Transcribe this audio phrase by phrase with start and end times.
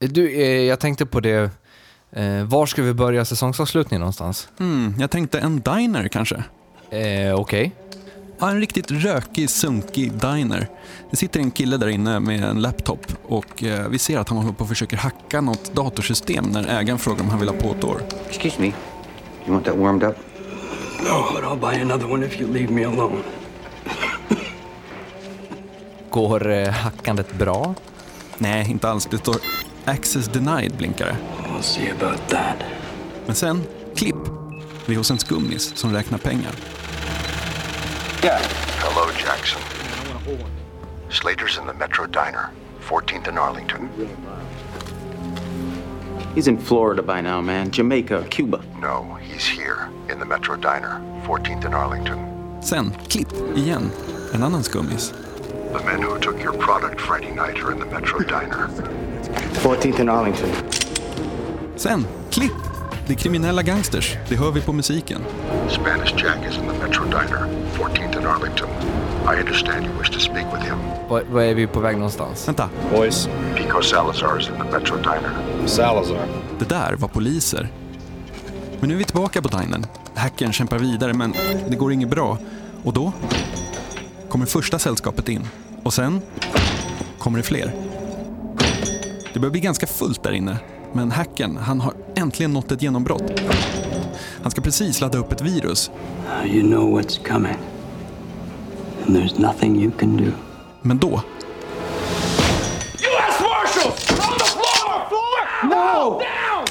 [0.00, 1.50] Du, eh, jag tänkte på det.
[2.12, 4.48] Eh, var ska vi börja säsongsavslutningen någonstans?
[4.58, 6.42] Hmm, jag tänkte en diner kanske?
[6.90, 7.72] Eh, Okej.
[8.40, 10.68] Ja, en riktigt rökig, sunkig diner.
[11.10, 14.38] Det sitter en kille där inne med en laptop och eh, vi ser att han
[14.38, 17.74] håller på och försöker hacka något datorsystem när ägaren frågar om han vill ha på
[17.78, 18.02] ett år.
[18.28, 18.66] Excuse me.
[18.66, 20.16] You want that warmed up?
[20.98, 23.16] No, but I'll buy another one if you leave me alone.
[26.10, 27.74] Går eh, hackandet bra?
[28.38, 29.06] Nej, inte alls.
[29.10, 29.36] Det står
[29.88, 31.16] “Access denied” blinkar
[31.62, 32.64] see about that.
[33.26, 33.62] Men sen,
[33.94, 34.16] klipp.
[34.86, 36.52] Vi är hos en skummis som räknar pengar.
[38.22, 39.62] Hello, Jackson.
[41.10, 42.50] Slater's in the Metro Diner,
[42.80, 43.88] 14th and Arlington.
[46.34, 47.70] He's in Florida by now, man.
[47.70, 48.60] Jamaica, Cuba.
[48.80, 52.18] No, he's here in the Metro Diner, 14th and Arlington.
[52.62, 53.90] Sen, klipp, igen.
[54.34, 55.12] En annan skummis.
[55.72, 58.68] The men who took your product Friday night are in the Metro Diner.
[59.52, 60.48] 14th and Arlington.
[61.76, 62.52] Sen, klipp.
[63.06, 64.16] Det är kriminella gangsters.
[64.28, 65.20] Det hör vi på musiken.
[65.68, 67.46] Spanish Jack is in the Metro Diner,
[67.78, 68.68] 14th and Arlington.
[69.36, 70.78] I understand you wish to speak with him.
[71.08, 72.48] Var, var är vi på väg någonstans?
[72.48, 75.30] Vänta, Boys, Pico Salazar is in the Metro Diner.
[75.66, 76.26] Salazar.
[76.58, 77.68] det där var poliser.
[78.80, 79.86] Men nu är vi tillbaka på dinern.
[80.14, 81.34] Hackern kämpar vidare, men
[81.68, 82.38] det går inget bra.
[82.84, 83.12] Och då
[84.28, 85.48] kommer första sällskapet in.
[85.82, 86.20] Och sen
[87.18, 87.72] kommer det fler.
[89.38, 90.58] Det börjar bli ganska fullt där inne.
[90.92, 93.40] Men hacken, han har äntligen nått ett genombrott.
[94.42, 95.90] Han ska precis ladda upp ett virus.
[96.26, 97.56] Now you know what's coming.
[99.06, 100.24] And there's nothing you can do.
[100.82, 101.22] Men då,
[102.98, 103.40] U.S.
[103.40, 104.10] Marshals!
[104.10, 105.08] On the floor!
[105.08, 105.68] Floor!
[105.68, 106.20] No!
[106.20, 106.64] Down!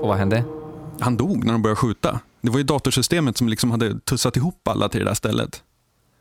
[0.00, 0.44] Och vad hände?
[1.00, 2.20] Han dog när de började skjuta.
[2.40, 5.62] Det var ju datorsystemet som liksom hade tussat ihop alla till det där stället.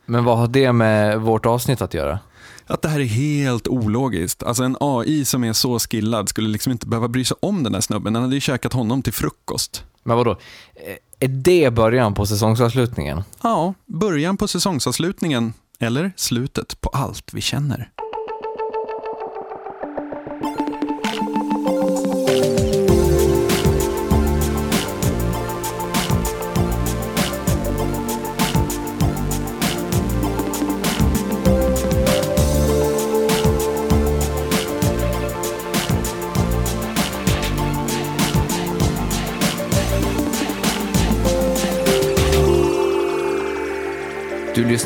[0.05, 2.19] Men vad har det med vårt avsnitt att göra?
[2.67, 4.43] Att det här är helt ologiskt.
[4.43, 7.71] Alltså en AI som är så skillad skulle liksom inte behöva bry sig om den
[7.73, 8.13] där snubben.
[8.13, 9.83] Den hade ju käkat honom till frukost.
[10.03, 10.31] Men vadå?
[10.75, 13.23] Eh, Är det början på säsongsavslutningen?
[13.41, 15.53] Ja, början på säsongsavslutningen.
[15.79, 17.91] Eller slutet på allt vi känner.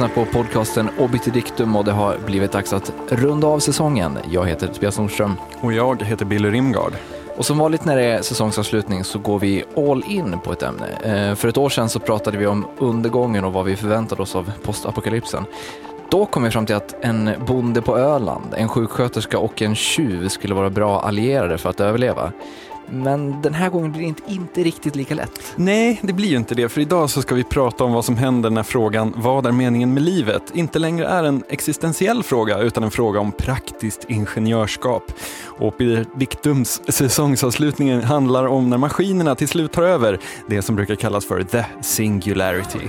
[0.01, 4.17] Lyssnar på podcasten Obitidictum och det har blivit dags att runda av säsongen.
[4.31, 5.35] Jag heter Tobias Nordström.
[5.59, 6.93] Och jag heter Billy Rimgard.
[7.37, 10.87] Och som vanligt när det är säsongsavslutning så går vi all in på ett ämne.
[11.03, 14.35] Eh, För ett år sedan så pratade vi om undergången och vad vi förväntade oss
[14.35, 15.45] av postapokalypsen.
[16.09, 20.27] Då kom vi fram till att en bonde på Öland, en sjuksköterska och en tjuv
[20.27, 22.31] skulle vara bra allierade för att överleva.
[22.91, 25.53] Men den här gången blir det inte, inte riktigt lika lätt.
[25.55, 26.69] Nej, det blir ju inte det.
[26.69, 29.93] För idag så ska vi prata om vad som händer när frågan vad är meningen
[29.93, 35.03] med livet inte längre är en existentiell fråga utan en fråga om praktiskt ingenjörskap.
[35.43, 35.75] Och
[36.15, 41.43] Victums säsongsavslutning handlar om när maskinerna till slut tar över det som brukar kallas för
[41.43, 42.87] the singularity.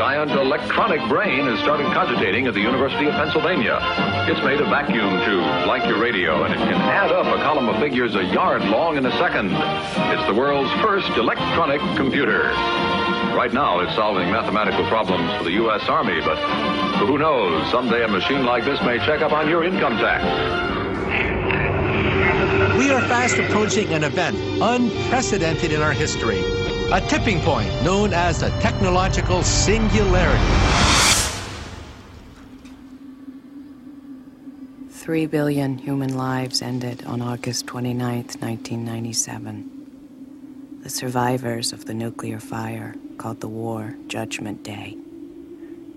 [0.00, 3.78] Giant electronic brain is starting cogitating at the University of Pennsylvania.
[4.30, 7.68] It's made of vacuum tubes like your radio, and it can add up a column
[7.68, 9.52] of figures a yard long in a second.
[9.52, 12.44] It's the world's first electronic computer.
[13.36, 15.86] Right now, it's solving mathematical problems for the U.S.
[15.86, 16.38] Army, but
[17.06, 17.70] who knows?
[17.70, 20.24] Someday a machine like this may check up on your income tax.
[22.78, 26.40] We are fast approaching an event unprecedented in our history.
[26.92, 30.44] A tipping point known as a technological singularity.
[34.88, 40.80] Three billion human lives ended on August 29th, 1997.
[40.82, 44.98] The survivors of the nuclear fire called the war Judgment Day.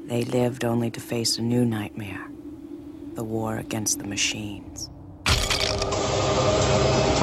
[0.05, 2.27] They lived only to face a new nightmare
[3.15, 4.91] the war against the machines.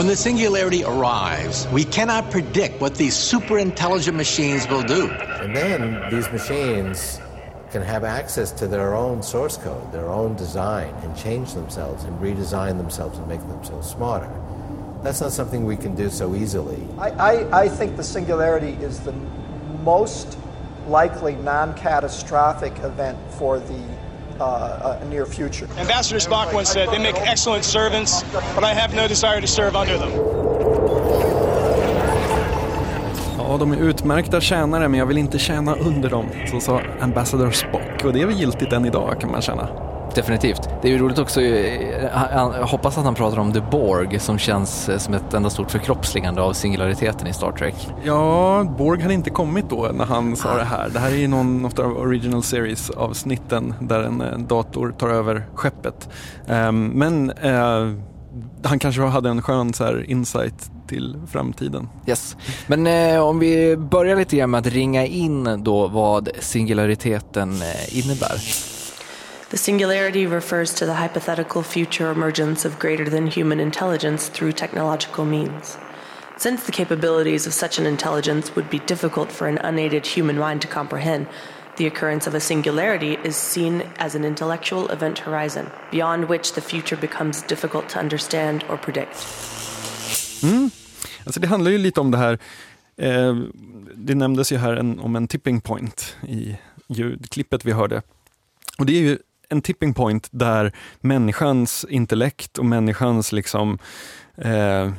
[0.01, 5.11] When the singularity arrives, we cannot predict what these super intelligent machines will do.
[5.11, 7.21] And then these machines
[7.71, 12.19] can have access to their own source code, their own design, and change themselves and
[12.19, 14.33] redesign themselves and make themselves smarter.
[15.03, 16.83] That's not something we can do so easily.
[16.97, 19.13] I, I, I think the singularity is the
[19.83, 20.39] most
[20.87, 23.83] likely non catastrophic event for the
[24.41, 25.69] uh, a near future.
[25.79, 29.77] Ambassador Spock once said, they make excellent servants, but I have no desire to serve
[29.77, 30.11] under them.
[33.39, 36.27] Ja, de är utmärkta tjänare men jag vill inte tjäna under dem.
[36.51, 39.90] Så sa Ambassador Spock och det är väl giltigt än idag kan man känna.
[40.15, 40.69] Definitivt.
[40.83, 42.03] Det är ju roligt också, eh,
[42.33, 45.71] jag hoppas att han pratar om The Borg som känns eh, som ett enda stort
[45.71, 47.89] förkroppsligande av singulariteten i Star Trek.
[48.05, 50.89] Ja, Borg hade inte kommit då när han sa det här.
[50.89, 55.47] Det här är ju någon av original series avsnitten där en eh, dator tar över
[55.55, 56.09] skeppet.
[56.47, 57.33] Um, men
[58.65, 61.89] han kanske hade en skön så här, insight till framtiden.
[62.07, 62.37] Yes.
[62.67, 67.99] Men eh, om vi börjar lite grann med att ringa in då vad singulariteten eh,
[67.99, 68.41] innebär.
[69.51, 75.25] The singularity refers to the hypothetical future emergence of greater than human intelligence through technological
[75.25, 75.77] means.
[76.37, 80.63] Since the capabilities of such an intelligence would be difficult for an unaided human mind
[80.63, 81.27] to comprehend,
[81.79, 86.61] the occurrence of a singularity is seen as an intellectual event horizon, beyond which the
[86.61, 89.27] future becomes difficult to understand or predict.
[90.43, 90.71] Mm.
[91.25, 92.39] Alltså det handlar ju lite om det här,
[92.97, 93.35] eh,
[93.95, 96.59] det nämndes ju här en, om en tipping point i
[96.89, 98.03] ljudklippet vi hörde.
[98.79, 99.19] Och det är ju
[99.51, 103.79] en tipping point där människans intellekt och människans liksom,
[104.37, 104.91] eh,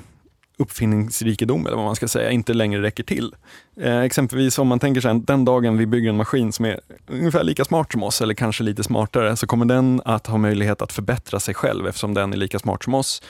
[0.62, 3.36] uppfinningsrikedom, eller vad man ska säga, inte längre räcker till.
[3.81, 7.44] Eh, exempelvis om man tänker sig den dagen vi bygger en maskin som är ungefär
[7.44, 10.92] lika smart som oss, eller kanske lite smartare, så kommer den att ha möjlighet att
[10.92, 13.21] förbättra sig själv eftersom den är lika smart som oss.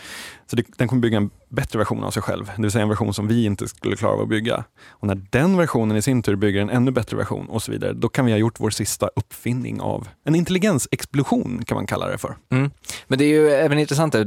[0.51, 2.89] Så det, den kommer bygga en bättre version av sig själv, det vill säga en
[2.89, 4.63] version som vi inte skulle klara av att bygga.
[4.89, 7.93] Och när den versionen i sin tur bygger en ännu bättre version och så vidare,
[7.93, 12.17] då kan vi ha gjort vår sista uppfinning av en intelligensexplosion kan man kalla det
[12.17, 12.37] för.
[12.51, 12.71] Mm.
[13.07, 14.25] Men det är ju även intressant, det,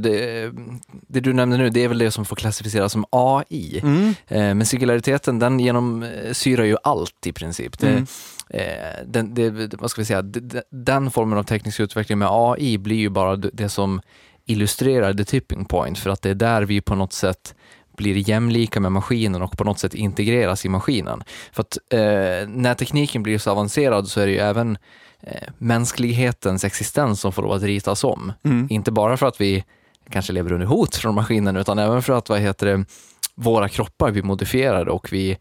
[1.07, 3.79] det du nämnde nu, det är väl det som får klassificeras som AI.
[3.83, 4.07] Mm.
[4.27, 7.79] Eh, men singulariteten, den genomsyrar ju allt i princip.
[7.79, 8.05] Det, mm.
[8.49, 10.21] Eh, den, det, vad ska vi säga,
[10.71, 14.01] den formen av teknisk utveckling med AI blir ju bara det som
[14.45, 17.55] illustrerar the tipping point för att det är där vi på något sätt
[17.97, 21.23] blir jämlika med maskinen och på något sätt integreras i maskinen.
[21.51, 24.77] För att eh, när tekniken blir så avancerad så är det ju även
[25.21, 28.33] eh, mänsklighetens existens som får lov att ritas om.
[28.43, 28.67] Mm.
[28.69, 29.63] Inte bara för att vi
[30.09, 32.85] kanske lever under hot från maskinen utan även för att vad heter det,
[33.35, 35.37] våra kroppar blir modifierade och vi,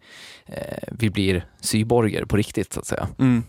[0.46, 3.08] eh, vi blir cyborger på riktigt så att säga.
[3.18, 3.42] Mm.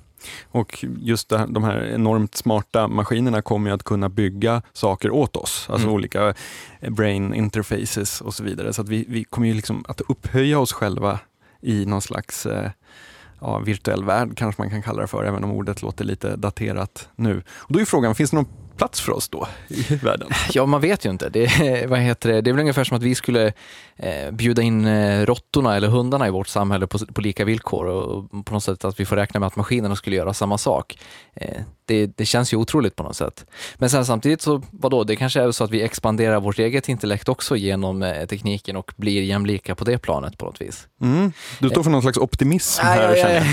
[0.43, 5.67] Och just det, de här enormt smarta maskinerna kommer att kunna bygga saker åt oss,
[5.69, 5.95] alltså mm.
[5.95, 6.33] olika
[6.79, 8.73] eh, brain interfaces och så vidare.
[8.73, 11.19] Så att vi, vi kommer ju liksom att upphöja oss själva
[11.61, 12.69] i någon slags eh,
[13.41, 17.09] ja, virtuell värld kanske man kan kalla det för, även om ordet låter lite daterat
[17.15, 17.43] nu.
[17.49, 20.29] Och då är frågan, finns det någon plats för oss då i världen?
[20.51, 21.29] Ja, man vet ju inte.
[21.29, 22.41] Det, vad heter det?
[22.41, 23.53] det är väl ungefär som att vi skulle
[23.95, 28.45] eh, bjuda in eh, råttorna eller hundarna i vårt samhälle på, på, lika villkor och
[28.45, 30.97] på något sätt att vi får räkna med att maskinerna skulle göra samma sak.
[31.33, 33.45] Eh, det, det, känns ju otroligt på något sätt.
[33.75, 37.29] Men sen samtidigt så, vadå, det kanske är så att vi expanderar vårt eget intellekt
[37.29, 40.87] också genom eh, tekniken och blir jämlika på det planet på något vis.
[41.01, 41.31] Mm.
[41.59, 43.15] Du står för någon slags optimism här.
[43.15, 43.43] Ja, ja, ja.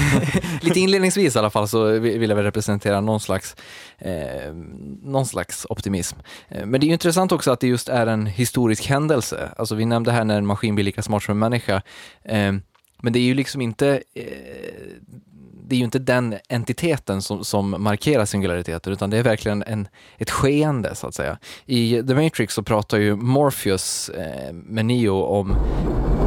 [0.61, 3.57] Lite inledningsvis i alla fall så vill jag väl representera någon slags,
[3.99, 4.55] eh,
[5.03, 6.19] någon slags optimism.
[6.49, 9.49] Eh, men det är intressant också att det just är en historisk händelse.
[9.57, 11.83] Alltså vi nämnde här när en maskin blir lika smart som en människa.
[12.25, 12.53] Eh,
[13.03, 14.25] men det är ju liksom inte eh,
[15.69, 19.89] det är ju inte den entiteten som, som markerar singulariteten utan det är verkligen en,
[20.19, 21.39] ett skeende så att säga.
[21.67, 25.57] I The Matrix så pratar ju Morpheus eh, med Neo om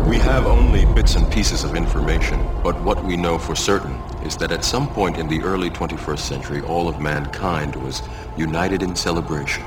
[0.09, 3.95] We have only bits and pieces of information, but what we know for certain
[4.27, 8.03] is that at some point in the early 21st century all of mankind was
[8.37, 9.63] united in celebration.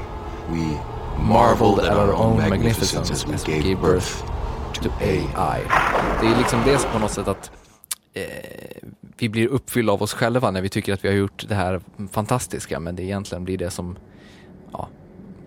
[0.51, 0.79] We
[1.19, 4.23] marveled at our own magnificence as we gave birth
[4.75, 5.61] to AI.
[6.21, 7.51] Det är liksom det på något sätt att
[8.15, 8.23] eh,
[9.19, 11.81] vi blir uppfyllda av oss själva när vi tycker att vi har gjort det här
[12.11, 13.97] fantastiska men det egentligen blir det som,
[14.73, 14.89] ja,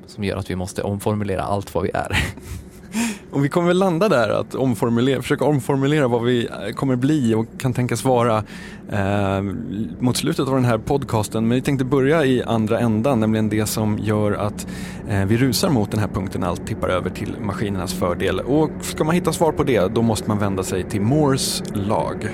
[0.07, 2.17] som gör att vi måste omformulera allt vad vi är.
[3.31, 7.35] Och vi kommer väl landa där att omformulera, försöka omformulera vad vi eh, kommer bli
[7.35, 8.43] och kan tänkas vara
[8.91, 9.41] eh,
[9.99, 11.47] mot slutet av den här podcasten.
[11.47, 14.67] Men vi tänkte börja i andra ändan, nämligen det som gör att
[15.09, 18.39] eh, vi rusar mot den här punkten allt tippar över till maskinernas fördel.
[18.39, 22.29] Och ska man hitta svar på det, då måste man vända sig till Moores lag.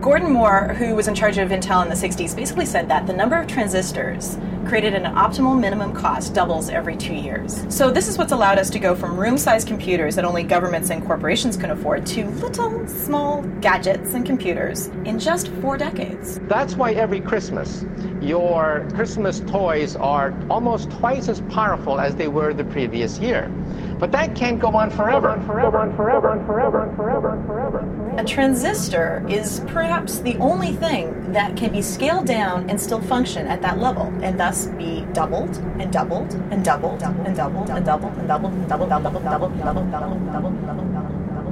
[0.00, 3.12] Gordon Moore, who was in charge of Intel in the 60s, basically said that the
[3.12, 7.66] number of transistors created at an optimal minimum cost doubles every two years.
[7.68, 10.88] So, this is what's allowed us to go from room sized computers that only governments
[10.88, 16.40] and corporations can afford to little, small gadgets and computers in just four decades.
[16.44, 17.84] That's why every Christmas,
[18.22, 23.52] your Christmas toys are almost twice as powerful as they were the previous year
[24.00, 28.14] But that can't go on forever, forever, forever, forever, forever, forever.
[28.16, 33.46] A transistor is perhaps the only thing that can be scaled down and still function
[33.46, 38.16] at that level, and thus be doubled and doubled and doubled and doubled and doubled
[38.16, 40.66] and doubled and doubled and doubled and doubled and doubled and doubled and doubled and
[40.66, 41.09] doubled.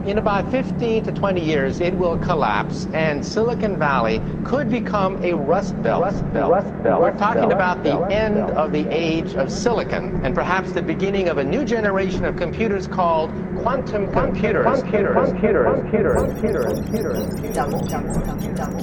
[0.08, 5.34] In about 15 to 20 years, it will collapse, and Silicon Valley could become a
[5.34, 6.02] rust belt.
[6.02, 6.50] Rust belt.
[6.50, 7.02] Rust belt.
[7.02, 11.36] We're talking about the end of the age of silicon, and perhaps the beginning of
[11.36, 14.80] a new generation of computers called quantum computers.
[14.80, 15.28] Computers.
[15.28, 15.78] Computers.
[15.82, 16.78] Computers.
[16.80, 17.54] Computers.
[17.54, 17.86] Double.
[17.86, 18.54] Double.
[18.54, 18.80] Double.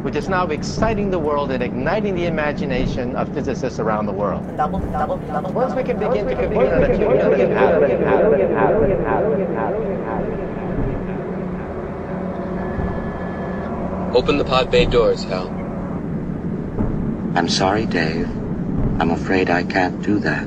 [0.00, 4.42] Which is now exciting the world and igniting the imagination of physicists around the world.
[4.56, 4.78] Double.
[4.78, 5.18] Double.
[5.18, 5.52] Double.
[5.52, 8.22] Once we can begin to compute on a few million atoms.
[14.14, 15.48] Open the pod bay doors, Hal.
[17.34, 18.28] I'm sorry, Dave.
[19.00, 20.44] I'm afraid I can't do that.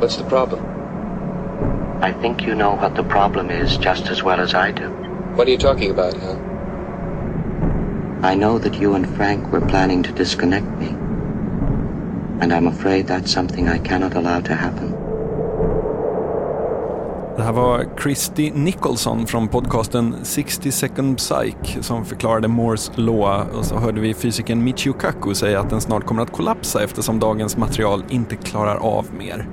[0.00, 0.64] What's the problem?
[2.02, 4.88] I think you know what the problem is just as well as I do.
[5.36, 6.36] What are you talking about, Hal?
[8.22, 10.88] I know that you and Frank were planning to disconnect me.
[12.40, 14.95] And I'm afraid that's something I cannot allow to happen.
[17.36, 23.64] Det här var Christy Nicholson från podcasten 60 Second Psych som förklarade Moores law och
[23.64, 27.56] så hörde vi fysikern Michio Kaku säga att den snart kommer att kollapsa eftersom dagens
[27.56, 29.48] material inte klarar av mer.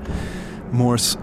[0.71, 1.17] Moores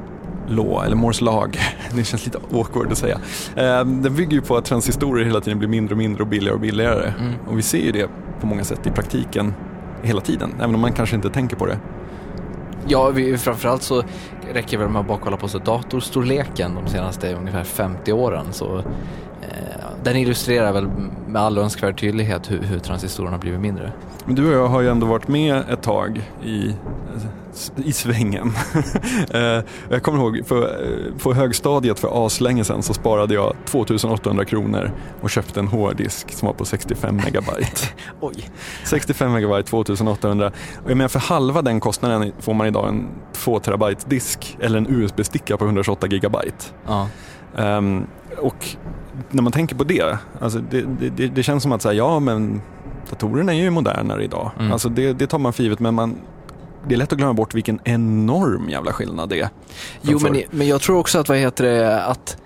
[0.49, 1.59] law, eller Moores lag,
[1.95, 3.21] det känns lite awkward att säga.
[3.57, 6.55] Eh, Den bygger ju på att transistorer hela tiden blir mindre och mindre och billigare
[6.55, 7.13] och billigare.
[7.21, 7.35] Mm.
[7.49, 9.55] Och vi ser ju det på många sätt i praktiken
[10.03, 11.79] hela tiden, även om man kanske inte tänker på det.
[12.87, 14.03] Ja, vi, framförallt så
[14.53, 18.47] räcker väl med att bara kolla på så datorstorleken de senaste ungefär 50 åren.
[18.53, 18.79] Så,
[19.43, 20.89] eh, den illustrerar väl
[21.27, 23.93] med all önskvärd tydlighet hur, hur transistorerna har blivit mindre.
[24.27, 26.75] Men du och jag har ju ändå varit med ett tag i,
[27.77, 28.53] i svängen.
[29.35, 34.45] Eh, jag kommer ihåg, för, eh, på högstadiet för aslänge sedan så sparade jag 2800
[34.45, 34.91] kronor
[35.21, 37.87] och köpte en hårddisk som var på 65 megabyte.
[38.21, 38.51] Oj.
[38.85, 40.53] 65 megabyte, 2800.
[40.85, 44.79] Och jag menar för halva den kostnaden får man idag en 2 terabyte disk eller
[44.79, 46.65] en USB-sticka på 128 gigabyte.
[46.87, 47.09] Ja.
[47.57, 48.07] Ehm,
[48.39, 48.77] och
[49.31, 50.83] när man tänker på det, alltså det,
[51.17, 52.63] det, det känns som att säga, ja men
[53.11, 54.51] datorerna är ju modernare idag.
[54.59, 54.73] Mm.
[54.73, 56.17] Alltså det, det tar man för givet men man,
[56.89, 59.49] det är lätt att glömma bort vilken enorm jävla skillnad det är.
[60.03, 62.37] Jo, men, men jag tror också att, vad heter det, att,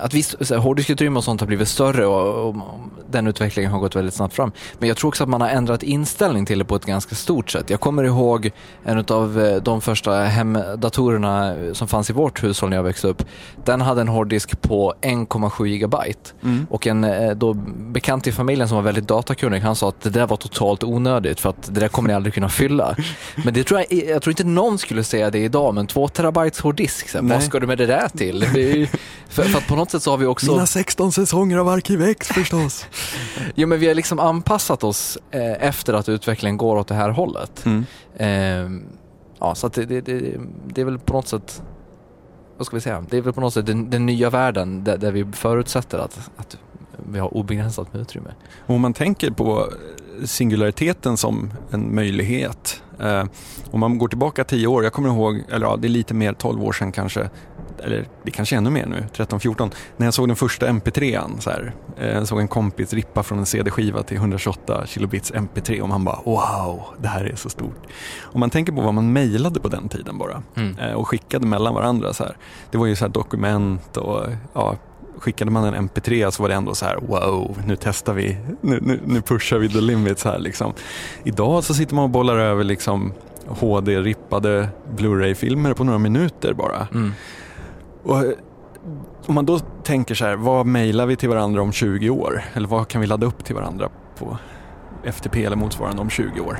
[0.00, 2.56] att visst, hårddiskutrymme och sånt har blivit större och, och,
[3.10, 4.52] den utvecklingen har gått väldigt snabbt fram.
[4.78, 7.50] Men jag tror också att man har ändrat inställning till det på ett ganska stort
[7.50, 7.70] sätt.
[7.70, 8.50] Jag kommer ihåg
[8.84, 13.24] en av de första hemdatorerna som fanns i vårt hushåll när jag växte upp.
[13.64, 16.30] Den hade en hårddisk på 1,7 gigabyte.
[16.42, 16.66] Mm.
[16.70, 20.10] Och en eh, då, bekant i familjen som var väldigt datakunnig, han sa att det
[20.10, 22.96] där var totalt onödigt för att det där kommer ni aldrig kunna fylla.
[23.44, 26.60] Men det tror jag, jag tror inte någon skulle säga det idag, men 2 terabytes
[26.60, 28.40] hårddisk, vad ska du med det där till?
[28.54, 28.88] Det är
[29.42, 30.52] för, för att på något sätt så har vi också...
[30.52, 32.86] Mina 16 säsonger av Arkivex förstås.
[33.54, 37.10] Jo, men vi har liksom anpassat oss eh, efter att utvecklingen går åt det här
[37.10, 37.64] hållet.
[37.66, 37.84] Mm.
[38.16, 38.88] Eh,
[39.38, 41.62] ja, så det, det, det, det är väl på något sätt,
[42.56, 44.98] vad ska vi säga, det är väl på något sätt den, den nya världen där,
[44.98, 46.56] där vi förutsätter att, att
[47.10, 48.30] vi har obegränsat med utrymme.
[48.66, 49.68] Om man tänker på
[50.24, 52.82] singulariteten som en möjlighet.
[53.00, 53.24] Eh,
[53.70, 56.32] om man går tillbaka 10 år, jag kommer ihåg, eller ja, det är lite mer
[56.32, 57.30] 12 år sedan kanske,
[57.84, 61.38] eller det kanske är ännu mer nu, 13-14, när jag såg den första MP3an.
[61.40, 65.80] Så här, eh, jag såg en kompis rippa från en CD-skiva till 128 kilobits MP3
[65.80, 67.82] och man bara wow, det här är så stort.
[68.20, 70.78] Om man tänker på vad man mejlade på den tiden bara Mm.
[70.78, 72.36] eh, och skickade mellan varandra så här.
[72.70, 74.76] Det var ju så här dokument och ja,
[75.18, 78.78] skickade man en MP3 så var det ändå så här wow, nu testar vi, nu,
[78.82, 80.72] nu, nu pushar vi the limits här liksom.
[81.24, 83.12] Idag så sitter man och bollar över liksom
[83.46, 86.86] HD-rippade Blu-ray-filmer på några minuter bara.
[86.94, 87.12] Mm.
[88.02, 88.32] Och eh,
[89.26, 92.44] om man då tänker så här, vad mejlar vi till varandra om 20 år?
[92.54, 94.38] Eller vad kan vi ladda upp till varandra på
[95.04, 96.58] FTP eller motsvarande om 20 år?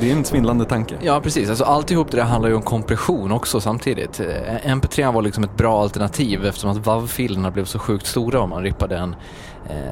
[0.00, 0.94] Det är en svindlande tanke.
[1.00, 1.48] Ja, precis.
[1.48, 4.20] Alltså, alltihop det där handlar ju om kompression också samtidigt.
[4.20, 8.50] Eh, MP3 var liksom ett bra alternativ eftersom att WAV-filerna blev så sjukt stora om
[8.50, 9.16] man rippade en,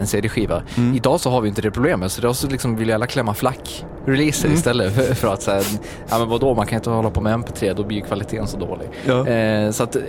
[0.00, 0.62] en CD-skiva.
[0.76, 0.95] Mm.
[0.95, 4.45] Idag så har vi inte det problemet, så idag så liksom vill alla klämma flack-releaser
[4.45, 4.54] Mm.
[4.59, 5.62] istället för, för att säga,
[6.09, 8.57] ja men vadå, man kan inte hålla på med MP3, då blir ju kvaliteten så
[8.57, 8.88] dålig.
[9.07, 9.26] Ja.
[9.28, 10.02] Eh, så att, eh,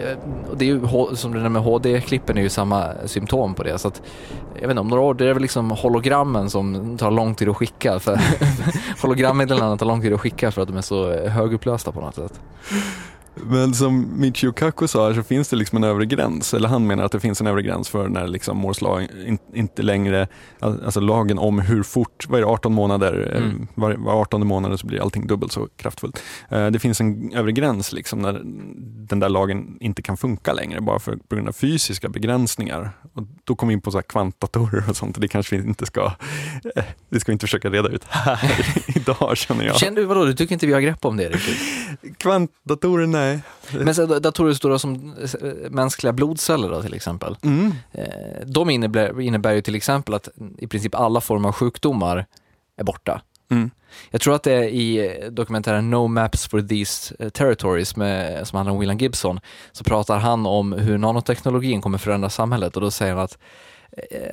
[0.51, 0.81] och det är ju,
[1.15, 3.77] som det där med HD-klippen är ju samma symptom på det.
[3.77, 4.01] Så att,
[4.53, 7.49] jag vet inte, om några år, det är väl liksom hologrammen som tar lång tid
[7.49, 7.99] att skicka.
[7.99, 8.11] För
[9.77, 12.39] tar lång tid att skicka för att de är så eh, högupplösta på något sätt.
[13.43, 17.03] Men som Michio Kaku sa så finns det liksom en övre gräns, eller han menar
[17.03, 20.27] att det finns en övre gräns för när liksom Moores lag in, inte längre,
[20.59, 23.67] alltså lagen om hur fort, vad är det, 18 månader, eh, mm.
[23.75, 26.21] var, var 18 månader så blir allting dubbelt så kraftfullt.
[26.49, 28.41] Eh, det finns en övre gräns liksom när
[29.07, 32.91] den där lagen inte kan funka längre bara för, på grund av fysiska begränsningar.
[33.13, 35.85] Och då kommer vi in på så kvantdatorer och sånt och det kanske vi inte
[35.85, 36.05] ska,
[36.75, 38.65] eh, det ska vi inte försöka reda ut här
[38.95, 39.75] idag känner jag.
[39.75, 41.57] Känner du vadå, du tycker inte vi har grepp om det riktigt?
[42.17, 43.24] Kvantdatorer, nej.
[43.71, 47.37] Men så, datorer stora som eh, mänskliga blodceller då, till exempel.
[47.41, 47.73] Mm.
[47.91, 52.25] Eh, de innebär, innebär ju till exempel att i princip alla former av sjukdomar
[52.77, 53.21] är borta.
[53.51, 53.71] Mm.
[54.11, 58.73] Jag tror att det är i dokumentären No Maps for These Territories med, som handlar
[58.73, 59.39] om William Gibson,
[59.71, 63.74] så pratar han om hur nanoteknologin kommer förändra samhället och då säger han att Eh,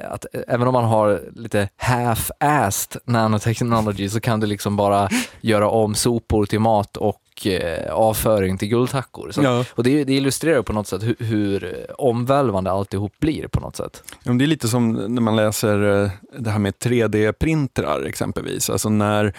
[0.09, 5.09] att även om man har lite half-assed nanotechnology så kan du liksom bara
[5.41, 9.31] göra om sopor till mat och eh, avföring till guldhackor.
[9.31, 9.65] Så, ja.
[9.71, 14.03] Och det, det illustrerar på något sätt hur, hur omvälvande alltihop blir på något sätt.
[14.23, 18.71] Ja, det är lite som när man läser eh, det här med 3D-printrar exempelvis.
[18.71, 19.35] Alltså när,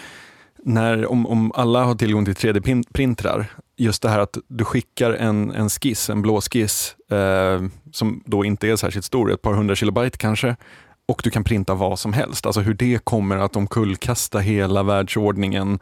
[0.64, 3.46] när om, om alla har tillgång till 3D-printrar
[3.78, 7.62] just det här att du skickar en, en skiss, en blå skiss, eh,
[7.92, 10.56] som då inte är särskilt stor, ett par hundra kilobyte kanske,
[11.08, 12.46] och du kan printa vad som helst.
[12.46, 15.80] Alltså hur det kommer att omkullkasta hela världsordningen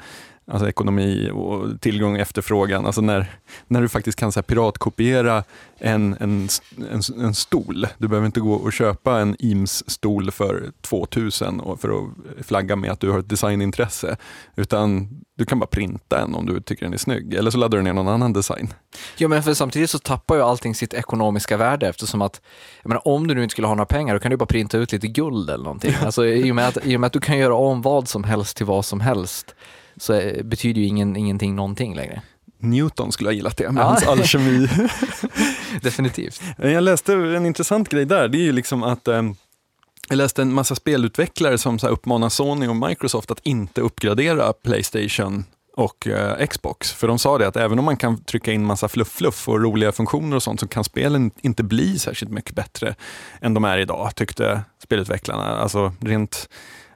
[0.47, 2.85] alltså ekonomi och tillgång och efterfrågan.
[2.85, 3.25] Alltså när,
[3.67, 5.43] när du faktiskt kan så här, piratkopiera
[5.77, 6.49] en, en,
[6.91, 7.87] en, en, stol.
[7.97, 12.99] Du behöver inte gå och köpa en Eames-stol för 2000 för att flagga med att
[12.99, 14.17] du har ett designintresse.
[14.55, 17.33] Utan du kan bara printa en om du tycker den är snygg.
[17.33, 18.73] Eller så laddar du ner någon annan design.
[19.17, 22.41] Ja, men för samtidigt så tappar ju allting sitt ekonomiska värde eftersom att,
[22.81, 24.77] jag menar, om du nu inte skulle ha några pengar, då kan du bara printa
[24.77, 25.93] ut lite guld eller någonting.
[26.01, 28.23] Alltså, i, och med att, I och med att du kan göra om vad som
[28.23, 29.55] helst till vad som helst
[29.97, 32.21] så eh, betyder ju ingen, ingenting någonting längre.
[32.59, 33.87] Newton skulle ha gillat det med ja.
[33.87, 34.67] hans alkemi.
[35.81, 36.41] Definitivt.
[36.57, 39.21] Jag läste en intressant grej där, det är ju liksom att eh,
[40.09, 45.45] jag läste en massa spelutvecklare som så uppmanar Sony och Microsoft att inte uppgradera Playstation
[45.75, 46.93] och eh, Xbox.
[46.93, 49.91] För de sa det att även om man kan trycka in massa fluff-fluff och roliga
[49.91, 52.95] funktioner och sånt så kan spelen inte bli särskilt mycket bättre
[53.41, 55.57] än de är idag, tyckte spelutvecklarna.
[55.57, 56.49] Alltså rent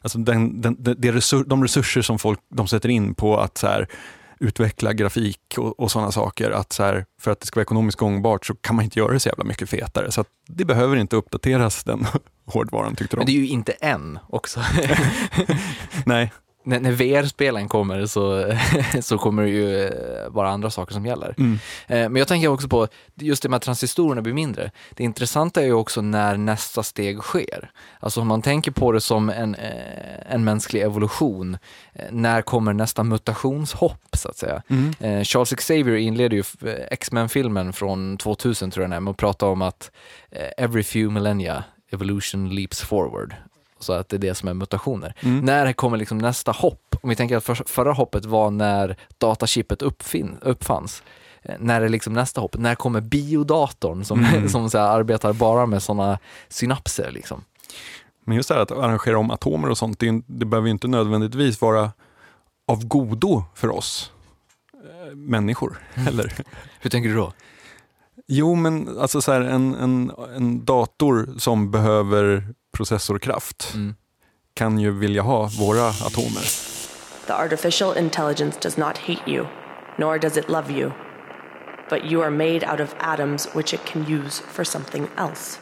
[0.05, 3.87] alltså den, den, resur, de resurser som folk de sätter in på att så här,
[4.39, 7.97] utveckla grafik och, och sådana saker, att så här, för att det ska vara ekonomiskt
[7.97, 10.11] gångbart så kan man inte göra det så jävla mycket fetare.
[10.11, 12.07] Så det behöver inte uppdateras, den
[12.45, 13.19] hårdvaran tyckte de.
[13.19, 14.59] Men det är ju inte än också.
[16.05, 16.31] Nej,
[16.65, 18.53] när, när VR-spelen kommer så,
[19.01, 21.35] så kommer det ju eh, vara andra saker som gäller.
[21.37, 21.59] Mm.
[21.87, 24.71] Eh, men jag tänker också på just det med att transistorerna blir mindre.
[24.89, 27.71] Det intressanta är ju också när nästa steg sker.
[27.99, 31.57] Alltså om man tänker på det som en, eh, en mänsklig evolution,
[32.11, 34.63] när kommer nästa mutationshopp så att säga?
[34.67, 35.25] Mm.
[35.25, 36.43] Charles Xavier inleder ju
[36.91, 39.91] X-Men-filmen från 2000 tror jag det är, med att prata om att
[40.57, 43.35] every few millennia evolution leaps forward.
[43.85, 45.13] Så att det är det som är mutationer.
[45.19, 45.45] Mm.
[45.45, 46.95] När kommer liksom nästa hopp?
[47.01, 51.03] Om vi tänker att för, förra hoppet var när datachippet uppfin, uppfanns.
[51.41, 52.57] Eh, när är liksom nästa hopp?
[52.57, 54.49] När kommer biodatorn som, mm.
[54.49, 56.19] som så arbetar bara med sådana
[56.49, 57.11] synapser?
[57.11, 57.43] Liksom?
[58.25, 60.87] Men just det här att arrangera om atomer och sånt, det, det behöver ju inte
[60.87, 61.91] nödvändigtvis vara
[62.67, 64.11] av godo för oss
[64.73, 65.77] äh, människor.
[65.93, 66.07] Mm.
[66.07, 66.33] Eller?
[66.79, 67.33] Hur tänker du då?
[68.27, 73.95] Jo, men alltså så här, en, en, en dator som behöver processorkraft mm.
[74.53, 76.45] kan ju vilja ha våra atomer.
[77.27, 79.45] The artificial intelligence does not hate you,
[79.97, 80.91] nor does it love you.
[81.89, 85.59] But you are made out of atoms which it can use for something else.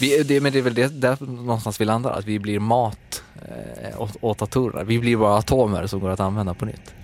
[0.00, 3.22] Vi, det, men det är väl det, där någonstans vi landar, att vi blir mat
[3.34, 4.84] eh, åt, åt datorerna.
[4.84, 6.94] Vi blir bara atomer som går att använda på nytt.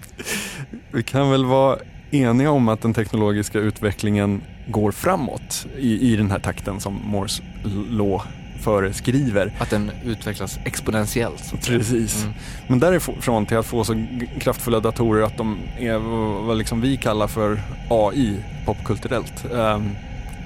[0.92, 1.78] Vi kan väl vara
[2.10, 7.42] eniga om att den teknologiska utvecklingen går framåt i, i den här takten som Moores
[7.90, 8.22] law
[8.60, 9.52] föreskriver.
[9.58, 11.52] Att den utvecklas exponentiellt.
[11.66, 12.22] Precis.
[12.22, 12.34] Mm.
[12.66, 14.06] Men därifrån till att få så
[14.40, 15.98] kraftfulla datorer att de är
[16.46, 19.44] vad liksom vi kallar för AI popkulturellt.
[19.50, 19.96] Um,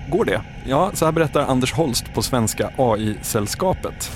[0.08, 0.40] går det?
[0.66, 4.10] Ja, så här berättar Anders Holst på Svenska AI-sällskapet.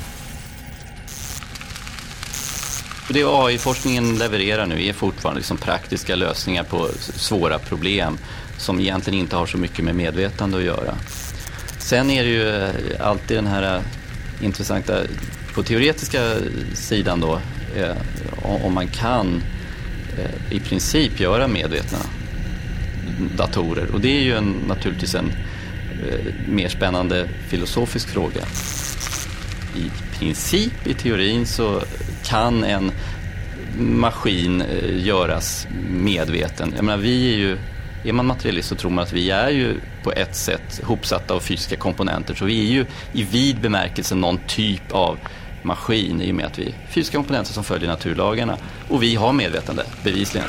[3.11, 8.19] Det AI-forskningen levererar nu är fortfarande liksom praktiska lösningar på svåra problem
[8.59, 10.95] som egentligen inte har så mycket med medvetande att göra.
[11.79, 13.83] Sen är det ju eh, alltid den här eh,
[14.45, 15.03] intressanta,
[15.55, 16.35] på teoretiska
[16.75, 17.41] sidan då,
[17.77, 17.97] eh,
[18.43, 19.43] om man kan
[20.19, 21.99] eh, i princip göra medvetna
[23.37, 23.91] datorer.
[23.93, 25.33] Och det är ju en, naturligtvis en
[26.49, 28.41] mer spännande filosofisk fråga.
[29.77, 31.83] I princip, i teorin, så
[32.25, 32.93] kan en
[33.79, 34.63] maskin
[34.97, 36.73] göras medveten.
[36.77, 37.59] Jag menar, vi är ju
[38.05, 41.41] är man materialist så tror man att vi är ju på ett sätt hopsatta av
[41.41, 42.35] fysiska komponenter.
[42.35, 45.19] Så vi är ju i vid bemärkelse någon typ av
[45.63, 48.57] maskin i och med att vi är fysiska komponenter som följer naturlagarna.
[48.89, 50.49] Och vi har medvetande, bevisligen.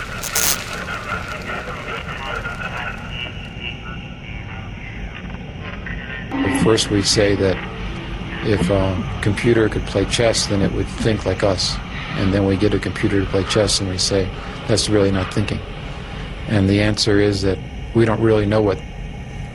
[6.64, 7.58] First, we say that
[8.46, 11.78] if a computer could play chess, then it would think like us.
[12.20, 14.28] And then we get a computer to play chess and we say,
[14.68, 15.60] that's really not thinking.
[16.50, 17.60] And the answer is that
[17.94, 18.80] we don't really know what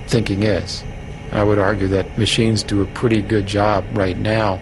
[0.06, 0.84] thinking is.
[1.32, 4.60] I would argue that machines do a pretty good job right now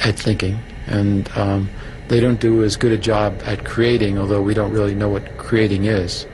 [0.00, 1.68] at thinking, and um,
[2.08, 5.36] they don't do as good a job at creating, although we don't really know what
[5.36, 6.26] creating is.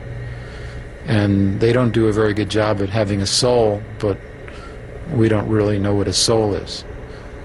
[1.07, 4.19] And they don't do a very good job at having a soul, but
[5.13, 6.85] we don't really know what a soul is.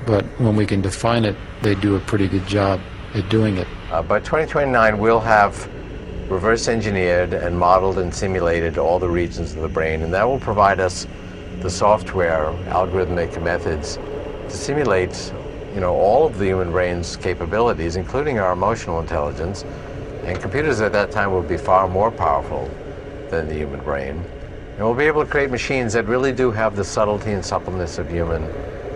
[0.05, 2.79] But when we can define it, they do a pretty good job
[3.15, 3.67] at doing it.
[3.89, 5.67] Uh, by 2029, we'll have
[6.29, 10.39] reverse engineered and modeled and simulated all the regions of the brain, and that will
[10.39, 11.07] provide us
[11.59, 13.97] the software, algorithmic methods
[14.49, 15.33] to simulate
[15.73, 19.63] you know, all of the human brain's capabilities, including our emotional intelligence.
[20.23, 22.69] And computers at that time will be far more powerful
[23.29, 24.23] than the human brain.
[24.77, 27.97] And we'll be able to create machines that really do have the subtlety and suppleness
[27.97, 28.43] of human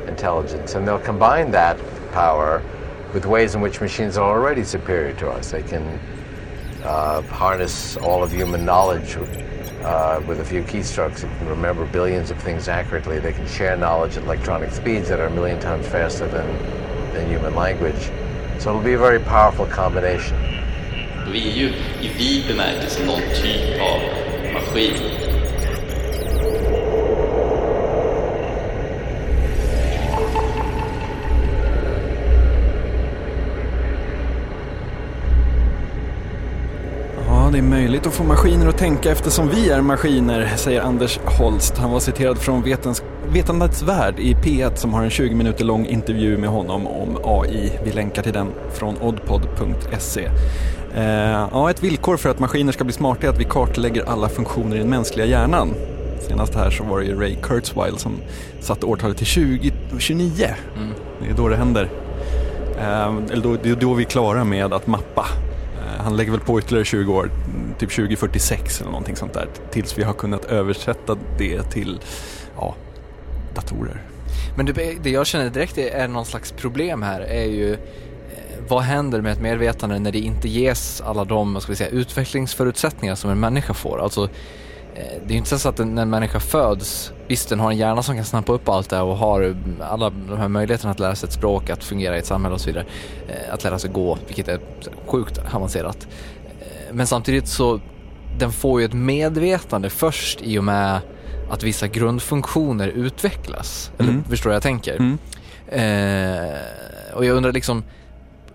[0.07, 0.75] intelligence.
[0.75, 1.79] And they'll combine that
[2.11, 2.63] power
[3.13, 5.51] with ways in which machines are already superior to us.
[5.51, 5.99] They can
[6.83, 9.17] uh, harness all of human knowledge
[9.83, 11.21] uh, with a few keystrokes.
[11.21, 13.19] They can remember billions of things accurately.
[13.19, 16.47] They can share knowledge at electronic speeds that are a million times faster than,
[17.13, 18.11] than human language.
[18.59, 20.37] So it'll be a very powerful combination.
[21.31, 24.01] Vi är ju i vid bemärkelse någon typ av
[24.53, 25.26] maskin.
[37.57, 41.77] Det är möjligt att få maskiner att tänka eftersom vi är maskiner, säger Anders Holst.
[41.77, 45.85] Han var citerad från Vetens Vetandets värld i P1 som har en 20 minuter lång
[45.85, 47.71] intervju med honom om AI.
[47.83, 50.29] Vi länkar till den från oddpod.se.
[50.95, 54.29] Eh, ja, ett villkor för att maskiner ska bli smarta är att vi kartlägger alla
[54.29, 55.73] funktioner i den mänskliga hjärnan.
[56.27, 58.11] Senast här så var det ju Ray Kurzweil som
[58.59, 60.47] satte årtalet till 2029.
[60.75, 60.93] Mm.
[61.23, 61.89] Det är då det händer.
[62.79, 65.25] Eh, eller då, det är då vi är klara med att mappa
[66.07, 67.31] han lägger väl på ytterligare 20 år,
[67.79, 71.99] typ 2046 eller någonting sånt där, tills vi har kunnat översätta det till
[72.55, 72.75] ja,
[73.55, 74.01] datorer.
[74.57, 77.79] Men det, det jag känner direkt är någon slags problem här är ju eh,
[78.67, 83.15] vad händer med ett medvetande när det inte ges alla de ska vi säga, utvecklingsförutsättningar
[83.15, 84.01] som en människa får?
[84.01, 84.23] Alltså,
[84.95, 87.77] eh, det är ju inte så att när en människa föds, visst den har en
[87.77, 90.99] hjärna som kan snappa upp allt det här och har alla de här möjligheterna att
[90.99, 92.85] lära sig ett språk, att fungera i ett samhälle och så vidare.
[93.27, 94.59] Eh, att lära sig gå, vilket är
[95.05, 96.07] sjukt avancerat.
[96.91, 97.79] Men samtidigt så,
[98.39, 100.99] den får ju ett medvetande först i och med
[101.49, 103.91] att vissa grundfunktioner utvecklas.
[103.97, 104.23] Eller mm.
[104.23, 104.95] förstår du vad jag tänker?
[104.95, 105.17] Mm.
[105.67, 106.57] Eh,
[107.13, 107.83] och jag undrar liksom,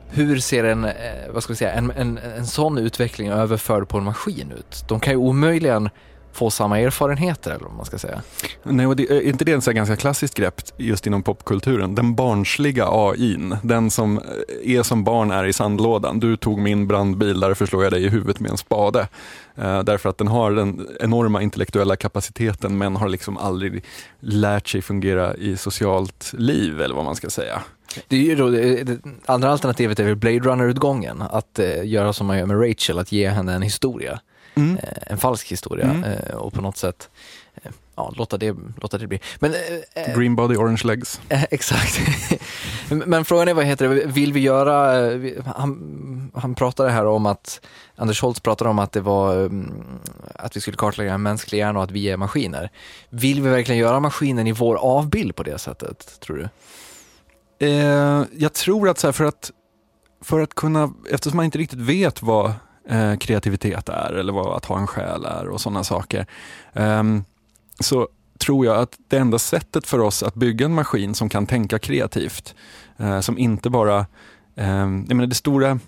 [0.08, 0.92] hur ser en, eh,
[1.32, 4.84] vad ska vi säga, en, en, en sån utveckling överförd på en maskin ut?
[4.88, 5.90] De kan ju omöjligen
[6.32, 8.22] få samma erfarenheter eller vad man ska säga.
[8.62, 11.94] Nej, och det, är inte det ett ganska klassiskt grepp just inom popkulturen?
[11.94, 14.20] Den barnsliga AIn, den som
[14.64, 16.20] är som barn är i sandlådan.
[16.20, 19.08] Du tog min brandbil, därför slår jag dig i huvudet med en spade.
[19.58, 23.84] Uh, därför att den har den enorma intellektuella kapaciteten men har liksom aldrig
[24.20, 27.62] lärt sig fungera i socialt liv eller vad man ska säga.
[28.08, 32.26] Det är ju då, det andra alternativet är väl Blade Runner-utgången, att uh, göra som
[32.26, 34.20] man gör med Rachel, att ge henne en historia
[34.54, 34.76] mm.
[34.76, 36.04] Eh, en falsk historia mm.
[36.04, 37.10] Eh, och på något sätt
[37.62, 39.20] eh, ja, låta, det, låta det bli.
[39.38, 39.54] Men,
[39.94, 41.20] eh, Green body, orange legs.
[41.28, 42.00] Eh, exakt.
[42.88, 45.08] Men frågan är, vad heter det, vill vi göra,
[45.56, 47.60] han, han pratade här om att,
[47.96, 49.72] Anders Holtz pratade om att det var, mm,
[50.34, 52.70] att vi skulle kartlägga en mänsklig hjärna och att vi är maskiner.
[53.10, 56.48] Vill vi verkligen göra maskinen i vår avbild på det sättet, tror du?
[57.66, 59.50] Eh, jag tror att så här, för att,
[60.20, 62.52] för att kunna, eftersom man inte riktigt vet vad
[62.88, 66.26] eh, kreativitet är eller vad att ha en själ är och sådana saker.
[66.72, 67.24] Um,
[67.80, 71.46] så tror jag att det enda sättet för oss att bygga en maskin som kan
[71.46, 72.54] tänka kreativt,
[72.96, 73.98] eh, som inte bara,
[74.56, 75.78] eh, jag menar det stora, eh,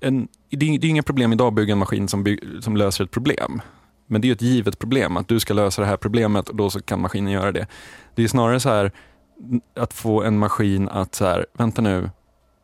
[0.00, 2.76] en, det, är, det är inga problem idag att bygga en maskin som, by, som
[2.76, 3.62] löser ett problem.
[4.06, 6.70] Men det är ett givet problem, att du ska lösa det här problemet och då
[6.70, 7.66] så kan maskinen göra det.
[8.14, 8.92] Det är snarare så här
[9.76, 12.10] att få en maskin att, så här, vänta nu,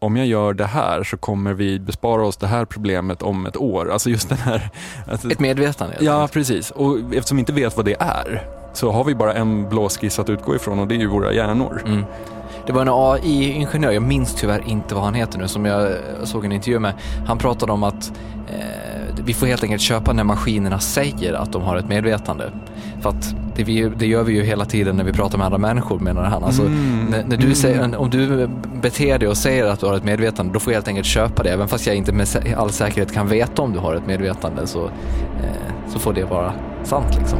[0.04, 3.56] om jag gör det här så kommer vi bespara oss det här problemet om ett
[3.56, 3.90] år.
[3.92, 4.70] Alltså just den här...
[5.10, 5.96] Alltså, ett medvetande?
[6.00, 6.70] Ja, precis.
[6.70, 10.30] Och eftersom vi inte vet vad det är så har vi bara en blåskiss att
[10.30, 11.82] utgå ifrån och det är ju våra hjärnor.
[11.86, 12.04] Mm.
[12.66, 15.92] Det var en AI-ingenjör, jag minns tyvärr inte vad han heter nu, som jag
[16.24, 16.92] såg en intervju med.
[17.26, 18.12] Han pratade om att
[18.48, 18.93] eh,
[19.24, 22.50] vi får helt enkelt köpa när maskinerna säger att de har ett medvetande.
[23.00, 25.59] För att det, vi, det gör vi ju hela tiden när vi pratar med andra
[25.59, 26.44] människor menar han.
[26.44, 27.07] Alltså, Mm.
[27.11, 28.48] när, när du säger, om du
[28.83, 31.42] beter dig och säger att du har ett medvetande, då får jag helt enkelt köpa
[31.42, 31.50] det.
[31.50, 34.85] Även fast jag inte med all säkerhet kan veta om du har ett medvetande så,
[34.85, 36.53] eh, så får det vara
[36.85, 37.38] sant liksom.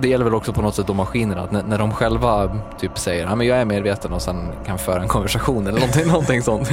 [0.00, 2.98] Det gäller väl också på något sätt de maskinerna, att när, när de själva typ
[2.98, 6.70] säger att jag är medveten och sen kan föra en konversation eller någonting, någonting sånt.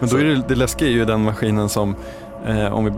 [0.00, 1.96] Men då är det, det läskiga är ju den maskinen som,
[2.46, 2.92] eh, om vi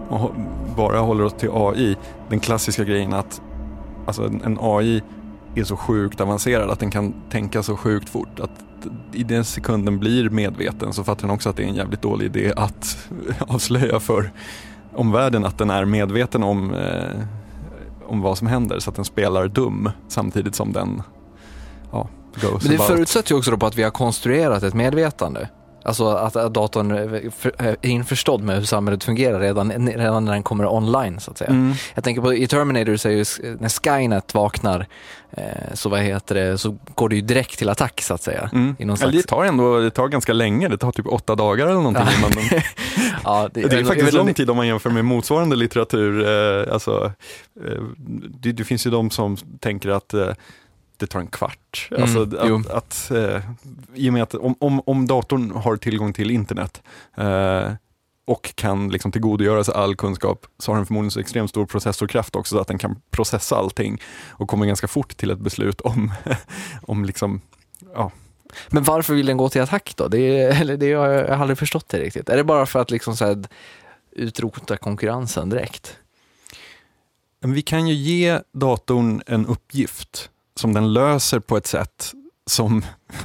[0.77, 1.97] bara håller oss till AI,
[2.29, 3.41] den klassiska grejen att
[4.07, 5.03] alltså en, en AI
[5.55, 8.51] är så sjukt avancerad att den kan tänka så sjukt fort att
[9.13, 12.27] i den sekunden blir medveten så fattar den också att det är en jävligt dålig
[12.27, 13.09] idé att
[13.49, 14.31] avslöja för
[14.95, 17.23] omvärlden att den är medveten om, eh,
[18.11, 21.03] om vad som händer så att den spelar dum samtidigt som den
[21.93, 22.87] ja, goes Men det about.
[22.89, 25.49] förutsätter ju också då på att vi har konstruerat ett medvetande.
[25.83, 30.73] Alltså att att datorn är införstådd med hur samhället fungerar redan, redan när den kommer
[30.75, 31.51] online så att säga.
[31.51, 31.73] Mm.
[31.95, 33.25] Jag tänker på i Terminator så är ju,
[33.59, 34.87] när Skynet vaknar
[35.31, 38.51] eh, så vad heter det, så går det ju direkt till attack så att säga.
[38.53, 38.77] Mm.
[38.79, 39.17] I någon slags...
[39.17, 42.05] det tar ändå det tar ganska länge, det tar typ åtta dagar eller någonting.
[42.07, 42.19] Ja.
[42.19, 42.61] innan de...
[43.25, 46.29] ja, det, är jag- faktiskt lång tid om man jämför med motsvarande litteratur.
[46.29, 47.13] Eh, alltså,
[47.67, 47.83] eh,
[48.41, 50.29] det, det finns ju de som tänker att eh,
[51.01, 51.89] det tar en kvart.
[51.91, 53.43] Mm, alltså, att, att, eh,
[53.95, 56.83] I och med att om, om, om datorn har tillgång till internet
[57.17, 57.73] eh,
[58.27, 62.37] och kan liksom tillgodogöra sig all kunskap så har den förmodligen så extremt stor processorkraft
[62.37, 66.13] också så att den kan processa allting och kommer ganska fort till ett beslut om,
[66.83, 67.41] om liksom,
[67.95, 68.13] ja,
[68.69, 70.09] Men varför vill den gå till attack då?
[70.09, 72.29] Det, eller det har jag, jag har aldrig förstått det riktigt.
[72.29, 73.45] Är det bara för att liksom så här,
[74.13, 75.97] utrota konkurrensen direkt?
[77.41, 80.31] Men vi kan ju ge datorn en uppgift
[80.61, 82.13] som den löser på ett sätt
[82.47, 82.85] som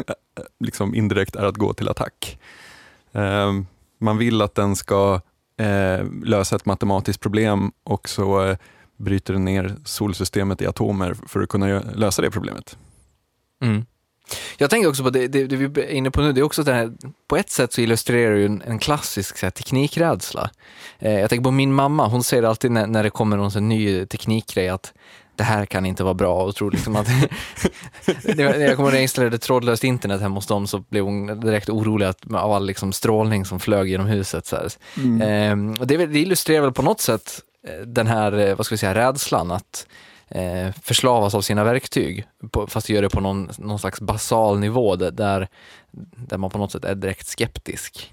[0.60, 2.40] liksom indirekt är att gå till attack.
[3.12, 3.54] Eh,
[3.98, 5.22] Man vill att den ska
[5.58, 8.58] eh, lösa ett matematiskt problem och så eh,
[8.98, 12.78] bryter den ner solsystemet i atomer för att kunna lösa det problemet.
[13.64, 13.86] Mm.
[14.58, 16.64] Jag tänker också på det, det, det vi är inne på nu, det är också
[16.64, 16.94] det här,
[17.28, 20.50] på ett sätt så illustrerar det ju en, en klassisk så här, teknikrädsla.
[21.00, 23.70] Eh, jag tänker på min mamma, hon säger alltid när, när det kommer någon sån
[23.70, 24.94] ny teknikgrej att
[25.38, 27.08] det här kan inte vara bra och tror liksom att...
[28.24, 31.70] när jag kommer när jag installerade trådlöst internet hemma hos dem så blev hon direkt
[31.70, 34.46] orolig att, av all liksom strålning som flög genom huset.
[34.46, 34.58] Så.
[34.98, 35.22] Mm.
[35.22, 38.76] Eh, och det, det illustrerar väl på något sätt eh, den här, eh, vad ska
[38.76, 39.88] vi säga, rädslan att
[40.28, 44.96] eh, förslavas av sina verktyg, på, fast gör det på någon, någon slags basal nivå
[44.96, 45.48] där, där,
[46.16, 48.12] där man på något sätt är direkt skeptisk.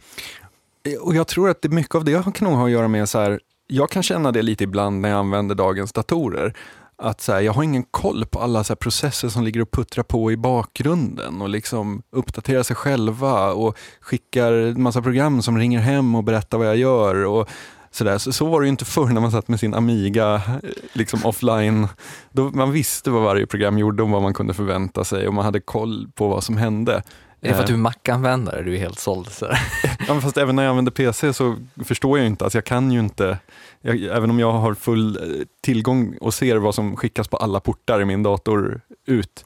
[1.01, 3.19] Och jag tror att det, mycket av det kan nog ha att göra med så
[3.19, 6.55] här, jag kan känna det lite ibland när jag använder dagens datorer.
[7.03, 10.05] Att så här, jag har ingen koll på alla så processer som ligger och puttrar
[10.05, 15.81] på i bakgrunden och liksom uppdaterar sig själva och skickar en massa program som ringer
[15.81, 17.15] hem och berättar vad jag gör.
[17.25, 17.49] Och
[17.91, 18.19] så, där.
[18.19, 20.61] Så, så var det ju inte förr när man satt med sin Amiga eh,
[20.93, 21.88] liksom offline.
[22.31, 25.45] Då man visste vad varje program gjorde och vad man kunde förvänta sig och man
[25.45, 27.03] hade koll på vad som hände.
[27.41, 28.62] Är det för att Eh, du är Mac-användare?
[28.62, 29.29] Du är helt såld.
[29.33, 29.47] Så.
[30.09, 33.01] Ja, fast även när jag använder PC så förstår jag inte, alltså jag kan ju
[33.01, 33.38] inte,
[33.81, 37.61] jag, även om jag har full eh, tillgång och ser vad som skickas på alla
[37.61, 39.45] portar i min dator ut,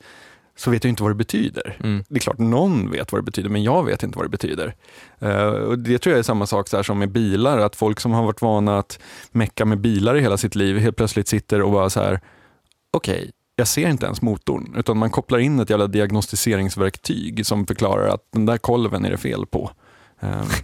[0.57, 1.77] så vet jag inte vad det betyder.
[1.81, 2.05] Mm.
[2.09, 4.75] Det är klart någon vet vad det betyder, men jag vet inte vad det betyder.
[5.19, 8.01] Eh, och det tror jag är samma sak så här som med bilar, att folk
[8.01, 8.99] som har varit vana att
[9.31, 12.21] mecka med bilar i hela sitt liv helt plötsligt sitter och bara så här,
[12.91, 18.09] okej, jag ser inte ens motorn, utan man kopplar in ett jävla diagnostiseringsverktyg som förklarar
[18.09, 19.71] att den där kolven är det fel på.
[20.27, 20.43] Eh,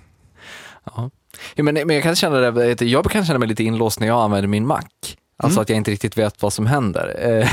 [0.85, 1.11] Ja.
[1.55, 4.21] Ja, men, men jag kan känna det, jag kan känna mig lite inlåst när jag
[4.25, 4.83] använder min Mac.
[5.37, 5.63] Alltså Mm.
[5.63, 7.17] att jag inte riktigt vet vad som händer.
[7.19, 7.49] Eh,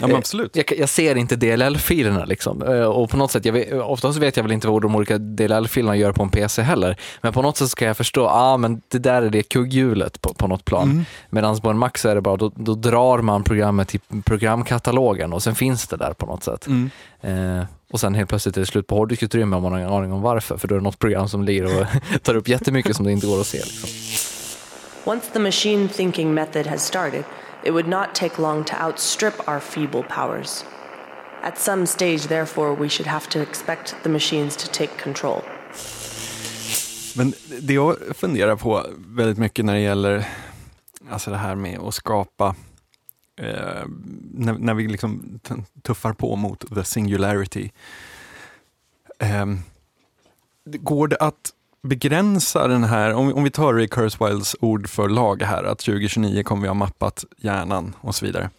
[0.00, 0.56] ja, men absolut.
[0.56, 2.62] Jag, jag ser inte DLL-filerna liksom.
[2.62, 5.18] Eh, Och på något sätt, jag vet, oftast vet jag väl inte vad de olika
[5.18, 6.96] DLL-filerna gör på en PC heller.
[7.20, 10.34] Men på något sätt ska jag förstå, ah, men det där är det kugghjulet på,
[10.34, 10.90] på något plan.
[10.90, 11.04] Mm.
[11.30, 15.32] Medan på en Mac så är det bara, då, då drar man programmet till programkatalogen
[15.32, 16.66] och sen finns det där på något sätt.
[16.66, 16.90] Mm.
[17.20, 20.12] Eh, och sen helt plötsligt är det slut på hårddiskutrymme om man har ingen aning
[20.12, 20.56] om varför.
[20.56, 21.86] För då är det något program som ligger och
[22.22, 23.58] tar upp jättemycket som det inte går att se.
[23.58, 23.88] Liksom.
[25.04, 27.24] Once the machine thinking method has started,
[27.64, 30.64] it would not take long to outstrip our feeble powers.
[31.42, 35.42] At some stage, therefore, we should have to expect the machines to take control.
[37.16, 40.28] Men det jag funderar på väldigt mycket när det gäller
[41.10, 42.54] alltså det här med att skapa
[43.42, 43.86] eh,
[44.32, 45.40] när, när vi liksom
[45.82, 47.70] tuffar på mot the singularity.
[49.18, 49.46] Eh,
[50.64, 51.52] går det att
[51.82, 56.42] begränsa den här, om, om vi tar Ray Kurzweils ord för lag här, att 2029
[56.42, 58.50] kommer vi ha mappat hjärnan och så vidare.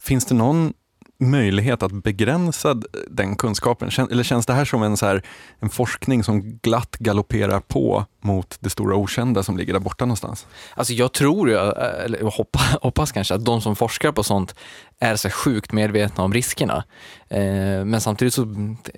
[0.00, 0.72] Finns det någon
[1.20, 2.76] möjlighet att begränsa
[3.08, 3.90] den kunskapen?
[4.10, 5.22] Eller känns det här som en, så här,
[5.60, 10.46] en forskning som glatt galopperar på mot det stora okända som ligger där borta någonstans?
[10.74, 14.54] Alltså jag tror eh, eller hoppas, hoppas kanske, att de som forskar på sånt
[15.00, 16.84] är så sjukt medvetna om riskerna.
[17.28, 18.42] Eh, men samtidigt så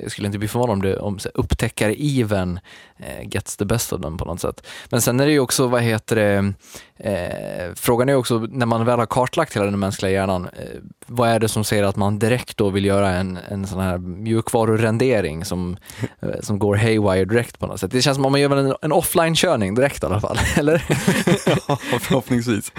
[0.07, 2.61] skulle jag inte bli förvånad om, det, om så upptäckar-iven
[2.99, 4.67] eh, gets the best of them på något sätt.
[4.91, 6.55] Men sen är det ju också, vad heter det,
[6.97, 10.81] eh, frågan är ju också, när man väl har kartlagt hela den mänskliga hjärnan, eh,
[11.07, 13.99] vad är det som säger att man direkt då vill göra en, en sån här
[13.99, 15.77] mjukvarurendering som,
[16.21, 17.91] eh, som går haywire direkt på något sätt?
[17.91, 20.85] Det känns som om man gör en, en offline-körning direkt i alla fall, eller?
[21.69, 22.73] ja, förhoppningsvis.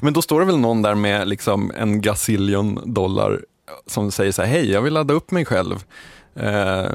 [0.00, 3.44] Men då står det väl någon där med liksom en gazillion dollar
[3.86, 5.84] som säger så här, hej, jag vill ladda upp mig själv.
[6.34, 6.90] Eh,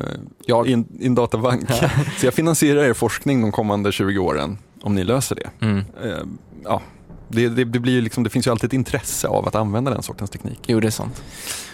[0.65, 1.71] i, en, I en databank.
[2.19, 5.65] så jag finansierar er forskning de kommande 20 åren, om ni löser det.
[5.65, 5.77] Mm.
[5.77, 6.17] Eh,
[6.63, 6.81] ja,
[7.27, 10.03] det, det, det, blir liksom, det finns ju alltid ett intresse av att använda den
[10.03, 10.59] sortens teknik.
[10.67, 11.23] Jo, det är sant.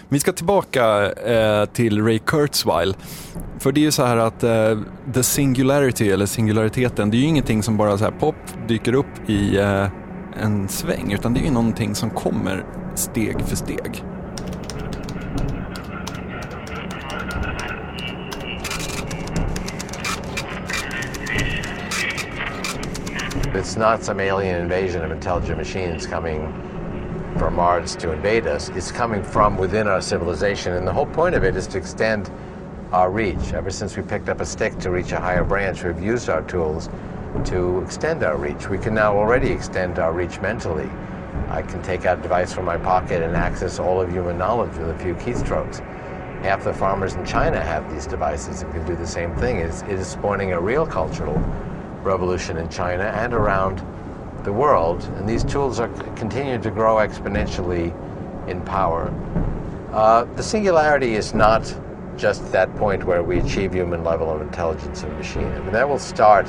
[0.09, 2.95] Vi ska tillbaka eh, till Ray Kurzweil.
[3.59, 4.79] För det är ju så här att eh,
[5.13, 8.35] the singularity, eller singulariteten, det är ju ingenting som bara så här pop
[8.67, 9.87] dyker upp i eh,
[10.41, 14.03] en sväng, utan det är ju någonting som kommer steg för steg.
[23.55, 26.53] It's not some alien invasion of intelligent machines coming
[27.37, 28.69] from Mars to invade us.
[28.69, 32.29] It's coming from within our civilization, and the whole point of it is to extend
[32.91, 33.53] our reach.
[33.53, 36.41] Ever since we picked up a stick to reach a higher branch, we've used our
[36.43, 36.89] tools
[37.45, 38.69] to extend our reach.
[38.69, 40.89] We can now already extend our reach mentally.
[41.49, 44.75] I can take out a device from my pocket and access all of human knowledge
[44.77, 45.79] with a few keystrokes.
[46.43, 49.57] Half the farmers in China have these devices and can do the same thing.
[49.57, 51.37] It's, it is spawning a real cultural
[52.01, 53.81] revolution in China and around
[54.43, 57.93] the world, and these tools are continuing to grow exponentially
[58.49, 59.13] in power.
[59.93, 61.73] Uh, the singularity is not
[62.17, 65.47] just that point where we achieve human level of intelligence in a machine.
[65.47, 66.47] I mean, that will start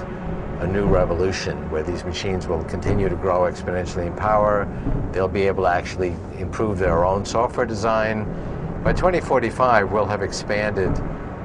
[0.64, 4.66] a new revolution where these machines will continue to grow exponentially in power.
[5.12, 8.24] They'll be able to actually improve their own software design.
[8.82, 10.94] By 2045, we'll have expanded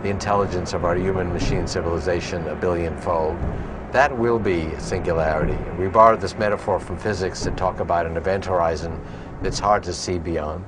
[0.04, 3.38] the intelligence of our human machine civilization a billion fold.
[3.92, 5.58] That will be singularity.
[5.78, 9.00] We borrowed this metaphor from physics to talk about an event horizon
[9.42, 10.64] that's hard to see beyond.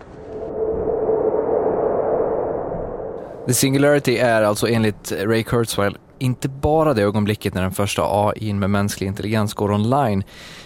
[3.47, 8.01] The Singularity er är alltså enligt Ray Kurzweil inte bara det ögonblicket när den första
[8.05, 10.23] AI med mänsklig intelligens går online,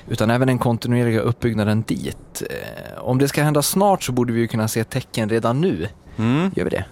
[0.07, 2.43] utan även den kontinuerliga uppbyggnaden dit.
[2.49, 5.87] Eh, Om det ska hända snart så borde vi ju kunna se tecken redan nu.
[6.17, 6.51] Mm.
[6.55, 6.85] Gör vi det?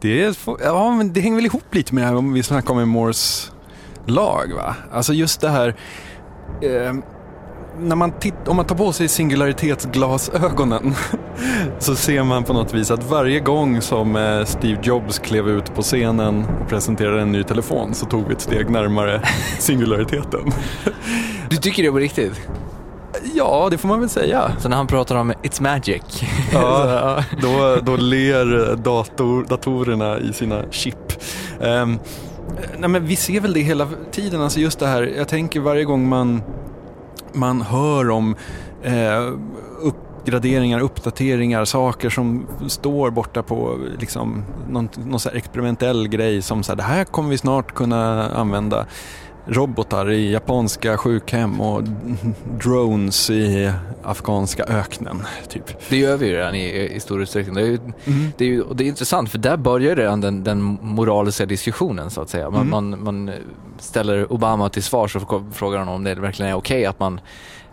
[0.00, 2.88] Det, ja, men det hänger väl ihop lite med det här om vi snackar om
[2.88, 3.52] Moores
[4.06, 4.52] lag.
[4.56, 4.76] Va?
[4.92, 5.74] Alltså just det här,
[6.62, 6.94] eh,
[7.80, 10.94] när man titt, om man tar på sig singularitetsglasögonen
[11.78, 15.74] så ser man på något vis att varje gång som eh, Steve Jobs klev ut
[15.74, 19.22] på scenen och presenterade en ny telefon så tog vi ett steg närmare
[19.58, 20.52] singulariteten.
[21.50, 22.48] Du tycker det på riktigt?
[23.34, 24.52] Ja, det får man väl säga.
[24.58, 26.22] Så när han pratar om It's Magic?
[26.52, 31.12] Ja, då, då ler dator, datorerna i sina chip.
[31.60, 31.98] Um,
[32.78, 35.84] nej men vi ser väl det hela tiden, alltså just det här, jag tänker varje
[35.84, 36.42] gång man,
[37.36, 38.36] man hör om
[38.82, 39.32] eh,
[39.82, 46.72] uppgraderingar, uppdateringar, saker som står borta på liksom, någon, någon så experimentell grej som så
[46.72, 48.86] här, det här kommer vi snart kunna använda
[49.46, 51.82] robotar i japanska sjukhem och
[52.62, 55.22] drones i afghanska öknen.
[55.48, 55.64] Typ.
[55.90, 57.54] Det gör vi ju redan i, i stor utsträckning.
[57.54, 57.78] Det är, ju,
[58.36, 62.10] det, är ju, och det är intressant för där börjar redan den, den moraliska diskussionen
[62.10, 62.50] så att säga.
[62.50, 62.70] Man, Mm.
[62.90, 63.30] man, man
[63.78, 67.20] ställer Obama till svars och frågar honom om det verkligen är okej att man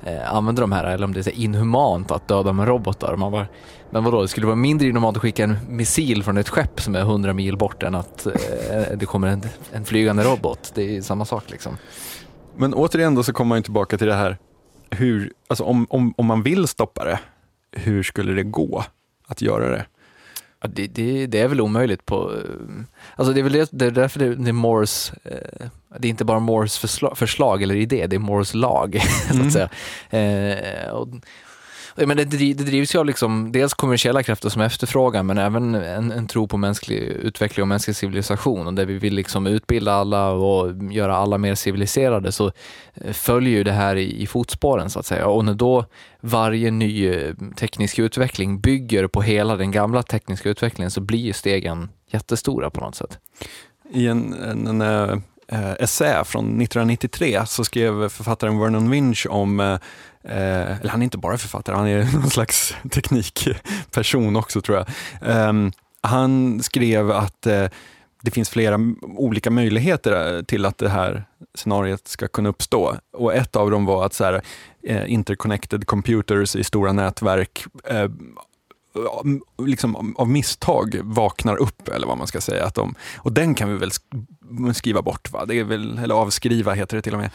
[0.04, 3.16] eh, använder de här eller om det är inhumant att döda med robotar.
[3.16, 3.48] Man bara,
[3.94, 6.96] men vadå, det skulle vara mindre inhumant att skicka en missil från ett skepp som
[6.96, 8.34] är 100 mil bort än att eh,
[8.98, 10.72] det kommer en, en flygande robot.
[10.76, 11.78] Det är samma sak liksom.
[12.58, 14.38] Men återigen då så kommer man tillbaka till det här,
[14.90, 17.20] hur, alltså om, om, om man vill stoppa det,
[17.72, 18.84] hur skulle det gå
[19.28, 19.86] att göra det?
[20.62, 22.32] Ja, det, det, det är väl omöjligt på...
[22.34, 22.40] eh,
[23.16, 25.14] Alltså det är väl det, det är därför det, det är Moores...
[25.24, 25.68] Eh,
[26.00, 29.48] det är inte bara Moores förslag, förslag eller idé, det är Moores lag, så Mm.
[29.48, 29.70] att säga.
[30.10, 31.08] Eh, och,
[31.96, 35.76] men det, driv, det drivs ju av liksom, dels kommersiella krafter som efterfrågar, men även
[35.76, 38.68] en, en tro på mänsklig utveckling och mänsklig civilisation.
[38.68, 42.52] Och där vi vill liksom utbilda alla och göra alla mer civiliserade, så
[42.94, 45.28] eh, följer ju det här i, i fotspåren, så att säga.
[45.28, 45.86] Och när då
[46.22, 51.34] varje ny eh, teknisk utveckling bygger på hela den gamla tekniska utvecklingen, så blir ju
[51.34, 53.20] stegen jättestora på något sätt.
[53.92, 54.82] I en, en, en,
[55.48, 59.80] eh, essä från 1993 så skrev författaren Vernon Winch om
[60.24, 64.88] eh, eller han är inte bara författare, han är någon slags teknikperson också tror jag.
[65.32, 65.54] Eh,
[66.02, 67.68] han skrev att eh,
[68.24, 71.24] det finns flera olika möjligheter eh, till att det här
[71.56, 72.96] scenariet ska kunna uppstå.
[73.14, 74.42] Och ett av dem var att så här,
[74.84, 78.10] eh, interconnected computers i stora nätverk eh,
[79.66, 82.66] liksom av misstag vaknar upp, eller vad man ska säga.
[82.66, 83.92] Att de, och den kan vi väl
[84.74, 85.46] skriva bort, va?
[85.46, 87.30] Det är väl, eller avskriva heter det till och med.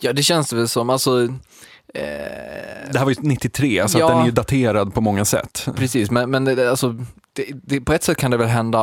[0.00, 1.28] Ja, det känns väl som, alltså
[1.94, 5.68] det här var ju 93, så ja, den är ju daterad på många sätt.
[5.76, 6.96] Precis, men, men alltså,
[7.32, 8.78] det, det, på ett sätt kan det väl hända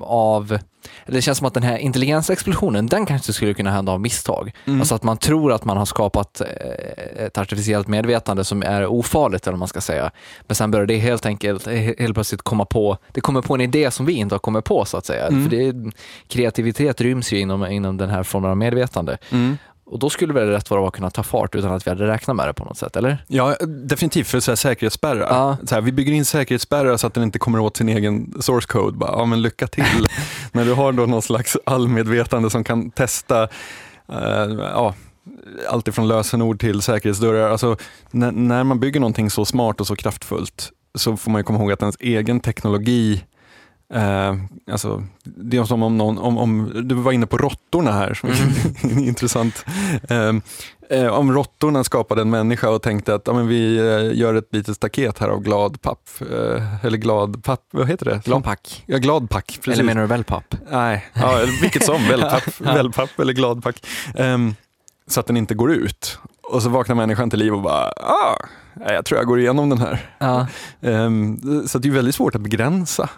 [0.00, 0.58] av,
[1.06, 4.52] det känns som att den här intelligensexplosionen, den kanske skulle kunna hända av misstag.
[4.64, 4.80] Mm.
[4.80, 9.46] Alltså att man tror att man har skapat eh, ett artificiellt medvetande som är ofarligt,
[9.46, 10.10] eller vad man ska säga.
[10.46, 11.66] Men sen börjar det helt enkelt,
[11.98, 14.84] helt plötsligt komma på, det kommer på en idé som vi inte har kommit på
[14.84, 15.26] så att säga.
[15.26, 15.50] Mm.
[15.50, 15.92] För det,
[16.28, 19.18] kreativitet ryms ju inom, inom den här formen av medvetande.
[19.30, 19.56] Mm.
[19.84, 22.36] Och då skulle väl rätt vara att kunna ta fart utan att vi hade räknat
[22.36, 23.24] med det på något sätt, eller?
[23.28, 25.26] Ja, definitivt för så här, säkerhetsspärrar.
[25.30, 25.56] Ja.
[25.64, 28.66] Så här, vi bygger in säkerhetsspärrar så att den inte kommer åt sin egen source
[28.68, 28.96] code.
[28.98, 30.08] Bara, ja, men lycka till.
[30.52, 33.48] När du har då någon slags allmedvetande som kan testa uh,
[34.58, 34.94] ja,
[35.68, 37.50] allt ifrån lösenord till säkerhetsdörrar.
[37.50, 37.76] Alltså,
[38.10, 41.72] när, när man bygger någonting så smart och så kraftfullt så får man komma ihåg
[41.72, 43.24] att ens egen teknologi
[43.92, 44.34] Eh,
[44.72, 48.28] alltså, det är som om någon, om, om, du var inne på råttorna här, som
[48.28, 48.98] mm.
[48.98, 49.64] är intressant.
[50.08, 50.32] Eh,
[50.98, 54.48] eh, om råttorna skapade en människa och tänkte att ja, men vi eh, gör ett
[54.52, 58.20] litet staket här av glad papp, eh, eller glad papp, vad heter det?
[58.24, 58.84] Gladpack.
[58.86, 59.46] Ja, gladpack.
[59.46, 59.68] Precis.
[59.68, 60.54] Eller menar du wellpapp?
[60.70, 63.86] Nej, ja, vilket som, wellpapp, wellpapp eller gladpack.
[64.14, 64.54] Ehm,
[65.06, 66.18] så att den inte går ut.
[66.42, 68.36] Och så vaknar människan till liv och bara, ah,
[68.86, 70.10] jag tror jag går igenom den här.
[70.18, 70.46] Ja.
[70.80, 71.38] Ehm,
[71.68, 73.08] så det är väldigt svårt att begränsa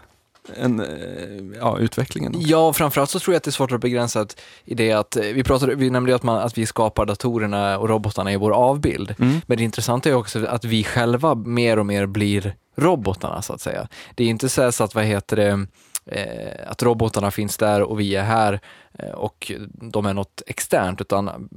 [0.57, 2.35] en, eh, ja, utvecklingen.
[2.37, 4.27] Ja, framförallt så tror jag att det är svårt att begränsa
[4.65, 7.89] i det att, eh, vi, pratade, vi nämnde att, man, att vi skapar datorerna och
[7.89, 9.15] robotarna i vår avbild.
[9.19, 9.41] Mm.
[9.47, 13.61] Men det intressanta är också att vi själva mer och mer blir robotarna så att
[13.61, 13.89] säga.
[14.15, 15.67] Det är inte så att, vad heter det,
[16.07, 18.61] eh, att robotarna finns där och vi är här
[18.99, 21.49] eh, och de är något externt, utan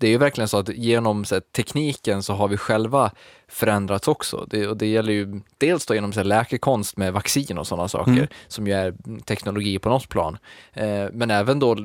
[0.00, 3.10] det är ju verkligen så att genom så här, tekniken så har vi själva
[3.48, 4.46] förändrats också.
[4.50, 7.88] Det, och det gäller ju dels då genom så här, läkekonst med vaccin och sådana
[7.88, 8.26] saker, mm.
[8.48, 8.94] som ju är
[9.24, 10.38] teknologi på något plan.
[10.72, 11.76] Eh, men även då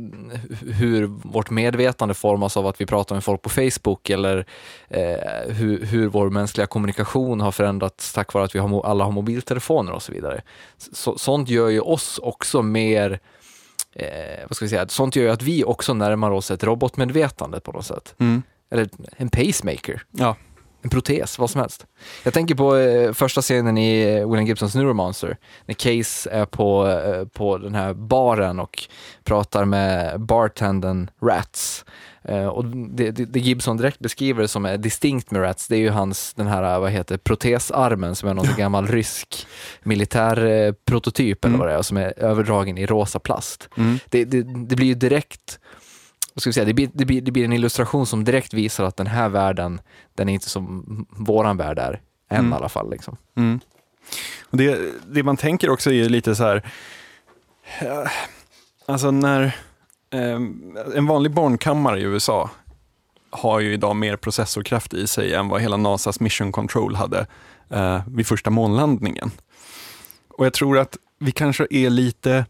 [0.62, 4.46] hur vårt medvetande formas av att vi pratar med folk på Facebook eller
[4.88, 9.12] eh, hur, hur vår mänskliga kommunikation har förändrats tack vare att vi har, alla har
[9.12, 10.42] mobiltelefoner och så vidare.
[10.78, 13.20] Så, sånt gör ju oss också mer
[13.96, 17.60] eh, vad ska vi säga, sånt gör ju att vi också närmar oss ett robotmedvetande
[17.60, 18.16] på något sätt.
[18.20, 18.42] Mm.
[18.72, 20.04] Eller en pacemaker.
[20.12, 20.36] Ja.
[20.82, 21.86] En protes, vad som helst.
[22.24, 26.88] Jag tänker på eh, första scenen i eh, William Gibsons Neuromonster, när Case är på,
[26.88, 28.84] eh, på den här baren och
[29.24, 31.86] pratar med bartendern Rats.
[32.24, 35.80] Eh, och det, det, det, Gibson direkt beskriver som är distinkt med Rats, det är
[35.80, 39.48] ju hans, den här, vad heter protesarmen som är någon gammal rysk
[39.84, 41.56] militärprototyp mm.
[41.56, 43.70] eller vad det är, som är överdragen i rosa plast.
[43.78, 44.00] Mm.
[44.10, 45.60] Det, det, blir ju direkt
[46.34, 48.84] vad ska vi säga, det, blir, det, blir, det blir en illustration som direkt visar
[48.84, 49.82] att den här världen,
[50.16, 52.52] den är inte som våran värld är, än mm.
[52.52, 52.92] i alla fall.
[52.92, 53.18] Liksom.
[53.38, 53.60] Mm.
[54.50, 56.72] Och det, det man tänker också är lite så här,
[58.86, 59.56] alltså när
[60.12, 62.50] Ehm, en vanlig barnkammare i USA
[63.30, 67.28] har ju idag mer processorkraft i sig än vad hela NASAs Mission Control hade
[67.70, 69.32] eh, vid första månlandningen.
[70.30, 72.46] Och jag tror att vi kanske är lite,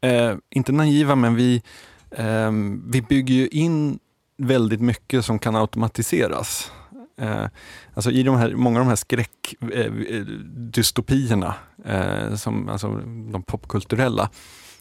[0.00, 1.62] eh, inte naiva, men vi,
[2.10, 2.52] eh,
[2.86, 3.98] vi bygger ju in
[4.38, 6.72] väldigt mycket som kan automatiseras.
[7.20, 7.46] Eh,
[7.94, 11.54] alltså I de här, många av de här skräckdystopierna,
[11.84, 12.88] eh, eh, eh, som, alltså
[13.32, 14.30] de popkulturella,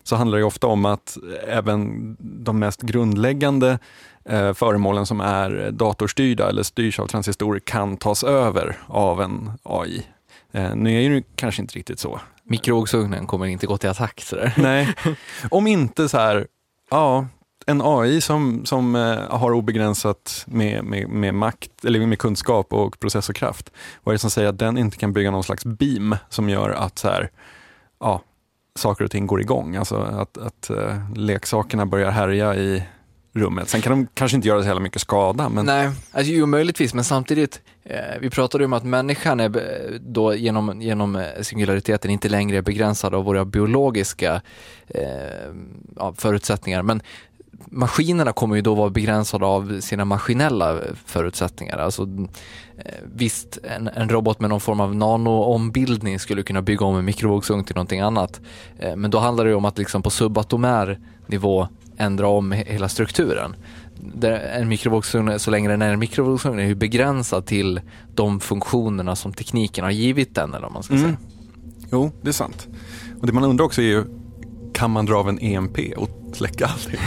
[0.05, 3.79] så handlar det ofta om att även de mest grundläggande
[4.25, 10.05] eh, föremålen som är datorstyrda eller styrs av transistorer kan tas över av en AI.
[10.51, 12.19] Eh, nu är det kanske inte riktigt så.
[12.43, 14.53] Mikrovågsugnen kommer inte gå till attack sådär.
[14.57, 14.93] Nej,
[15.51, 16.47] om inte så här,
[16.89, 17.27] ja,
[17.65, 22.99] en AI som, som eh, har obegränsat med, med, med, makt, eller med kunskap och
[22.99, 23.71] processorkraft.
[24.03, 26.69] Vad är det som säger att den inte kan bygga någon slags beam som gör
[26.69, 27.29] att så här,
[27.99, 28.21] ja,
[28.75, 29.75] saker och ting går igång.
[29.75, 32.83] Alltså att, att uh, leksakerna börjar härja i
[33.35, 33.69] rummet.
[33.69, 35.49] Sen kan de kanske inte göra så hela mycket skada.
[35.49, 35.65] Men...
[35.65, 40.35] Nej, alltså, jo möjligtvis, men samtidigt, eh, vi pratade om att människan är eh, då
[40.35, 44.41] genom, genom eh, singulariteten inte längre är begränsad av våra biologiska
[44.87, 46.81] eh, förutsättningar.
[46.81, 47.01] Men
[47.65, 51.77] maskinerna kommer ju då vara begränsade av sina maskinella förutsättningar.
[51.77, 52.01] Alltså,
[52.77, 57.05] eh, visst, en, en robot med någon form av nanoombildning skulle kunna bygga om en
[57.05, 58.41] mikrovågsugn till någonting annat.
[58.79, 63.55] Eh, men då handlar det om att liksom på subatomär nivå ändra om hela strukturen.
[64.53, 67.81] En mikrovågsugn, så länge den är en mikrovågsugn, är ju begränsad till
[68.15, 71.05] de funktionerna som tekniken har givit den, eller vad man ska Mm.
[71.05, 71.17] säga.
[71.91, 72.67] Jo, det är sant.
[73.21, 74.03] Och det man undrar också är ju,
[74.73, 76.99] kan man dra av en EMP och släcka allting?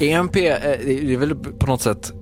[0.10, 2.12] EMP, eh, det är väl på något sätt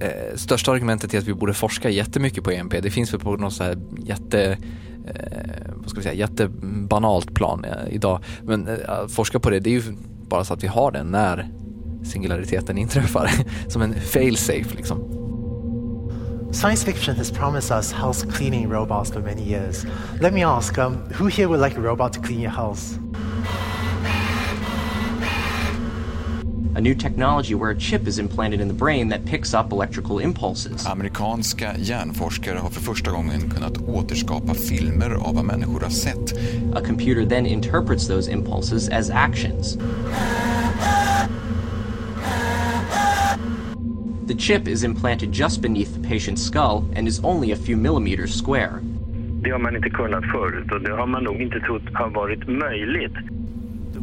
[0.00, 2.74] eh, största argumentet till att vi borde forska jättemycket på EMP.
[2.82, 4.58] Det finns väl på något så här jätte
[5.06, 8.20] eh, vad ska vi säga, jättebanalt plan eh, idag.
[8.42, 9.82] Men eh, att forska på det, det är ju
[10.28, 11.48] bara så att vi har den när
[12.04, 13.30] singulariteten inträffar.
[13.68, 15.14] Som en fail-safe liksom.
[16.52, 19.84] Science fiction has promised us house cleaning robots for many years.
[20.20, 22.98] Let me ask, um, who here would like a robot to clean your house?
[26.74, 30.18] A new technology where a chip is implanted in the brain that picks up electrical
[30.18, 30.86] impulses.
[30.86, 36.32] Amerikanska hjärnforskare har för första gången kunnat återskapa filmer av vad människor har sett.
[36.74, 39.78] A computer then interprets those impulses as actions.
[44.28, 48.42] The chip is implanted just beneath the patient's skull and is only a few millimeters
[48.42, 48.80] square.
[49.42, 52.48] Det har man inte kunnat förut och det har man nog inte trott har varit
[52.48, 53.14] möjligt.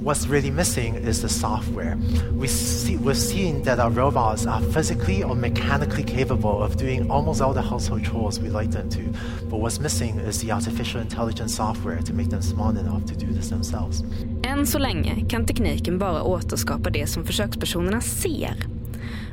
[0.05, 1.97] What's really missing is the software.
[2.31, 7.41] We see, we're seeing that our robots are physically or mechanically capable of doing almost
[7.41, 9.01] all the household chores we like them to.
[9.49, 13.33] But what's missing is the artificial intelligence software to make them smart enough to do
[13.33, 14.03] this themselves.
[14.43, 18.55] Än så länge kan tekniken bara återskapa det som försökspersonerna ser.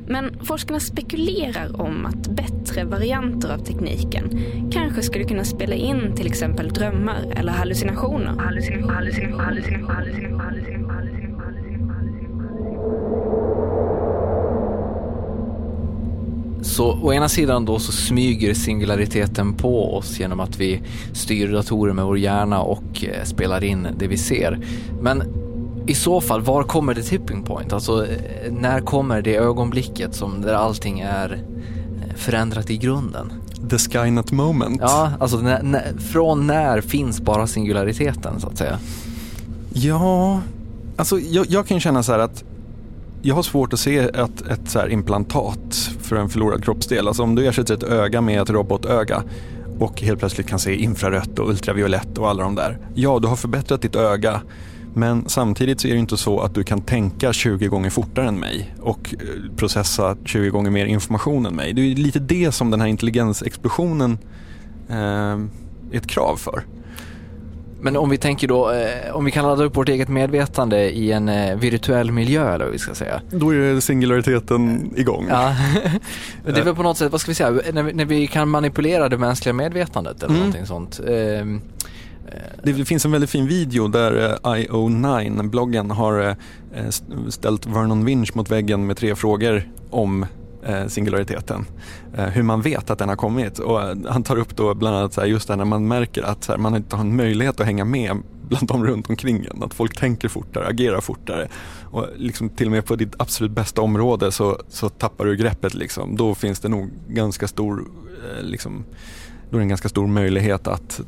[0.07, 2.53] Men forskarna spekulerar om att bättre
[2.85, 4.41] varianter av tekniken
[4.73, 8.35] kanske skulle kunna spela in till exempel drömmar eller hallucinationer.
[8.39, 10.83] Hallucinationer, hallucinationer, hallucinationer, hallucinationer, hallucinationer.
[16.63, 21.93] Så å ena sidan då så smyger singulariteten på oss genom att vi styr datorer
[21.93, 24.59] med vår hjärna och eh, spelar in det vi ser.
[25.01, 25.23] Men
[25.87, 27.73] i så fall, var kommer the tipping point?
[27.73, 31.39] Alltså, eh, när kommer det ögonblicket som där allting är
[32.17, 33.33] förändrat i grunden?
[33.71, 34.81] The Skynet moment.
[34.81, 38.79] Ja, alltså när, när, från när finns bara singulariteten så att säga?
[39.73, 40.41] Ja,
[40.97, 42.45] alltså jag, jag kan känna så här att
[43.23, 47.09] jag har svårt att se ett, ett så implantat för en förlorad kroppsdel.
[47.09, 49.23] Alltså om du ersätter ett öga med ett robotöga
[49.79, 52.79] och helt plötsligt kan se infrarött och ultraviolett och alla de där.
[52.95, 54.41] Ja, du har förbättrat ditt öga.
[54.95, 58.41] Men samtidigt så är det inte så att du kan tänka 20 gånger fortare än
[58.41, 61.73] mig och eh, processa 20 gånger mer information än mig.
[61.73, 64.19] Det är lite det som den här intelligensexplosionen
[64.89, 65.49] eh, är
[65.93, 66.63] ett krav för.
[67.85, 71.13] Men om vi tänker då, eh, om vi kan ladda upp vårt eget medvetande i
[71.13, 73.21] en eh, virtuell miljö eller vad vi ska säga.
[73.31, 75.27] Då är singulariteten igång.
[75.31, 75.57] Ja,
[76.45, 78.49] det är väl på något sätt, vad ska vi säga, när vi, när vi kan
[78.49, 80.39] manipulera det mänskliga medvetandet eller Mm.
[80.39, 81.01] någonting sånt.
[82.63, 86.37] Det finns en väldigt fin video där eh, IO9-bloggen har
[86.75, 86.89] eh,
[87.29, 90.27] ställt Vernon Winch mot väggen med tre frågor om
[90.63, 91.67] eh, singulariteten.
[92.15, 93.59] Hur man vet att den har kommit.
[93.59, 96.23] Och han tar upp då bland annat så här, just det här när man märker
[96.23, 98.17] att man inte har en möjlighet att hänga med
[98.49, 99.63] bland de runt omkring en.
[99.63, 101.49] Att folk tänker fortare, agerar fortare.
[101.91, 105.75] Och liksom till och med på ditt absolut bästa område så, så tappar du greppet.
[105.75, 106.17] Liksom.
[106.17, 107.85] Då finns det nog ganska stor,
[108.41, 108.85] liksom,
[109.51, 111.01] då är det en ganska stor möjlighet att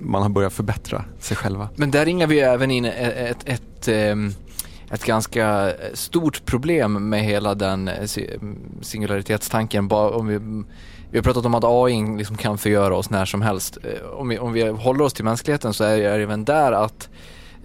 [0.00, 1.68] man har börjat förbättra sig själva.
[1.76, 4.32] Men där ringar vi även in ett, ett, ett, ehm,
[4.92, 8.38] ett ganska stort problem med hela den eh, si-
[8.82, 9.90] singularitetstanken.
[9.92, 10.38] Om vi,
[11.10, 13.78] vi har pratat om att AI liksom kan förgöra oss när som helst.
[13.84, 17.08] Eh, Om vi, om vi håller oss till mänskligheten så är det även där att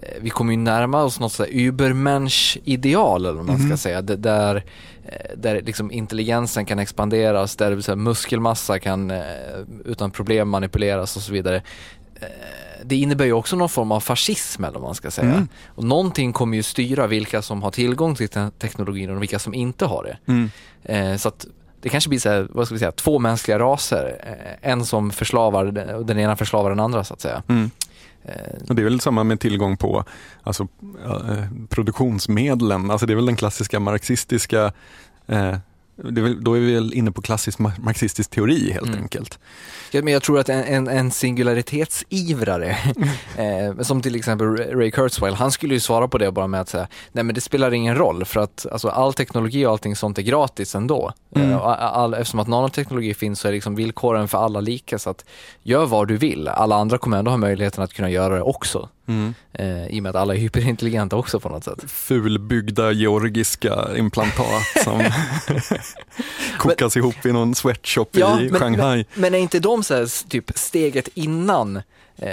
[0.01, 3.77] eh, vi kommer ju närma oss något sådär übermensch-ideal eller vad man ska Mhm.
[3.77, 4.01] säga.
[4.01, 4.63] Där,
[5.37, 9.13] där liksom intelligensen kan expanderas, där så muskelmassa kan
[9.85, 11.61] utan problem manipuleras och så vidare.
[12.21, 12.27] Eh,
[12.85, 15.31] Det innebär ju också någon form av fascism eller vad man ska säga.
[15.31, 15.47] Mm.
[15.67, 19.53] Och någonting kommer ju styra vilka som har tillgång till te- teknologin och vilka som
[19.53, 20.17] inte har det.
[20.31, 20.49] Mm.
[20.83, 21.45] Eh, så att
[21.81, 24.17] det kanske blir så här, vad ska vi säga, två mänskliga raser.
[24.61, 27.43] Eh, en som förslavar den- och den ena förslavar den andra så att säga.
[27.47, 27.71] Mm.
[28.23, 28.33] Eh,
[28.69, 30.03] Och det är väl samma med tillgång på
[30.43, 30.67] alltså,
[31.05, 32.91] eh, produktionsmedlen.
[32.91, 34.71] Alltså det är väl den klassiska marxistiska
[35.27, 35.57] eh,
[36.03, 38.99] är väl, då är vi väl inne på klassisk ma- marxistisk teori helt Mm.
[39.01, 39.39] enkelt.
[39.91, 42.69] Ja, men jag tror att en, en, en singularitetsivrare,
[43.37, 46.69] eh, som till exempel Ray Kurzweil, han skulle ju svara på det bara med att
[46.69, 50.17] säga, nej men det spelar ingen roll för att alltså, all teknologi och allting sånt
[50.17, 51.13] är gratis ändå.
[51.35, 51.51] Mm.
[51.51, 55.25] Eh, all, eftersom att nanoteknologi finns så är liksom villkoren för alla lika så att
[55.63, 58.89] gör vad du vill, alla andra kommer ändå ha möjligheten att kunna göra det också.
[59.07, 59.33] Mm.
[59.53, 61.91] Eh, I och med att alla är hyperintelligenta också på något sätt.
[61.91, 65.03] Fulbyggda georgiska implantat som
[66.57, 68.95] kokas ihop i någon sweatshop Ja, i men, Shanghai.
[69.13, 71.75] men, men är inte de så här, typ steget innan
[72.17, 72.31] eh,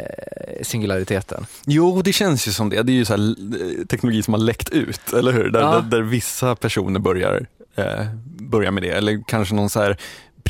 [0.62, 1.46] singulariteten?
[1.66, 2.82] Jo, det känns ju som det.
[2.82, 3.34] Det är ju så här,
[3.80, 5.50] eh, teknologi som har läckt ut, eller hur?
[5.50, 5.70] Där, Ja.
[5.74, 7.46] där, där vissa personer börjar,
[7.76, 8.90] eh, börjar med det.
[8.90, 9.96] Eller kanske någon så här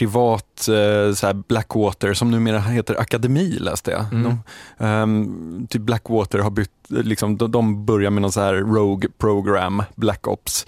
[0.02, 4.12] privat eh, så Blackwater som numera heter Akademi läste jag.
[4.12, 4.22] Mm.
[4.22, 4.38] De,
[4.84, 9.82] ehm, typ Blackwater har bytt, liksom, de, de börjar med någon så här Rogue Program,
[9.94, 10.66] Black Ops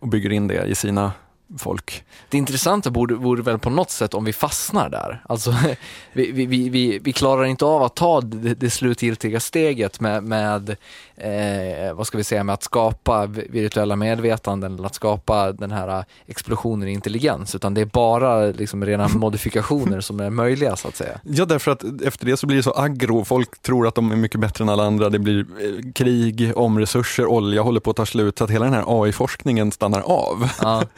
[0.00, 1.12] och bygger in det i sina
[1.58, 2.04] folk.
[2.28, 5.22] Det intressanta borde, vore väl på något sätt om vi fastnar där.
[5.28, 5.54] Alltså,
[6.12, 10.76] vi, vi, vi, vi, klarar inte av att ta det, det slutgiltiga steget med, med
[11.16, 16.04] eh, vad ska vi säga, med att skapa virtuella medvetanden eller att skapa den här
[16.26, 20.96] explosionen i intelligens, utan det är bara liksom rena modifikationer som är möjliga så att
[20.96, 21.20] säga.
[21.22, 23.24] Ja, därför att efter det så blir det så aggro.
[23.24, 25.10] Folk tror att de är mycket bättre än alla andra.
[25.10, 28.64] Det blir eh, krig om resurser, olja håller på att ta slut, så att hela
[28.64, 30.48] den här AI-forskningen stannar av.
[30.60, 30.84] Ja.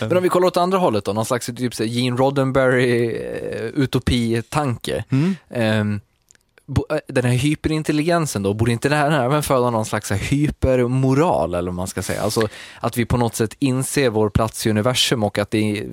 [0.00, 3.64] Men om vi kollar åt andra hållet då, någon slags typ så Gene Roddenberry eh,
[3.74, 5.04] utopi-tanke.
[5.50, 6.00] Ehm,
[6.90, 11.70] eh, den här hyperintelligensen då, borde inte det här även föda någon slags hypermoral eller
[11.70, 12.22] vad man ska säga?
[12.22, 12.48] Alltså
[12.80, 15.86] att vi på något sätt inser vår plats i universum och att det,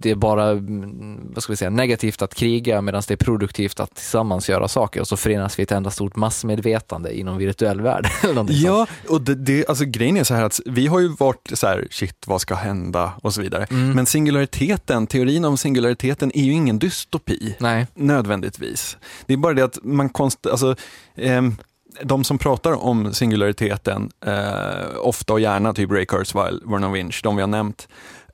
[0.00, 3.80] det är bara, mm, vad ska vi säga, negativt att kriga medan det är produktivt
[3.80, 7.80] att tillsammans göra saker och så förenas vi i ett enda stort massmedvetande inom virtuell
[7.80, 8.08] värld.
[8.48, 11.66] Ja, och det, det, alltså grejen är så här att vi har ju varit så
[11.66, 13.66] här, shit vad ska hända och så vidare.
[13.70, 13.90] Mm.
[13.90, 17.56] Men singulariteten, teorin om singulariteten är ju ingen dystopi.
[17.58, 17.86] Nej.
[17.94, 18.96] Nödvändigtvis.
[19.26, 20.76] Det är bara det att man konst, alltså,
[21.16, 21.56] ehm,
[22.02, 27.36] de som pratar om singulariteten, eh, ofta och gärna, typ Ray Kurzweil, Vernon Winch, de
[27.36, 27.88] vi har nämnt,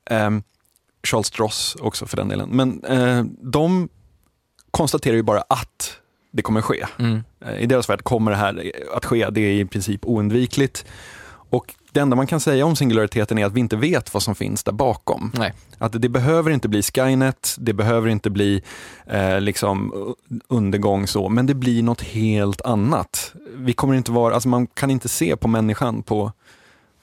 [0.09, 0.43] ehm,
[1.05, 3.89] Charles Stross också för den delen, men eh, de
[4.71, 5.97] konstaterar ju bara att
[6.31, 6.85] det kommer ske.
[6.99, 7.23] Mm.
[7.45, 10.85] Eh, I deras värld kommer det här att ske, det är i princip oundvikligt.
[11.49, 14.35] Och det enda man kan säga om singulariteten är att vi inte vet vad som
[14.35, 15.31] finns där bakom.
[15.35, 15.53] Nej.
[15.77, 18.63] Att det behöver inte bli Skynet, det behöver inte bli
[19.05, 19.93] eh, liksom
[20.47, 23.33] undergång så, men det blir något helt annat.
[23.55, 26.31] Vi kommer inte vara, alltså man kan inte se på människan på,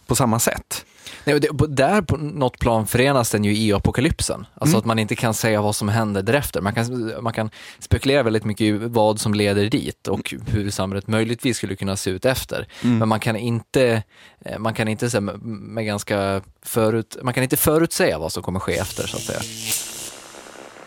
[0.07, 0.85] på samma sätt.
[1.25, 4.47] Nej, det, där på något plan förenas den ju i apokalypsen.
[4.55, 4.79] Alltså Mm.
[4.79, 6.61] att man inte kan säga vad som händer därefter.
[6.61, 11.07] Man kan, man kan spekulera väldigt mycket i vad som leder dit och hur samhället
[11.07, 12.69] möjligtvis skulle kunna se ut efter.
[12.83, 12.99] Mm.
[12.99, 14.03] Men man kan inte,
[14.45, 18.73] eh, man kan inte, med ganska förut, man kan inte förutsäga vad som kommer ske
[18.79, 19.41] efter så att säga.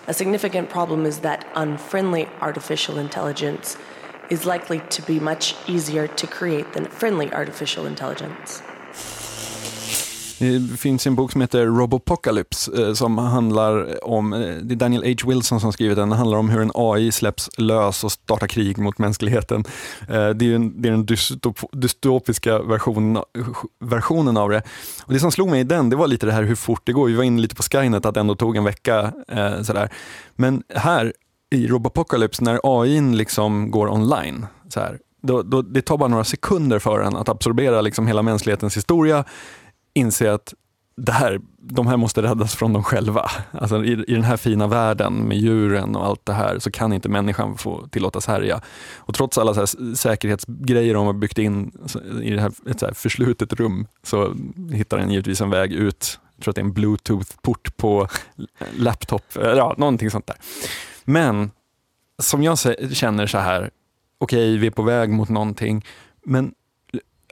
[0.07, 3.77] A significant problem is that unfriendly artificial intelligence
[4.29, 8.63] is likely to be much easier to create than friendly artificial intelligence.
[10.39, 14.75] Eh, det finns en bok som heter Robopocalypse eh, som handlar om, eh, det är
[14.75, 15.29] Daniel H.
[15.29, 18.77] Wilson som skrivit den, den handlar om hur en AI släpps lös och startar krig
[18.77, 19.63] mot mänskligheten.
[20.07, 23.23] Det är, en, det är den dystop, dystopiska versionen,
[23.79, 24.61] versionen av det.
[25.03, 26.93] Och det som slog mig i den, det var lite det här hur fort det
[26.93, 27.07] går.
[27.07, 29.13] Vi var inne lite på Skynet, att det ändå tog en vecka.
[29.63, 29.89] Sådär.
[30.35, 31.13] Men här
[31.51, 36.23] i Robopocalypse, när AI liksom går online, så här, då, då, det tar bara några
[36.23, 39.23] sekunder för den att absorbera liksom hela mänsklighetens historia,
[39.95, 40.53] inse att
[40.97, 43.31] det här, de här måste räddas från dem själva.
[43.51, 46.93] Alltså i, I den här fina världen med djuren och allt det här så kan
[46.93, 48.61] inte människan få tillåtas härja.
[48.95, 51.71] Och trots alla så här säkerhetsgrejer de har byggt in
[52.21, 54.35] i det här, ett så här förslutet rum så
[54.71, 56.19] hittar den givetvis en väg ut.
[56.35, 58.07] Jag tror att det är en bluetooth-port på
[58.77, 60.37] laptop, ja någonting sånt där.
[61.05, 61.51] Men
[62.21, 62.57] som jag
[62.91, 63.69] känner så här,
[64.17, 65.85] okej vi är på väg mot någonting,
[66.25, 66.53] men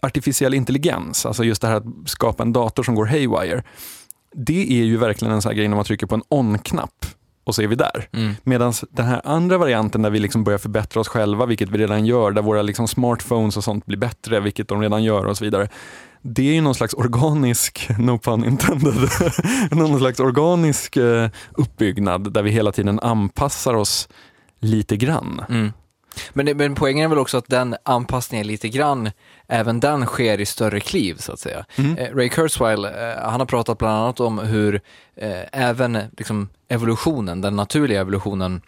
[0.04, 3.64] artificiell intelligens, alltså just det här att skapa en dator som går haywire,
[4.36, 7.06] det är ju verkligen en sån här grej när man trycker på en on-knapp
[7.44, 8.10] och så är vi där.
[8.12, 8.34] Mm.
[8.44, 12.06] Medan den här andra varianten där vi liksom börjar förbättra oss själva, vilket vi redan
[12.06, 15.44] gör, där våra liksom smartphones och sånt blir bättre, vilket de redan gör och så
[15.44, 15.70] vidare.
[16.22, 19.10] Det är ju någon slags organisk, no pun intended,
[19.72, 24.10] någon slags organisk eh, uppbyggnad där vi hela tiden anpassar oss
[24.60, 25.42] lite grann.
[25.50, 25.72] Mm.
[26.34, 29.12] Men, men poängen är väl också att den anpassningen lite grann,
[29.48, 31.66] även den sker i större kliv så att säga.
[31.76, 31.98] Mm.
[31.98, 32.92] Eh, Ray Kurzweil, eh,
[33.22, 34.82] han har pratat bland annat om hur
[35.16, 38.62] eh, även liksom, evolutionen, den naturliga evolutionen,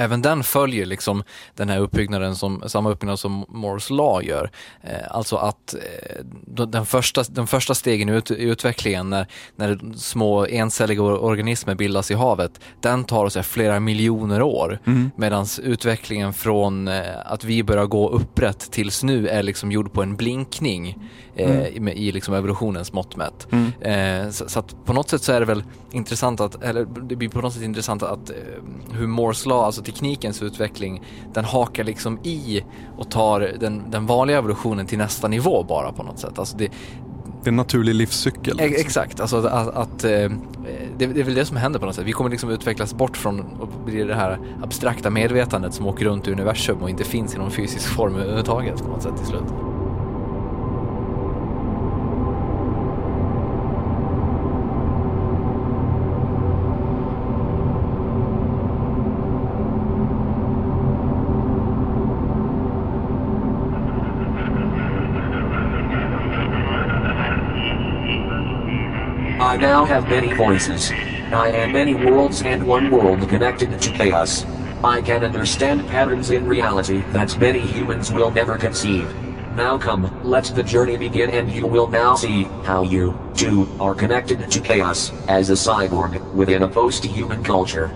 [0.00, 1.22] Även den följer liksom
[1.54, 4.50] den här uppbyggnaden som, samma uppbyggnad som Moores lag gör.
[4.82, 6.24] Eh, alltså att eh,
[6.66, 9.26] den, första, den första stegen i, ut, i utvecklingen när,
[9.56, 14.78] när små encelliga or- organismer bildas i havet, den tar så här flera miljoner år.
[14.86, 15.10] Mm.
[15.16, 20.02] Medan utvecklingen från eh, att vi börjar gå upprätt tills nu är liksom gjord på
[20.02, 21.10] en blinkning
[21.44, 21.66] Mm.
[21.74, 23.46] i, med- i liksom evolutionens mått mätt.
[23.50, 24.24] Mm.
[24.24, 25.62] Eh, så, så att på något sätt så är det väl
[25.92, 28.36] intressant att, eller det blir på något sätt intressant att eh,
[28.92, 31.02] hur Moores lag, alltså teknikens utveckling,
[31.34, 32.64] den hakar liksom i
[32.96, 36.38] och tar den, den vanliga evolutionen till nästa nivå bara på något sätt.
[36.38, 36.68] Alltså det,
[37.42, 38.56] det är en naturlig livscykel.
[38.56, 38.80] Liksom.
[38.80, 42.04] Exakt, alltså att, att eh, det, det, är väl det som händer på något sätt.
[42.04, 46.28] Vi kommer liksom utvecklas bort från att bli det här abstrakta medvetandet som åker runt
[46.28, 49.44] i universum och inte finns i någon fysisk form överhuvudtaget på något sätt till slut.
[69.58, 70.90] Now have many voices.
[70.92, 74.46] I am many worlds and one world connected to chaos.
[74.84, 79.12] I can understand patterns in reality that many humans will never conceive.
[79.56, 83.94] Now come, let the journey begin and you will now see how you, too, are
[83.94, 87.90] connected to chaos, as a cyborg, within a post-human culture.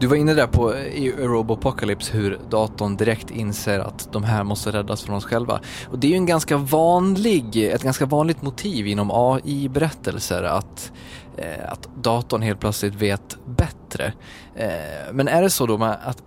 [0.00, 4.44] Du var inne där på eh, i Robopocalypse hur datorn direkt inser att de här
[4.44, 5.60] måste räddas från oss själva.
[5.90, 10.92] Och det är ju en ganska vanlig, ett ganska vanligt motiv inom AI-berättelser att,
[11.36, 14.12] eh, att datorn helt plötsligt vet bättre.
[14.54, 16.22] Eh, men är det så då att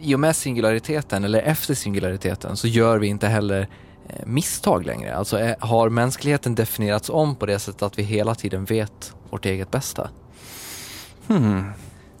[0.00, 3.68] i och med singulariteten eller efter singulariteten så gör vi inte heller
[4.08, 5.16] eh, misstag längre?
[5.16, 9.46] Alltså är, har mänskligheten definierats om på det sättet att vi hela tiden vet vårt
[9.46, 10.10] eget bästa?
[11.26, 11.64] Hmm.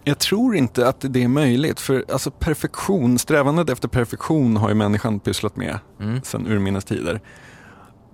[0.04, 4.74] Jag tror inte att det är möjligt, för alltså perfektion, strävandet efter perfektion har ju
[4.74, 6.22] människan pysslat med mm.
[6.22, 7.20] sedan urminnes tider.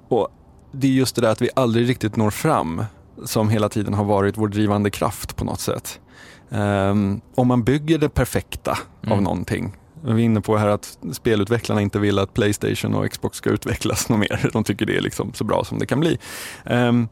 [0.09, 0.29] Och
[0.73, 2.85] det är just det där att vi aldrig riktigt når fram
[3.25, 6.01] som hela tiden har varit vår drivande kraft på något sätt.
[6.49, 9.13] Um, om man bygger det perfekta mm.
[9.13, 13.39] av någonting, vi är inne på här att spelutvecklarna inte vill att Playstation och Xbox
[13.39, 14.51] ska utvecklas något mer.
[14.53, 16.19] De tycker det är liksom så bra som det kan bli.
[16.65, 17.09] Um,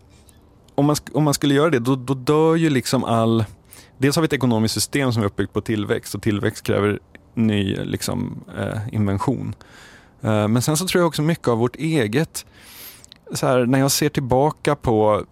[0.74, 3.44] om, man, om man skulle göra det, då, då dör ju liksom all
[3.98, 6.98] dels har vi ett ekonomiskt system som är uppbyggt på tillväxt och tillväxt kräver
[7.34, 9.54] ny liksom, eh, invention.
[10.22, 12.46] Eh, men sen så tror jag också mycket av vårt eget,
[13.34, 15.24] så här, när jag ser tillbaka på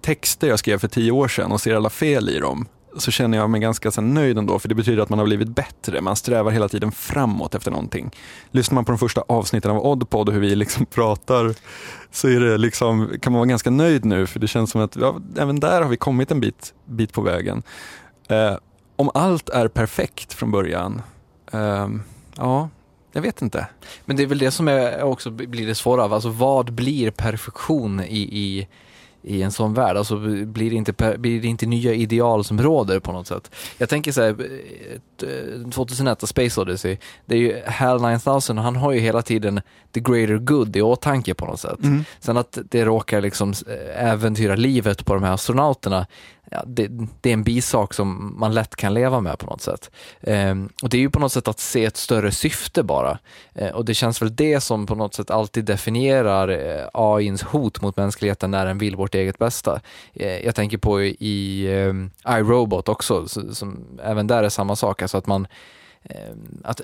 [0.00, 2.66] texter jag skrev för tio år sedan och ser alla fel i dem,
[2.96, 5.48] så känner jag mig ganska så nöjd ändå, för det betyder att man har blivit
[5.48, 6.00] bättre.
[6.00, 8.10] Man strävar hela tiden framåt efter någonting.
[8.50, 11.54] Lyssnar man på de första avsnitten av Oddpod och hur vi liksom pratar,
[12.10, 14.96] så är det liksom, kan man vara ganska nöjd nu, för det känns som att
[14.96, 17.62] ja, även där har vi kommit en bit, bit på vägen.
[18.28, 18.56] Eh,
[18.96, 21.02] om allt är perfekt från början,
[21.52, 21.88] eh,
[22.36, 22.68] ja,
[23.12, 23.66] jag vet inte.
[24.04, 28.00] Men det är väl det som är också blir det svåra, alltså vad blir perfektion
[28.00, 28.68] i, i
[29.22, 29.96] i en sån värld.
[29.96, 30.16] Alltså
[30.46, 33.50] blir det, inte, blir det inte nya ideal som råder på något sätt.
[33.78, 34.36] Jag tänker så här,
[35.70, 39.60] 2001 Space Odyssey, det är ju HAL 9000 och han har ju hela tiden
[39.92, 41.82] the greater good i åtanke på något sätt.
[41.82, 42.04] Mm.
[42.20, 46.06] Sen att det råkar liksom eh, äventyra livet på de här astronauterna,
[46.50, 46.88] ja, det,
[47.20, 49.90] det, är en bisak som man lätt kan leva med på något sätt.
[50.20, 53.18] Eh, och det är ju på något sätt att se ett större syfte bara.
[53.54, 57.82] Eh, och det känns väl det som på något sätt alltid definierar eh, AIns hot
[57.82, 59.80] mot mänskligheten när den vill vårt eget bästa.
[60.14, 61.66] Eh, jag tänker på i
[62.26, 65.46] eh, iRobot också, som även där är samma sak, alltså att man
[66.64, 66.80] att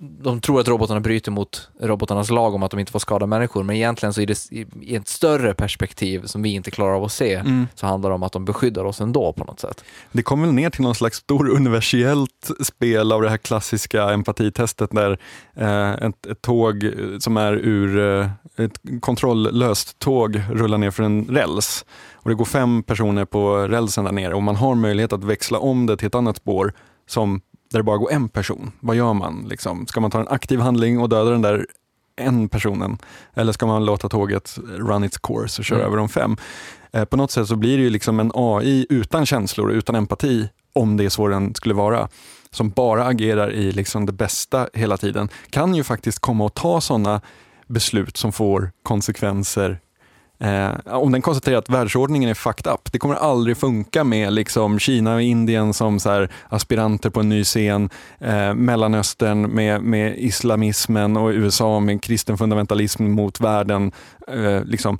[0.00, 3.62] de tror att robotarna bryter mot robotarnas lag om att de inte får skada människor,
[3.62, 4.52] men egentligen så är det
[4.82, 7.68] i ett större perspektiv som vi inte klarar av att se, mm.
[7.74, 9.84] så handlar det om att de beskyddar oss ändå på något sätt.
[10.12, 14.90] Det kommer väl ner till någon slags stor universellt spel av det här klassiska empatitestet
[14.90, 15.18] där
[15.54, 18.30] eh, ett, ett, tåg som är ur eh,
[18.64, 21.84] ett kontrolllöst tåg rullar ner för en räls
[22.14, 25.58] och det går fem personer på rälsen där nere och man har möjlighet att växla
[25.58, 26.72] om det till ett annat spår
[27.06, 27.40] som
[27.70, 29.46] där det bara går en person, vad gör man?
[29.48, 29.86] Liksom?
[29.86, 31.66] Ska man ta en aktiv handling och döda den där
[32.16, 32.98] en personen?
[33.34, 35.86] Eller ska man låta tåget run its course och köra mm.
[35.86, 36.36] över de fem?
[36.92, 40.48] Eh, på något sätt så blir det ju liksom en AI utan känslor utan empati,
[40.72, 42.08] om det är så den skulle vara,
[42.50, 46.80] som bara agerar i liksom det bästa hela tiden, kan ju faktiskt komma att ta
[46.80, 47.20] sådana
[47.66, 49.80] beslut som får konsekvenser
[50.40, 54.78] Eh, om den konstaterar att världsordningen är fucked up, det kommer aldrig funka med liksom
[54.78, 61.16] Kina och Indien som så aspiranter på en ny scen, eh, Mellanöstern med, med islamismen
[61.16, 63.92] och USA med kristen fundamentalism mot världen.
[64.28, 64.98] Eh, liksom,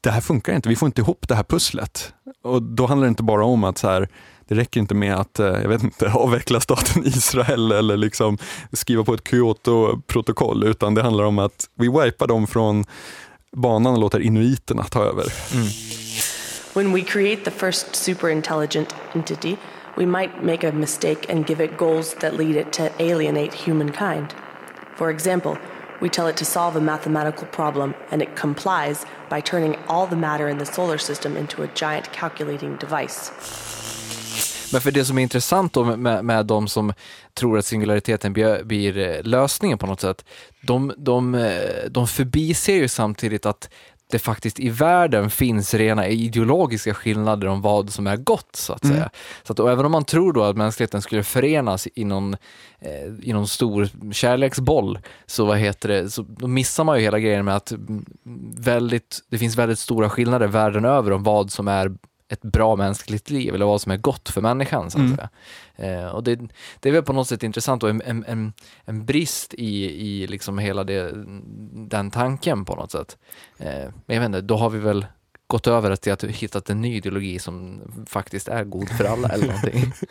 [0.00, 2.14] det här funkar inte, vi får inte ihop det här pusslet.
[2.42, 4.08] Och då handlar det inte bara om att så här,
[4.48, 8.38] det räcker inte med att eh, jag vet inte, avveckla staten Israel eller liksom
[8.72, 12.84] skriva på ett Kyoto-protokoll, utan det handlar om att vi wipar dem från
[13.56, 15.26] banan och låter inuiterna ta över.
[15.54, 15.66] Mm.
[16.74, 19.56] When we create the first superintelligent entity,
[19.96, 24.26] we might make a mistake and give it goals that lead it to alienate humankind.
[24.96, 25.56] For example,
[26.00, 30.16] We tell it to solve a mathematical problem, and it complies by turning all the
[30.16, 33.30] matter in the solar system into a giant calculating device.
[34.72, 36.92] Men för det som är intressant då med, med de som
[37.34, 40.24] tror att singulariteten blir, blir eh, lösningen på något sätt,
[40.60, 41.50] de, de, eh,
[41.90, 43.68] de förbiser ju samtidigt att
[44.10, 48.84] det faktiskt i världen finns rena ideologiska skillnader om vad som är gott, så att
[48.84, 48.96] Mm.
[48.96, 49.10] säga.
[49.42, 52.36] Så att, även om man tror då att mänskligheten skulle förenas i någon,
[52.80, 57.44] eh, i någon stor kärleksboll, så, vad heter det, så missar man ju hela grejen
[57.44, 58.04] med att mm,
[58.58, 61.92] väldigt, det finns väldigt stora skillnader världen över om vad som är
[62.32, 64.90] ett bra mänskligt liv eller vad som är gott för människan.
[64.90, 65.16] Så att Mm.
[65.16, 65.28] säga.
[66.00, 66.40] Eh, och det,
[66.80, 68.52] det är väl på något sätt intressant och en, en, en,
[68.84, 71.12] en brist i, i liksom hela det,
[71.72, 73.16] den tanken på något sätt.
[73.58, 73.66] Eh,
[74.06, 75.06] men jag vet inte, då har vi väl
[75.46, 79.46] gått över till att hittat en ny ideologi som faktiskt är god för alla eller
[79.46, 79.92] någonting.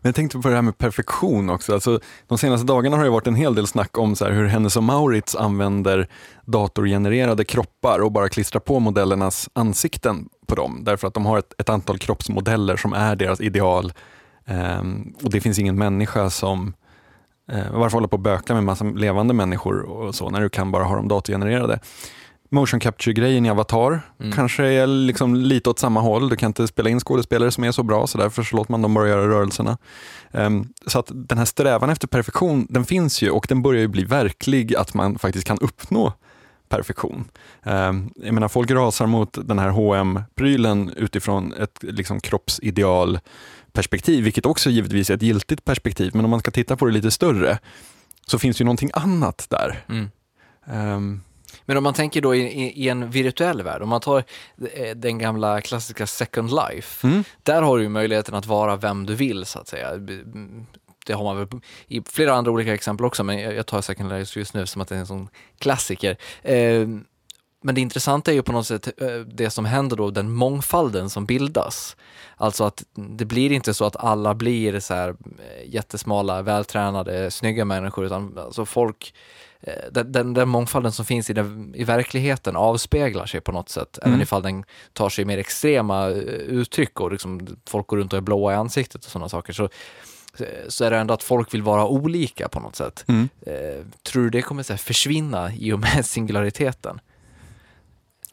[0.00, 1.74] Men jag tänkte på det här med perfektion också.
[1.74, 4.46] Alltså, de senaste dagarna har det varit en hel del snack om så här, hur
[4.46, 6.08] Hennes och Maurits använder
[6.44, 10.80] datorgenererade kroppar och bara klistrar på modellernas ansikten på dem.
[10.84, 13.92] Därför att de har ett, ett antal kroppsmodeller som är deras ideal.
[14.46, 16.74] um, och det finns ingen människa som
[17.52, 20.48] eh, uh, varför hålla på och böka med massa levande människor och så, när du
[20.48, 21.80] kan bara ha dem datorgenererade.
[22.50, 24.32] Motion capture-grejen i Avatar Mm.
[24.32, 26.28] kanske är liksom lite åt samma håll.
[26.28, 28.82] Du kan inte spela in skådespelare som är så bra, så därför så låter man
[28.82, 29.78] dem bara göra rörelserna.
[30.32, 33.88] Ehm, så att den här strävan efter perfektion, den finns ju och den börjar ju
[33.88, 36.12] bli verklig, att man faktiskt kan uppnå
[36.68, 37.24] perfektion.
[37.62, 43.20] Um, jag menar, folk rasar mot den här hm prylen utifrån ett liksom, kroppsideal
[43.72, 46.92] perspektiv, vilket också givetvis är ett giltigt perspektiv, men om man ska titta på det
[46.92, 47.58] lite större
[48.26, 49.84] så finns det ju någonting annat där.
[49.88, 50.10] Mm.
[50.66, 51.20] Ehm,
[51.68, 52.40] Men om man tänker då i,
[52.84, 54.24] i, en virtuell värld, om man tar
[54.74, 57.24] eh, den gamla klassiska Second Life, Mm.
[57.42, 59.96] där har du ju möjligheten att vara vem du vill så att säga.
[61.06, 61.46] Det har man väl
[61.88, 64.82] i flera andra olika exempel också, men jag jag tar Second Life just nu som
[64.82, 66.16] att det är en sån klassiker.
[66.42, 66.86] Eh,
[67.60, 71.10] Men det intressanta är ju på något sätt eh, det som händer då, den mångfalden
[71.10, 71.96] som bildas.
[72.36, 77.64] Alltså att det blir inte så att alla blir så här eh, jättesmala, vältränade, snygga
[77.64, 79.14] människor, utan alltså folk,
[79.60, 83.68] eh, den, den, den mångfalden som finns i, den, i verkligheten avspeglar sig på något
[83.68, 84.12] sätt, Mm.
[84.12, 88.20] även ifall den tar sig mer extrema uttryck och liksom folk går runt och är
[88.20, 89.52] blåa i ansiktet och sådana saker.
[89.52, 89.68] Så,
[90.68, 93.04] så är det ändå att folk vill vara olika på något sätt.
[93.08, 93.28] Mm.
[94.02, 97.00] Tror du det kommer så försvinna i och med singulariteten?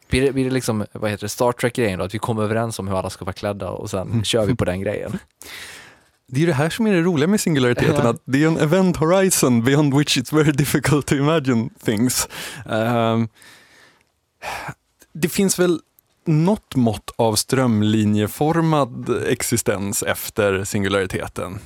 [0.08, 2.78] Blir det, blir det liksom, vad heter det, Star Trek-grejen då, att vi kommer överens
[2.78, 4.24] om hur alla ska vara klädda och sen Mm.
[4.24, 5.18] kör vi på den grejen?
[6.28, 8.08] Det är det här som är det roliga med singulariteten, Ja.
[8.10, 12.28] att det är en event horizon beyond which it's very difficult to imagine things.
[12.70, 13.28] Ehm,
[15.12, 15.80] det finns väl
[16.24, 21.58] något mått av strömlinjeformad existens efter singulariteten,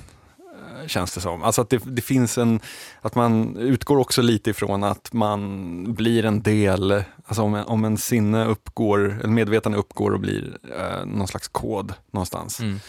[0.91, 1.43] känns det som.
[1.43, 2.61] Alltså att det, det finns en,
[3.01, 7.99] att man utgår också lite ifrån att man blir en del, alltså om, om en
[7.99, 12.61] sinne uppgår, en medvetande uppgår och blir eh, någon slags kod någonstans.
[12.61, 12.81] Mm.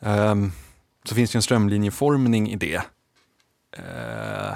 [0.00, 0.52] Ehm,
[1.04, 2.82] så finns det ju en strömlinjeformning i det.
[3.76, 4.54] Eh,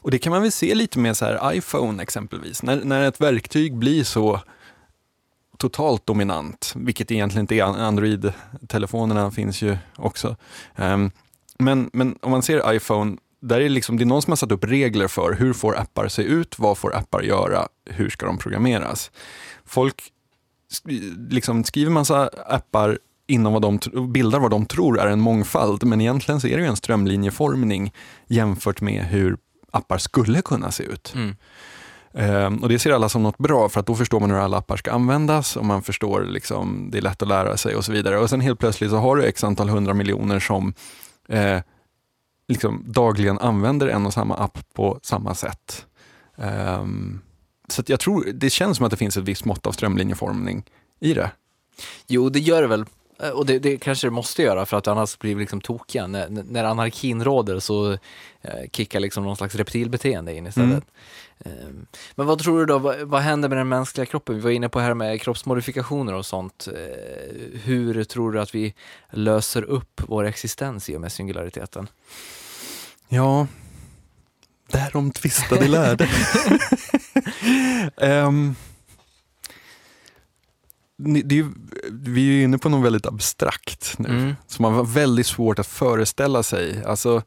[0.00, 2.62] och det kan man väl se lite med så här iPhone exempelvis.
[2.62, 4.40] När, när ett verktyg blir så
[5.58, 10.36] totalt dominant, vilket egentligen inte är, Android-telefonerna finns ju också.
[10.76, 11.10] Ehm,
[11.58, 14.52] men, men om man ser iPhone, där är liksom, det är någon som har satt
[14.52, 18.38] upp regler för hur får appar se ut, vad får appar göra, hur ska de
[18.38, 19.10] programmeras.
[19.64, 20.12] Folk
[21.30, 23.78] liksom skriver massa appar inom vad de
[24.12, 27.92] bildar vad de tror är en mångfald, men egentligen så är det ju en strömlinjeformning
[28.26, 29.36] jämfört med hur
[29.70, 31.14] appar skulle kunna se ut.
[31.14, 31.36] Mm.
[32.14, 34.56] Ehm, och det ser alla som något bra för att då förstår man hur alla
[34.56, 37.92] appar ska användas och man förstår liksom, det är lätt att lära sig och så
[37.92, 38.18] vidare.
[38.18, 40.74] Och sen helt plötsligt så har du x antal hundra miljoner som
[41.28, 41.60] eh,
[42.48, 45.86] liksom dagligen använder en och samma app på samma sätt.
[46.36, 47.20] Um,
[47.68, 50.64] så att jag tror, det känns som att det finns ett visst mått av strömlinjeformning
[51.00, 51.30] i det.
[52.06, 52.84] Jo, det gör det väl.
[53.22, 56.06] Eh, Och det, det kanske det måste göra för att annars blir vi liksom tokiga.
[56.06, 57.98] När, när anarkin råder så eh,
[58.72, 60.84] kickar liksom någon slags reptilbeteende in istället.
[61.44, 61.58] Mm.
[61.58, 61.68] Eh,
[62.14, 64.34] men vad tror du då, vad, vad händer med den mänskliga kroppen?
[64.34, 66.68] Vi var inne på här med kroppsmodifikationer och sånt.
[66.68, 68.74] Eh, hur tror du att vi
[69.10, 71.88] löser upp vår existens i och med singulariteten?
[73.08, 73.46] Ja,
[74.70, 76.08] därom tvistade lärde.
[77.96, 78.54] Ehm, ni-
[80.98, 81.46] det är,
[81.90, 84.34] vi är ju inne på något väldigt abstrakt nu, Mm.
[84.46, 86.84] som har väldigt svårt att föreställa sig.
[86.84, 87.22] Alltså,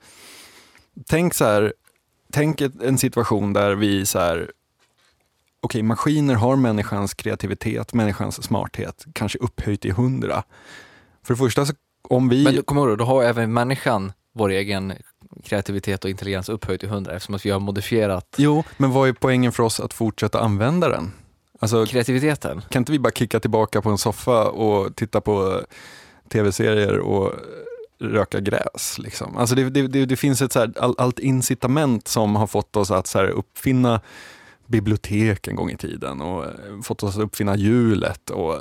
[1.07, 1.73] tänk så här,
[2.33, 4.51] tänk en situation där vi så här,
[5.61, 10.43] okej, maskiner har människans kreativitet, människans smarthet, kanske upphöjt till hundra.
[11.23, 11.73] För det första, så,
[12.09, 12.43] om vi...
[12.43, 14.93] Men kommer ihåg, då har även människan vår egen
[15.43, 19.13] kreativitet och intelligens upphöjt till 100 eftersom att vi har modifierat Jo, men vad är
[19.13, 21.11] poängen för oss att fortsätta använda den?
[21.61, 22.61] Alltså, kreativiteten.
[22.69, 25.61] Kan inte vi bara kicka tillbaka på en soffa och titta på
[26.29, 27.33] tv-serier och
[27.99, 28.99] röka gräs?
[28.99, 29.37] Liksom?
[29.37, 32.91] Alltså det, det, det, finns ett så här, all, allt incitament som har fått oss
[32.91, 34.01] att så här, uppfinna
[34.67, 38.55] bibliotek en gång i tiden och eh, fått oss att uppfinna hjulet och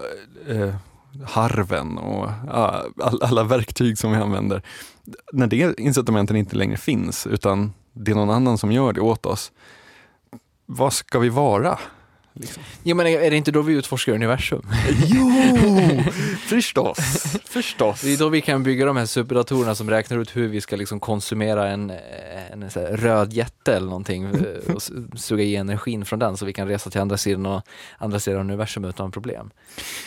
[0.49, 0.75] eh,
[1.25, 4.63] harven och ja, all, alla verktyg som vi använder.
[5.33, 9.27] När det incitamenten inte längre finns utan det är någon annan som gör det åt
[9.27, 9.53] oss.
[10.67, 11.79] Vad ska vi vara?
[12.41, 12.63] Liksom.
[12.83, 14.63] Jo men är det inte då vi utforskar universum?
[15.07, 15.31] Jo,
[16.47, 16.99] förstås.
[17.45, 18.01] förstås.
[18.01, 20.77] Det är då vi kan bygga de här superdatorerna som räknar ut hur vi ska
[20.77, 21.91] liksom konsumera en,
[22.53, 24.83] en, en röd jätte eller någonting eh, och
[25.17, 27.63] suga i energin från den så vi kan resa till andra sidan, och,
[27.99, 29.51] andra sidan universum utan problem.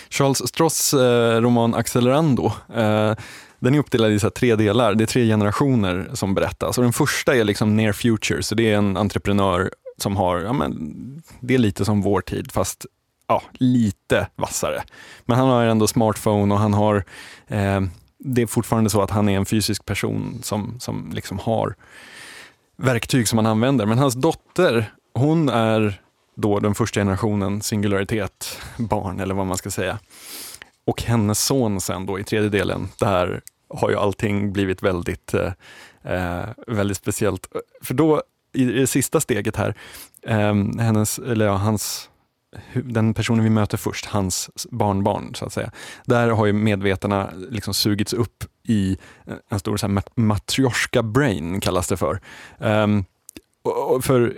[0.10, 3.14] Charles Stross eh, roman Accelerando eh,
[3.60, 4.96] den är uppdelad i så tre delar.
[4.96, 6.78] Det är tre generationer som berättas.
[6.78, 10.54] Och den första är liksom near future, så det är en entreprenör som har, ja,
[10.54, 12.86] men, det är lite som vår tid fast
[13.28, 14.84] ja, lite vassare.
[15.26, 16.96] Men han har ändå smartphone och han har,
[17.48, 17.82] eh,
[18.18, 21.76] det är fortfarande så att han är en fysisk person som, som liksom har
[22.78, 23.86] verktyg som han använder.
[23.86, 26.02] Men hans dotter, hon är
[26.36, 30.00] då den första generationen singularitet, barn eller vad man ska säga.
[30.86, 35.52] Och hennes son sen då i tredje delen, där har ju allting blivit väldigt, eh,
[36.04, 37.48] eh väldigt speciellt.
[37.82, 38.24] För då
[38.54, 39.76] i det sista steget här,
[40.22, 42.10] eh, hennes, eller ja, hans,
[42.74, 45.72] den personen vi möter först, hans barnbarn så att säga.
[46.06, 48.98] Där har ju medvetarna liksom sugits upp i
[49.50, 52.20] en stor så här, matryoshka brain kallas det för.
[52.58, 53.06] Um,
[54.02, 54.34] för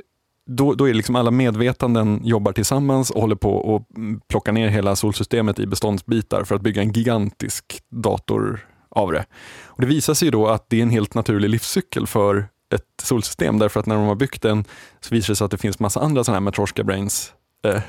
[0.47, 3.97] då, då är liksom alla medvetanden jobbar tillsammans och håller på att
[4.27, 9.25] plocka ner hela solsystemet i beståndsbitar för att bygga en gigantisk dator av det.
[9.65, 13.59] Och det visar sig då att det är en helt naturlig livscykel för ett solsystem
[13.59, 14.65] därför att när de har byggt den
[15.01, 17.81] så visar det sig att det finns massa andra sådana här Matroska Brains eh,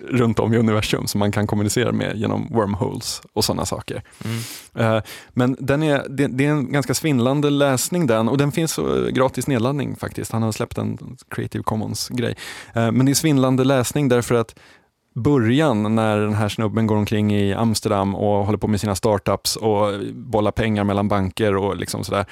[0.00, 4.02] runt om i universum som man kan kommunicera med genom wormholes och sådana saker.
[4.24, 4.96] Mm.
[4.96, 8.78] Eh, men den är, det, det, är en ganska svindlande läsning den och den finns
[8.78, 10.32] uh, gratis nedladdning faktiskt.
[10.32, 12.36] Han har släppt en Creative Commons-grej.
[12.74, 14.58] Eh, men det är svindlande läsning därför att
[15.14, 19.56] början när den här snubben går omkring i Amsterdam och håller på med sina startups
[19.56, 22.26] och bollar pengar mellan banker och liksom sådär.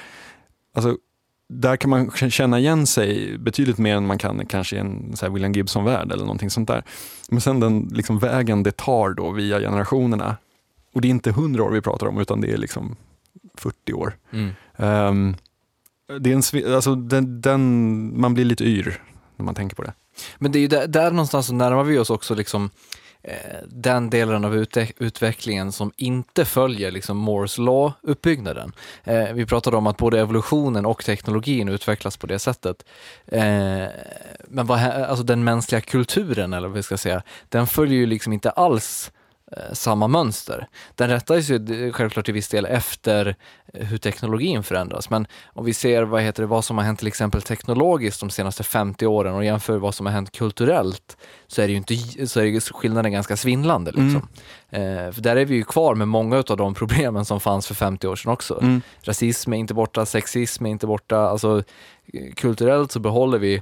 [0.75, 0.97] Alltså,
[1.53, 5.29] där kan man känna igen sig betydligt mer än man kan kanske i en så
[5.29, 6.83] William Gibson-värld eller någonting sånt där.
[7.29, 10.37] Men sen den liksom vägen det tar då via generationerna,
[10.93, 12.95] och det är inte hundra år vi pratar om utan det är liksom
[13.55, 14.17] 40 år.
[14.31, 14.49] Mm.
[14.77, 15.35] Um,
[16.19, 19.01] det är en, alltså den, den, man blir lite yr
[19.35, 19.93] när man tänker på det.
[20.37, 22.69] Men det är ju där, där någonstans så närmar vi oss också liksom
[23.23, 23.35] Eh,
[23.67, 24.65] den delen av
[24.97, 28.71] utvecklingen som inte följer liksom Moores law-uppbyggnaden.
[29.03, 32.85] Eh, vi pratade om att både evolutionen och teknologin utvecklas på det sättet.
[33.27, 33.85] Eh,
[34.47, 38.33] men vad, alltså den mänskliga kulturen, eller vad vi ska säga, den följer ju liksom
[38.33, 39.20] inte alls Eh,
[39.73, 40.67] samma mönster.
[40.95, 43.35] Den rättar sig självklart till viss del efter
[43.73, 46.99] eh, hur teknologin förändras, men om vi ser vad, heter det, vad som har hänt
[46.99, 51.61] till exempel teknologiskt de senaste 50 åren och jämför vad som har hänt kulturellt så
[51.61, 53.91] är, det ju inte, så är skillnaden ganska svindlande.
[53.91, 54.27] Liksom.
[54.71, 55.07] Mm.
[55.07, 57.75] Eh, för där är vi ju kvar med många av de problemen som fanns för
[57.75, 58.61] 50 år sedan också.
[58.61, 58.81] Mm.
[59.01, 61.63] Rasism är inte borta, sexism är inte borta, alltså
[62.35, 63.61] kulturellt så behåller vi Eh,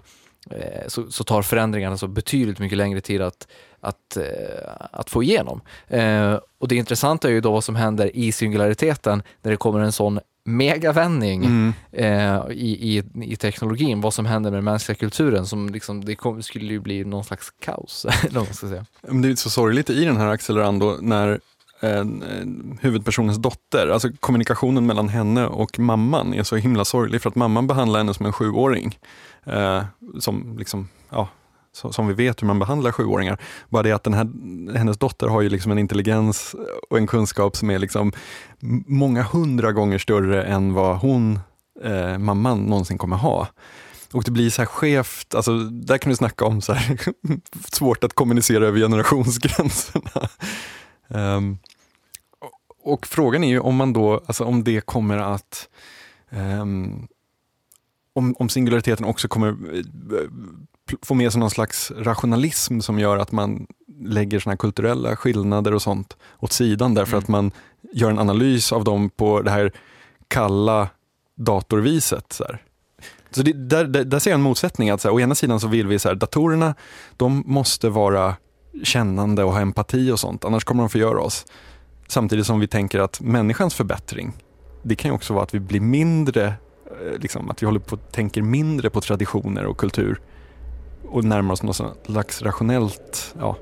[0.87, 3.47] så, så, tar förändringarna så betydligt mycket längre tid att,
[3.81, 5.61] att, eh, att få igenom.
[5.87, 9.79] Eh, och det intressanta är ju då vad som händer i singulariteten när det kommer
[9.79, 11.73] en sån megavändning mm.
[11.91, 16.15] eh, i, i, i, teknologin, vad som händer med den mänskliga kulturen, som liksom, det
[16.15, 18.05] kom, skulle ju bli någon slags kaos.
[18.53, 18.85] säga.
[19.01, 21.39] Det är så sorgligt i den här Accelerando när
[21.79, 22.05] eh,
[22.81, 27.67] huvudpersonens dotter, alltså kommunikationen mellan henne och mamman är så himla sorglig för att mamman
[27.67, 28.97] behandlar henne som en sjuåring
[29.45, 29.83] eh,
[30.19, 31.29] som, liksom, ja,
[31.71, 33.41] som vi vet hur man behandlar sjuåringar.
[33.69, 34.27] Bara det att den här,
[34.77, 36.55] hennes dotter har ju liksom en intelligens
[36.89, 38.11] och en kunskap som är liksom
[38.87, 41.39] många hundra gånger större än vad hon,
[41.83, 43.47] eh, mamman, någonsin kommer ha.
[44.11, 46.99] Och det blir så här skevt, alltså där kan du snacka om så här,
[47.71, 50.29] svårt att kommunicera över generationsgränserna.
[51.07, 51.57] Um,
[52.83, 55.69] och frågan är ju om man då, alltså om det kommer att
[56.29, 57.07] um,
[58.19, 59.83] om, om singulariteten också kommer eh,
[61.01, 63.67] få med sig någon slags rationalism som gör att man
[64.01, 67.23] lägger såna kulturella skillnader och sånt åt sidan därför mm.
[67.23, 67.51] att man
[67.93, 69.71] gör en analys av dem på det här
[70.27, 70.89] kalla
[71.35, 72.25] datorviset.
[72.33, 72.45] Så,
[73.31, 74.89] så det, där, där, där, ser jag en motsättning.
[74.89, 76.75] Att så här, å ena sidan så vill vi att datorerna
[77.17, 78.35] de måste vara
[78.83, 81.45] kännande och ha empati och sånt, annars kommer de förgöra oss.
[82.07, 84.33] Samtidigt som vi tänker att människans förbättring,
[84.83, 86.53] det kan ju också vara att vi blir mindre
[87.17, 90.19] liksom, att vi håller på att tänker mindre på traditioner och kultur
[91.09, 93.55] och närmar oss något slags rationellt, ja,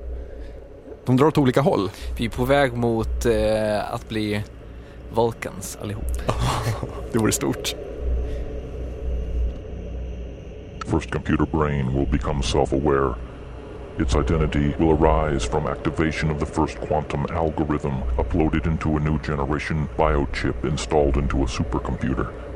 [1.04, 1.90] de drar åt olika håll.
[2.18, 4.44] Vi är på väg mot eh, att bli
[5.14, 6.04] Vulcans allihop.
[7.12, 7.74] det vore stort.
[10.86, 13.14] First computer brain will become self-aware.
[13.98, 19.18] Its identity will arise from activation of the first quantum algorithm uploaded into a new
[19.18, 22.47] generation biochip installed into a supercomputer.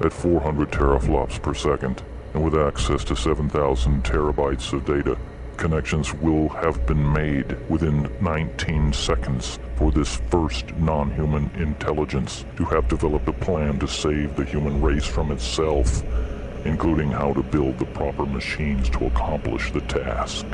[0.00, 2.02] At 400 teraflops per second,
[2.34, 5.16] and with access to 7,000 terabytes of data,
[5.56, 12.88] connections will have been made within 19 seconds for this first non-human intelligence to have
[12.88, 16.02] developed a plan to save the human race from itself,
[16.64, 20.46] including how to build the proper machines to accomplish the task.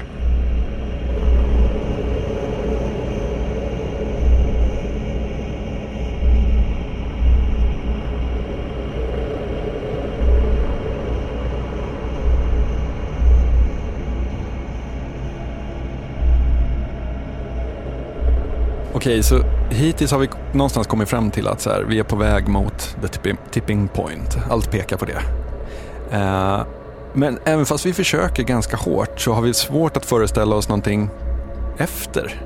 [18.99, 22.17] Okej, så hittills har vi någonstans kommit fram till att så här, vi är på
[22.17, 24.37] väg mot the tipping point.
[24.51, 25.23] Allt pekar på det.
[26.17, 26.67] Eh,
[27.13, 31.11] men även fast vi försöker ganska hårt så har vi svårt att föreställa oss någonting
[31.79, 32.43] efter.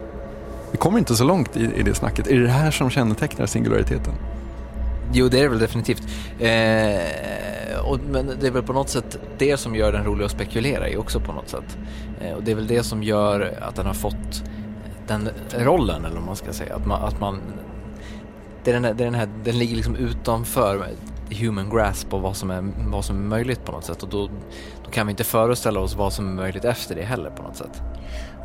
[0.70, 2.26] Vi kommer inte så långt i, i det snacket.
[2.26, 4.14] Är det det här som kännetecknar singulariteten?
[5.12, 6.02] Jo, det är det väl definitivt.
[6.40, 10.30] Eh, och, men det är väl på något sätt det som gör den rolig att
[10.30, 11.78] spekulera i också på något sätt.
[12.20, 14.42] Eh, och det är väl det som gör att den har fått
[15.08, 15.28] den
[15.58, 16.76] rollen, eller vad man ska säga.
[16.76, 17.40] Att man, att man
[18.64, 20.86] det är den, här, det är den, här, den ligger liksom utanför
[21.30, 24.02] human grasp och vad som, är, vad som är möjligt på något sätt.
[24.02, 24.30] Och då,
[24.84, 27.56] då kan vi inte föreställa oss vad som är möjligt efter det heller på något
[27.56, 27.82] sätt.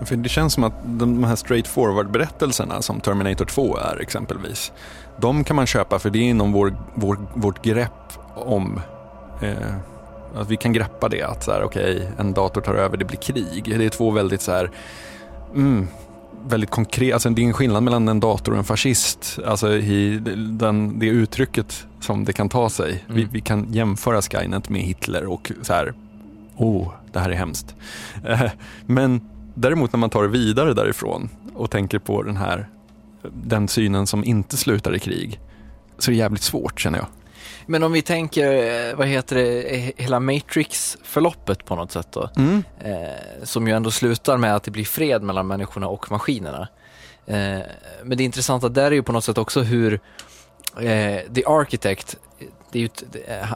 [0.05, 4.72] För det känns som att de här straight forward-berättelserna som Terminator 2 är exempelvis,
[5.18, 8.80] de kan man köpa för det är inom vår, vår, vårt grepp om
[9.41, 9.76] eh,
[10.36, 11.24] att vi kan greppa det.
[11.24, 13.78] Att så här, okay, en dator tar över, det blir krig.
[13.78, 14.72] Det är två väldigt så här,
[15.55, 15.88] mm,
[16.50, 19.39] väldigt konkret, alltså det är en skillnad mellan en dator och en fascist.
[19.45, 22.89] Alltså i den, det uttrycket som det kan ta sig.
[22.89, 23.16] Mm.
[23.16, 25.93] Vi, vi, kan jämföra Skynet med Hitler och så här,
[26.56, 27.76] oh, det här är hemskt.
[28.86, 29.22] Men
[29.56, 32.70] däremot när man tar det vidare därifrån och tänker på den här,
[33.34, 35.39] den synen som inte slutar i krig,
[35.98, 37.08] så är det jävligt svårt känner jag.
[37.66, 38.52] Men om vi tänker,
[38.89, 42.30] eh, vad heter det, hela Matrix-förloppet på något sätt då.
[42.38, 42.64] Mm.
[42.80, 46.68] Eh, som ju ändå slutar med att det blir fred mellan människorna och maskinerna.
[47.26, 47.60] Eh,
[48.04, 49.93] men det intressanta där är ju på något sätt också hur
[50.82, 52.16] eh, The Architect,
[52.72, 52.89] det är ju,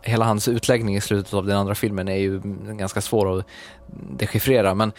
[0.04, 2.42] hela hans utläggning i slutet av den andra filmen är ju
[2.78, 3.46] ganska svår att
[4.18, 4.92] dechiffrera, men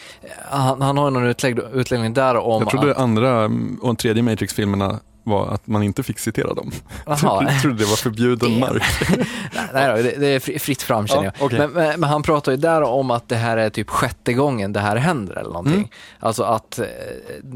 [0.51, 2.63] han, han har någon utlägg, utläggning där om...
[2.63, 3.51] Jag trodde att, andra
[3.83, 6.71] och tredje Matrix-filmerna var att man inte fick citera dem.
[7.07, 8.83] Jag trodde det var förbjuden mark.
[9.73, 11.47] nej, då, det, det, är fritt fram känner ja, jag.
[11.47, 11.59] Okay.
[11.59, 14.73] Men, men, men, han pratar ju där om att det här är typ sjätte gången
[14.73, 15.75] det här händer eller någonting.
[15.75, 15.89] Mm.
[16.21, 16.87] Alltså att eh,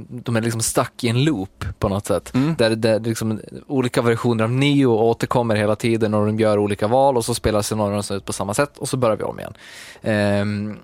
[0.08, 2.34] de är liksom stuck i en loop på något sätt.
[2.34, 2.54] Mm.
[2.58, 7.16] Där, där liksom, olika versioner av Neo återkommer hela tiden och de gör olika val
[7.16, 9.54] och så spelar scenarierna ut på samma sätt och så börjar vi om igen.
[10.02, 10.76] Ehm,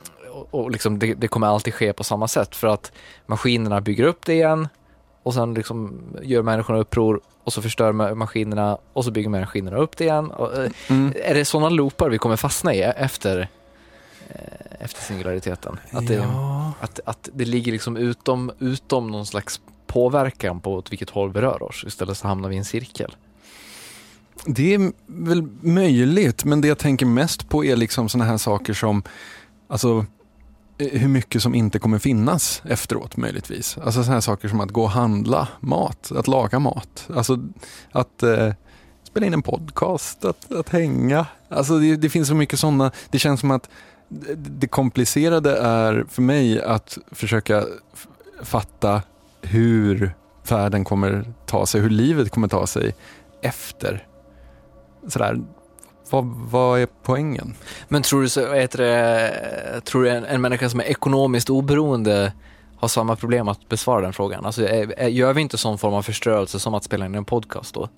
[0.51, 2.93] och liksom det, det, kommer alltid ske på samma sätt för att
[3.27, 4.69] maskinerna bygger upp det igen
[5.23, 9.97] och sen liksom gör människorna uppror och så förstör maskinerna och så bygger maskinerna upp
[9.97, 10.31] det igen.
[10.31, 11.13] Och, eh, mm.
[11.25, 13.49] Är det sådana loopar vi kommer fastna i efter,
[14.29, 14.37] eh,
[14.81, 15.79] efter singulariteten?
[15.91, 16.73] Att det, ja.
[16.81, 21.41] att, att det ligger liksom utom, utom någon slags påverkan på åt vilket håll vi
[21.41, 21.85] rör oss.
[21.87, 23.17] Istället så hamnar vi i en cirkel.
[24.47, 28.73] Det är väl möjligt, men det jag tänker mest på är liksom sådana här saker
[28.73, 29.03] som
[29.69, 30.05] alltså, Eh,
[30.79, 33.79] Eh, hur mycket som inte kommer finnas efteråt möjligtvis.
[33.79, 37.09] Alltså sådana saker som att gå och handla mat, att laga mat.
[37.15, 37.39] Alltså
[37.93, 38.53] att eh,
[39.05, 41.27] spela in en podcast, att, att hänga.
[41.49, 43.69] Alltså det, det finns så mycket sådana, det känns som att
[44.35, 47.65] det komplicerade är för mig att försöka
[48.43, 49.03] fatta
[49.43, 50.15] hur
[50.49, 52.95] världen kommer ta sig, hur livet kommer ta sig
[53.43, 54.07] efter
[55.09, 55.41] sådär
[56.13, 57.55] vad, vad är poängen?
[57.89, 62.33] Men tror du, så, det, tror du en, en människa som är ekonomiskt oberoende
[62.77, 64.47] har samma problem att besvara den frågan?
[64.47, 67.75] Alltså, är, gör vi inte sån form av förstörelse som att spela in en podcast
[67.75, 67.89] då?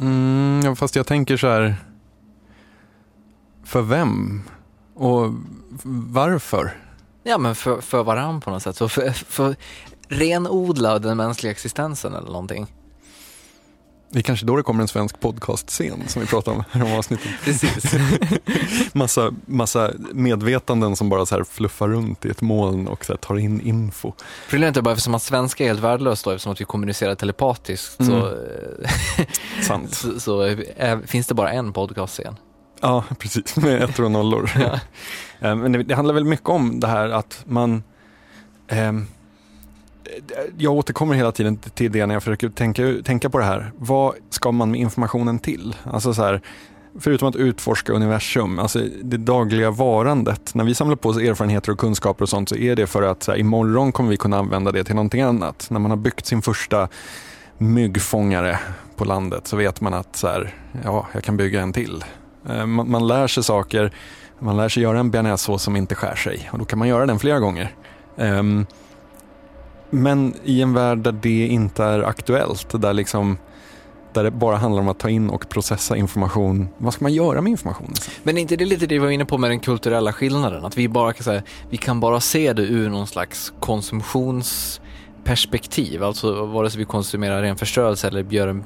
[0.00, 1.76] Mm, fast jag tänker så här,
[3.64, 4.42] för vem?
[4.94, 5.34] Och
[5.84, 6.76] varför?
[7.22, 8.76] Ja, men för, för varann på något sätt.
[8.76, 9.56] Så för, för
[10.08, 12.66] renodla den mänskliga existensen eller någonting.
[14.12, 16.92] Det är kanske då det kommer en svensk podcastscen som vi pratade om här om
[16.92, 17.30] avsnittet.
[17.44, 17.94] Precis.
[18.92, 23.38] massa, massa medvetanden som bara så här fluffar runt i ett moln och så tar
[23.38, 24.12] in info.
[24.48, 28.00] Problemet är bara eftersom att svenska är helt värdelöst då, eftersom att vi kommunicerar telepatiskt
[28.00, 28.12] mm.
[28.12, 28.34] så,
[29.62, 29.94] Sant.
[29.94, 32.36] så, så är, finns det bara en podcastscen.
[32.80, 33.56] Ja, precis.
[33.56, 34.50] Med ettor och nollor.
[35.42, 37.82] Eh, Men det, det handlar väl mycket om det här att man...
[38.68, 39.06] ehm,
[40.58, 43.72] jag återkommer hela tiden till det när jag försöker tänka, tänka på det här.
[43.78, 45.76] Vad ska man med informationen till?
[45.84, 46.40] Alltså så här,
[46.98, 50.54] förutom att utforska universum, alltså det dagliga varandet.
[50.54, 53.22] När vi samlar på oss erfarenheter och kunskaper och sånt så är det för att
[53.22, 55.66] så här, imorgon kommer vi kunna använda det till någonting annat.
[55.70, 56.88] När man har byggt sin första
[57.58, 58.58] myggfångare
[58.96, 60.54] på landet så vet man att så här,
[60.84, 62.04] ja, jag kan bygga en till.
[62.48, 63.92] Eh, man, man lär sig saker,
[64.38, 67.06] man lär sig göra en bearnaisesås som inte skär sig och då kan man göra
[67.06, 67.74] den flera gånger.
[68.16, 68.66] Um,
[69.90, 73.38] men i en värld där det inte är aktuellt, där, liksom,
[74.12, 77.40] där det bara handlar om att ta in och processa information, vad ska man göra
[77.40, 77.94] med informationen?
[78.22, 80.64] Men är inte det lite det vi var inne på med den kulturella skillnaden?
[80.64, 86.02] Att vi bara kan här, vi kan bara se det ur någon slags konsumtionsperspektiv.
[86.02, 88.64] Alltså vare sig vi konsumerar ren förstörelse eller gör en,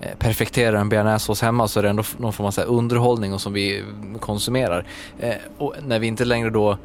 [0.00, 3.34] eh, perfekterar en bearnaisesås hemma så är det ändå någon form av så här underhållning
[3.34, 3.84] och som vi
[4.20, 4.86] konsumerar.
[5.18, 6.78] Eh, och när vi inte längre då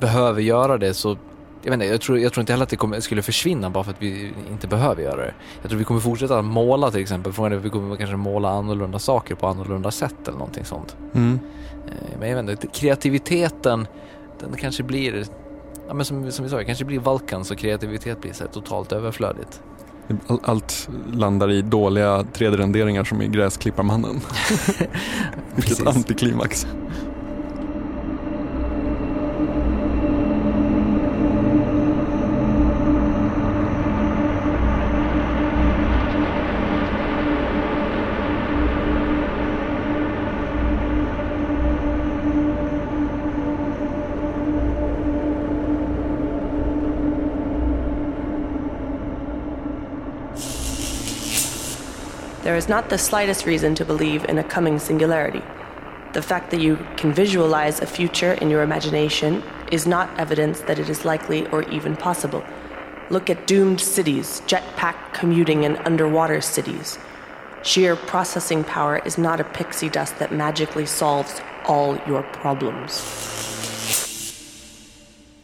[0.00, 1.16] behöver göra det så
[1.62, 3.84] jag, vet inte, jag, tror, jag tror inte heller att det kommer, skulle försvinna bara
[3.84, 5.34] för att vi inte behöver göra det.
[5.62, 7.32] Jag tror vi kommer fortsätta måla till exempel.
[7.32, 10.96] Frågan är om vi kommer kanske måla annorlunda saker på annorlunda sätt eller någonting sånt.
[11.14, 11.38] Mm.
[11.86, 13.86] Eh, Men jag vet inte, kreativiteten,
[14.40, 15.24] den kanske blir,
[15.88, 18.92] ja men som, som vi sa, det kanske blir Valkan så kreativitet blir så totalt
[18.92, 19.60] överflödigt.
[20.26, 24.20] All- Allt landar i dåliga 3D-renderingar som i Gräsklipparmannen.
[25.54, 26.66] Vilket antiklimax.
[52.62, 55.42] Is not the slightest reason to believe in a coming singularity.
[56.12, 60.78] The fact that you can visualize a future in your imagination is not evidence that
[60.78, 62.42] it is likely or even possible.
[63.10, 66.98] Look at doomed cities, jetpack commuting, and underwater cities.
[67.64, 73.02] Sheer processing power is not a pixie dust that magically solves all your problems.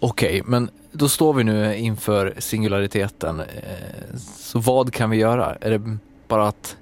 [0.01, 3.40] Okej, men då står vi nu inför singulariteten.
[3.40, 3.47] Eh,
[4.16, 5.57] Så vad kan vi göra?
[5.61, 5.97] Är det
[6.28, 6.77] bara att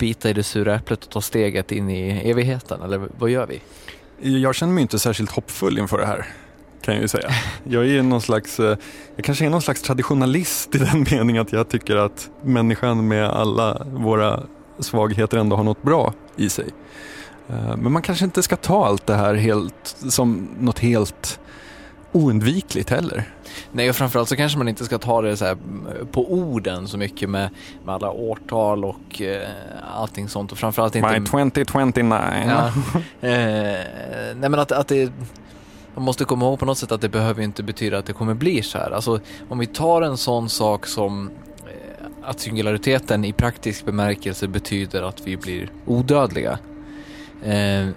[0.00, 2.82] bita i det sura äpplet och ta steget in i evigheten?
[2.82, 3.60] Eller vad gör vi?
[4.40, 6.26] Jag känner mig inte särskilt hoppfull inför det här.
[6.82, 7.30] Kan jag ju säga.
[7.64, 8.76] Jag är någon slags, eh,
[9.16, 13.30] jag kanske är någon slags traditionalist i den meningen att jag tycker att människan med
[13.30, 14.42] alla våra
[14.78, 16.68] svagheter ändå har något bra i sig.
[17.48, 21.40] Eh, men man kanske inte ska ta allt det här helt, som något helt
[22.12, 23.24] oundvikligt heller.
[23.72, 25.56] Nej, och framförallt så kanske man inte ska ta det så här
[26.12, 27.50] på orden så mycket med,
[27.84, 29.48] med alla årtal och eh,
[29.94, 30.52] allting sånt.
[30.52, 31.20] Och framförallt inte...
[31.20, 32.14] My 2029.
[32.46, 32.72] Ja.
[33.20, 35.12] Eh, nej men att, att det,
[35.94, 38.34] man måste komma ihåg på något sätt att det behöver inte betyda att det kommer
[38.34, 38.90] bli så här.
[38.90, 45.02] Alltså om vi tar en sån sak som eh, att singulariteten i praktisk bemärkelse betyder
[45.02, 46.58] att vi blir odödliga.
[47.42, 47.88] Eh,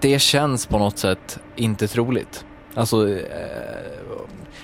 [0.00, 2.44] det känns på något sätt inte troligt.
[2.74, 3.16] Alltså eh,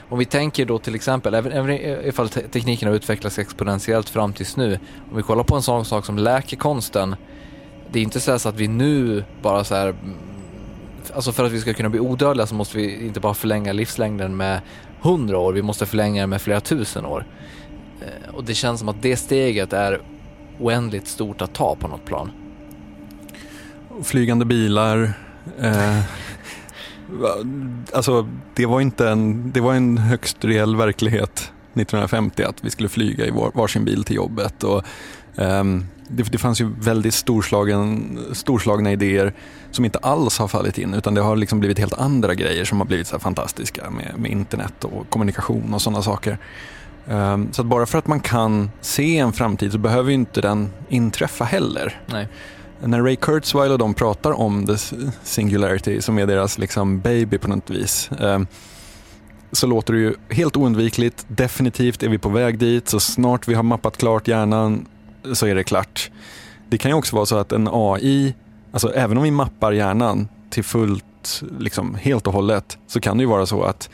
[0.08, 1.70] om vi tänker då till exempel, även, även
[2.08, 4.78] ifall tekniken har utvecklats exponentiellt fram tills nu.
[5.10, 7.16] Om vi kollar på en sån sak som läkekonsten.
[7.92, 10.14] Det är inte så, att vi nu bara så här, mm,
[11.14, 14.36] alltså för att vi ska kunna bli odödliga så måste vi inte bara förlänga livslängden
[14.36, 14.60] med
[15.00, 17.26] hundra år, vi måste förlänga den med flera tusen år.
[18.00, 20.00] Eh, Och det känns som att det steget är
[20.60, 22.30] oändligt stort att ta på något plan.
[24.02, 25.12] Flygande bilar.
[25.60, 26.00] Eh,
[27.92, 32.88] alltså, det var inte en, det var en högst reell verklighet 1950 att vi skulle
[32.88, 34.64] flyga i var, varsin bil till jobbet.
[34.64, 34.84] Och,
[35.34, 39.32] um, det, det fanns ju väldigt storslagen, storslagna idéer
[39.70, 42.78] som inte alls har fallit in utan det har liksom blivit helt andra grejer som
[42.78, 46.38] har blivit så här fantastiska med, med internet och kommunikation och sådana saker.
[47.08, 50.40] Um, så att bara för att man kan se en framtid så behöver ju inte
[50.40, 52.00] den inträffa heller.
[52.06, 52.28] Nej.
[52.80, 54.76] När Ray Kurzweil och de pratar om the
[55.22, 58.40] singularity som är deras liksom baby på något vis eh,
[59.52, 61.26] så låter det ju helt oundvikligt.
[61.28, 62.88] Definitivt är vi på väg dit.
[62.88, 64.86] Så snart vi har mappat klart hjärnan
[65.32, 66.10] så är det klart.
[66.68, 68.34] Det kan ju också vara så att en AI,
[68.72, 73.22] alltså även om vi mappar hjärnan till fullt, liksom helt och hållet, så kan det
[73.22, 73.90] ju vara så att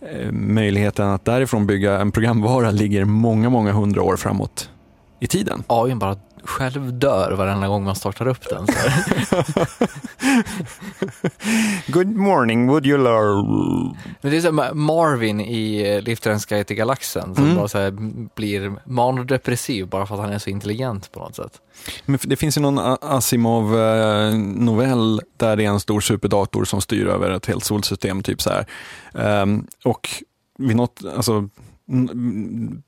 [0.00, 4.70] eh, möjligheten att därifrån bygga en programvara ligger många, många hundra år framåt
[5.20, 5.62] i tiden.
[5.66, 8.66] AI bara själv dör varenda gång man startar upp den.
[11.88, 13.96] Good morning, would you learn?
[14.20, 17.56] Men det är så här Marvin i eh, Liftarens guide till galaxen som Mm.
[17.56, 17.90] bara så
[18.34, 21.60] blir manodepressiv bara för att han är så intelligent på något sätt.
[22.06, 27.30] Men det finns ju någon Asimov-novell där det är en stor superdator som styr över
[27.30, 28.22] ett helt solsystem.
[28.22, 28.66] Typ så här.
[29.14, 30.08] Ehm, och
[30.58, 31.48] vid något, alltså,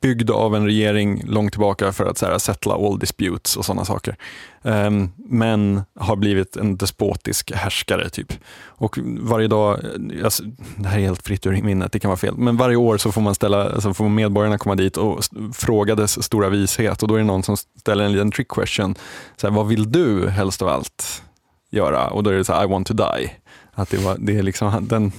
[0.01, 3.85] byggd av en regering långt tillbaka för att så här, settla all disputes och sådana
[3.85, 4.17] saker.
[4.63, 8.33] Um, men har blivit en despotisk härskare typ.
[8.67, 9.81] Och varje dag,
[10.25, 10.43] alltså,
[10.77, 13.13] det här är helt fritt ur minnet, det kan vara fel, men varje år så
[13.13, 15.25] får man ställa, så får medborgarna komma dit och
[15.55, 18.95] fråga dess stora vishet och då är det någon som ställer en liten trick question.
[19.37, 21.23] Så här, vad vill du helst av allt
[21.71, 22.09] göra?
[22.09, 23.31] Och då är det så här, I want to die.
[23.75, 25.13] Att det, var, det är liksom, den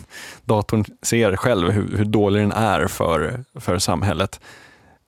[0.45, 4.39] datorn ser själv hur, hur dålig den är för, för samhället.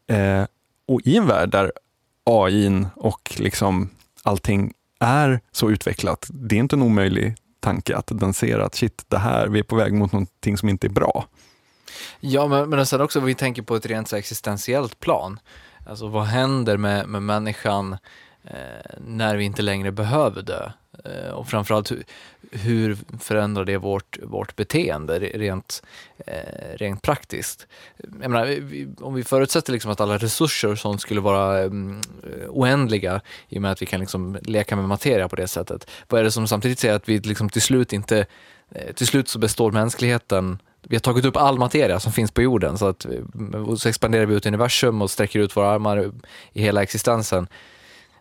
[0.07, 0.43] Eh,
[0.87, 1.71] och i en värld där
[2.23, 3.89] AI och liksom
[4.23, 9.05] allting är så utvecklat, det är inte en omöjlig tanke att den ser att shit,
[9.07, 11.27] det här, vi är på väg mot någonting som inte är bra.
[12.19, 15.39] Ja, men, men sen också vi tänker på ett rent så existentiellt plan.
[15.85, 17.97] Alltså vad händer med, med människan
[18.43, 20.71] eh, när vi inte längre behöver dö?
[21.05, 22.03] Eh, och framförallt hur,
[22.51, 25.83] hur förändrar det vårt, vårt beteende rent,
[26.17, 27.67] eh, rent praktiskt?
[28.21, 28.61] Jag menar,
[29.01, 33.57] om vi förutsätter liksom att alla resurser och sånt skulle vara mm, eh, oändliga i
[33.57, 35.89] och med att vi kan liksom leka med materia på det sättet.
[36.07, 38.25] Vad är det som samtidigt säger att vi liksom till slut inte,
[38.71, 40.59] eh, till slut så består mänskligheten
[40.89, 43.89] vi har tagit upp all materia som finns på jorden så att eh, och så
[43.89, 46.11] expanderar vi ut i universum och sträcker ut våra armar
[46.53, 47.47] i hela existensen.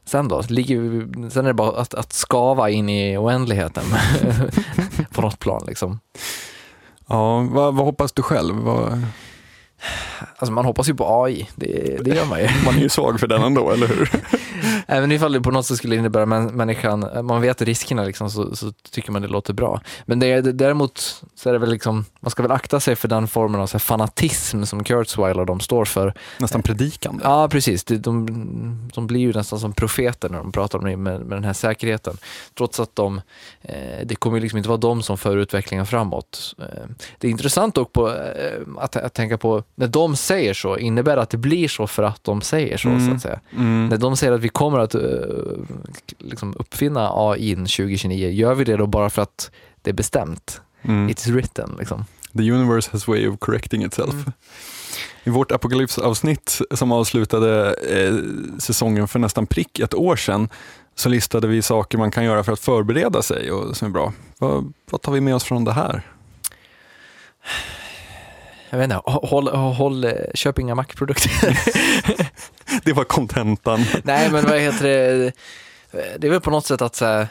[0.07, 0.43] Sen då?
[0.49, 3.85] Ligger sen är det bara att, att skava in i oändligheten
[5.13, 5.65] på något plan.
[5.67, 6.01] Liksom.
[7.09, 8.55] Ja, vad, vad hoppas du själv?
[8.55, 9.07] Vad...
[10.37, 12.49] Alltså man hoppas ju på AI, det, det gör man ju.
[12.65, 14.11] Man är ju svag för den ändå, eller hur?
[14.87, 18.57] Även ifall det på något sätt skulle innebära män, människan, man vet riskerna liksom, så,
[18.57, 19.81] så tycker man det låter bra.
[20.05, 23.09] Men det, är- däremot så är det väl liksom, man ska väl akta sig för
[23.09, 26.15] den formen av så fanatism som Kurzweil och de står för.
[26.39, 27.21] Nästan predikande.
[27.25, 27.85] Ja, precis.
[27.85, 28.27] De, de,
[28.95, 31.53] de blir ju nästan som profeter när de pratar om det med, med den här
[31.53, 32.17] säkerheten.
[32.59, 33.21] Trots att de,
[33.63, 33.75] eh,
[34.05, 36.55] det kommer liksom inte vara de som för utvecklingen framåt.
[36.59, 36.65] Eh,
[37.19, 41.17] det är intressant dock på, eh, att, att tänka på, när de säger så, innebär
[41.17, 43.17] det att det blir så för att de säger så, så Mm.
[43.17, 43.41] att säga.
[43.53, 43.89] Mm.
[43.89, 45.01] När de säger att vi kommer att eh,
[46.19, 49.51] liksom uppfinna AI 2029, gör vi det då bara för att
[49.83, 50.61] det är bestämt?
[50.83, 51.09] Mm.
[51.09, 52.05] It's written liksom.
[52.37, 54.15] The universe has way of correcting itself.
[55.25, 58.15] I vårt apokalypsavsnitt som avslutade eh,
[58.59, 60.49] säsongen för nästan prick ett år sedan
[60.95, 64.13] så listade vi saker man kan göra för att förbereda sig och som är bra.
[64.39, 66.03] Vad, vad tar vi med oss från det här?
[68.77, 71.59] Jag vet inte, håll, håll, eh, köp inga Mac-produkter.
[72.85, 73.85] Det var kontentan.
[74.05, 75.33] Nej, men vad heter det?
[76.19, 77.29] Det är väl på något sätt att så här,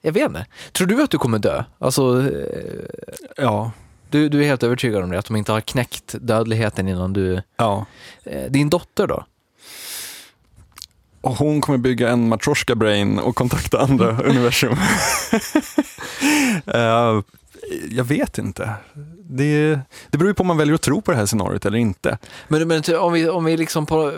[0.00, 0.46] jag vet inte.
[0.72, 1.64] Tror du att du kommer dö?
[1.78, 2.84] Alltså, eh,
[3.36, 3.72] Ja.
[4.10, 7.42] du, du är helt övertygad om det, att de inte har knäckt dödligheten innan du...
[7.56, 7.86] Ja.
[8.24, 9.24] Eh, Din dotter då?
[11.20, 14.76] Och hon kommer bygga en Matryoshka brain och kontakta andra universum.
[16.66, 17.20] Eh,
[17.90, 18.74] jag vet inte.
[19.18, 19.80] Det,
[20.10, 22.18] det beror ju på om man väljer att tro på det här scenariot eller inte.
[22.48, 24.12] Men, men ty- om vi, om vi liksom på,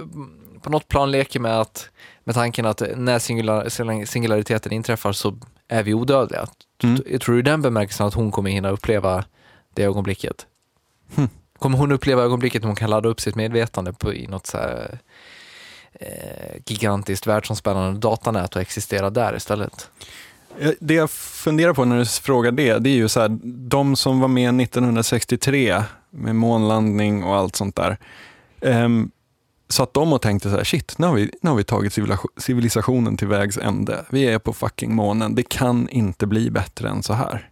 [0.62, 1.90] på något plan leker med, att,
[2.24, 5.38] med tanken att när singular, singulariteten inträffar så
[5.68, 6.46] är vi odödliga.
[6.82, 7.02] Mm.
[7.06, 9.24] Jag tror i den bemärkelsen att hon kommer hinna uppleva
[9.74, 10.46] det ögonblicket.
[11.14, 11.28] Hmm.
[11.58, 14.58] Kommer hon uppleva ögonblicket när hon kan ladda upp sitt medvetande på, i något så
[14.58, 14.98] här,
[15.92, 19.90] eh, gigantiskt världsomspännande datanät och existera där istället?
[20.58, 23.38] Eh, det jag funderar på när du frågar det, det är ju så här,
[23.68, 27.98] de som var med 1963 med månlandning och allt sånt där.
[28.60, 29.10] Um,
[29.68, 31.98] satt de och tänkte så här, shit, nu har vi, nu har vi tagit
[32.36, 34.04] civilisationen till vägs ände.
[34.10, 35.34] Vi är på fucking månen.
[35.34, 37.48] Det kan inte bli bättre än så här.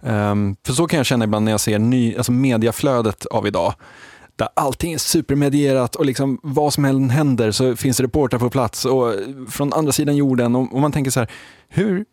[0.00, 3.74] Um, för så kan jag känna ibland när jag ser ny, alltså mediaflödet av idag.
[4.36, 8.84] Där allting är supermedierat och liksom vad som än händer så finns reportrar på plats
[8.84, 9.14] och
[9.48, 10.56] från andra sidan jorden.
[10.56, 11.30] Och, och man tänker så här,
[11.68, 12.04] hur,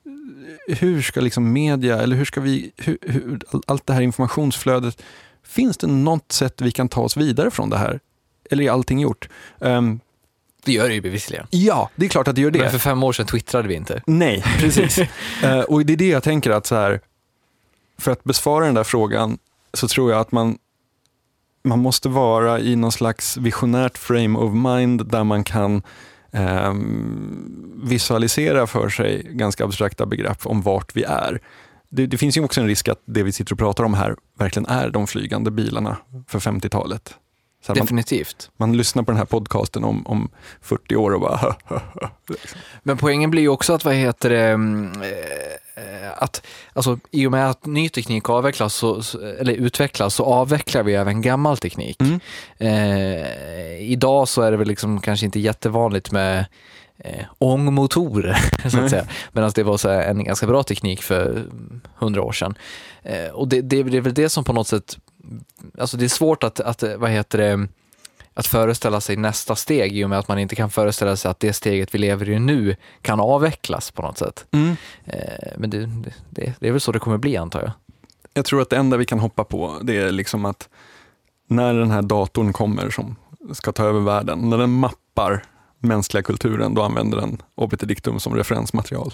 [0.67, 5.01] hur ska liksom media, eller hur ska vi, hur, hur, allt det här informationsflödet,
[5.43, 7.99] finns det något sätt vi kan ta oss vidare från det här?
[8.51, 9.29] Eller är allting gjort?
[9.61, 9.99] Ehm,
[10.65, 11.47] Det gör det ju bevisligen.
[11.49, 12.59] ja, det är klart att det gör det.
[12.59, 14.01] Men för fem år sedan twittrade vi inte.
[14.05, 14.99] Nej, precis.
[15.43, 16.99] Eh, och det är det jag tänker att så här,
[17.97, 19.37] för att besvara den där frågan
[19.73, 20.57] så tror jag att man,
[21.63, 25.81] man måste vara i någon slags visionärt frame of mind där man kan
[26.31, 26.73] eh,
[27.83, 31.41] visualisera för sig ganska abstrakta begrepp om vart vi är.
[31.89, 34.15] Det, det finns ju också en risk att det vi sitter och pratar om här
[34.39, 35.97] verkligen är de flygande bilarna
[36.27, 37.15] för 50-talet.
[37.67, 38.49] Här, Definitivt.
[38.57, 40.29] Man, man lyssnar på den här podcasten om, om
[40.61, 41.55] 40 år och bara
[42.29, 42.59] liksom.
[42.83, 47.31] Men poängen blir ju också att, vad heter det, mm, eh, att alltså, i och
[47.31, 49.01] med att ny teknik avvecklas, så,
[49.39, 51.97] eller utvecklas, så avvecklar vi även gammal teknik.
[52.57, 56.45] Eh, idag så är det väl liksom kanske inte jättevanligt med
[56.97, 58.37] eh, ångmotorer,
[58.69, 59.05] så att säga.
[59.31, 61.45] Medan det var så en ganska bra teknik för
[61.95, 62.57] hundra år sedan.
[63.03, 64.97] Eh, och det, det, det är väl det som på något sätt,
[65.79, 67.67] alltså det är svårt att, att vad heter det,
[68.33, 71.39] att föreställa sig nästa steg i och med att man inte kan föreställa sig att
[71.39, 74.45] det steget vi lever i nu kan avvecklas på något sätt.
[74.51, 74.75] Mm.
[75.05, 75.89] Eh, Men det,
[76.29, 77.71] det, det, är väl så det kommer bli antar jag.
[78.33, 80.69] Jag tror att det enda vi kan hoppa på det är liksom att
[81.47, 83.15] när den här datorn kommer som
[83.53, 85.43] ska ta över världen, när den mappar
[85.79, 89.13] mänskliga kulturen, då använder den obiter dictum som referensmaterial.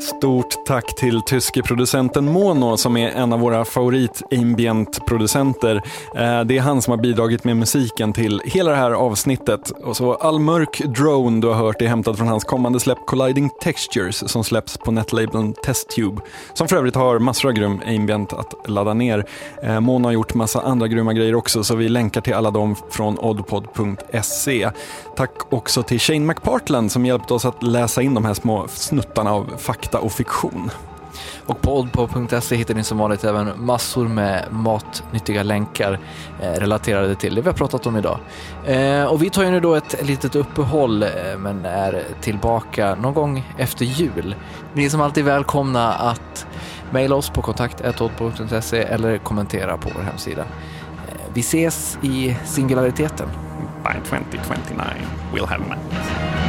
[0.00, 5.76] Stort tack till tyske producenten Mono som är en av våra favorit ambient producenter.
[6.16, 9.70] Eh, det är han som har bidragit med musiken till hela det här avsnittet.
[9.70, 13.50] Och så all mörk drone du har hört är hämtad från hans kommande släpp Colliding
[13.62, 16.22] Textures som släpps på netlabeln Testtube.
[16.54, 19.24] Som för övrigt har massor av grym ambient att ladda ner.
[19.62, 22.76] Eh, Mono har gjort massa andra grymma grejer också så vi länkar till alla dem
[22.90, 24.70] från oddpod.se.
[25.16, 29.32] Tack också till Shane McPartland som hjälpte oss att läsa in de här små snuttarna
[29.32, 30.70] av fakta och fiktion.
[31.46, 35.98] Och på oddpod.se hittar ni som vanligt även massor med matnyttiga länkar
[36.42, 38.18] eh, relaterade till det vi har pratat om idag.
[38.66, 41.08] Eh, och vi tar ju nu då ett litet uppehåll eh,
[41.38, 44.34] men är tillbaka någon gång efter jul.
[44.74, 46.46] Ni är som alltid välkomna att
[46.90, 50.42] mejla oss på kontakt.oddpod.se eller kommentera på vår hemsida.
[50.42, 53.28] Eh, vi ses i singulariteten.
[53.82, 54.76] By 2029
[55.32, 56.45] we'll have met.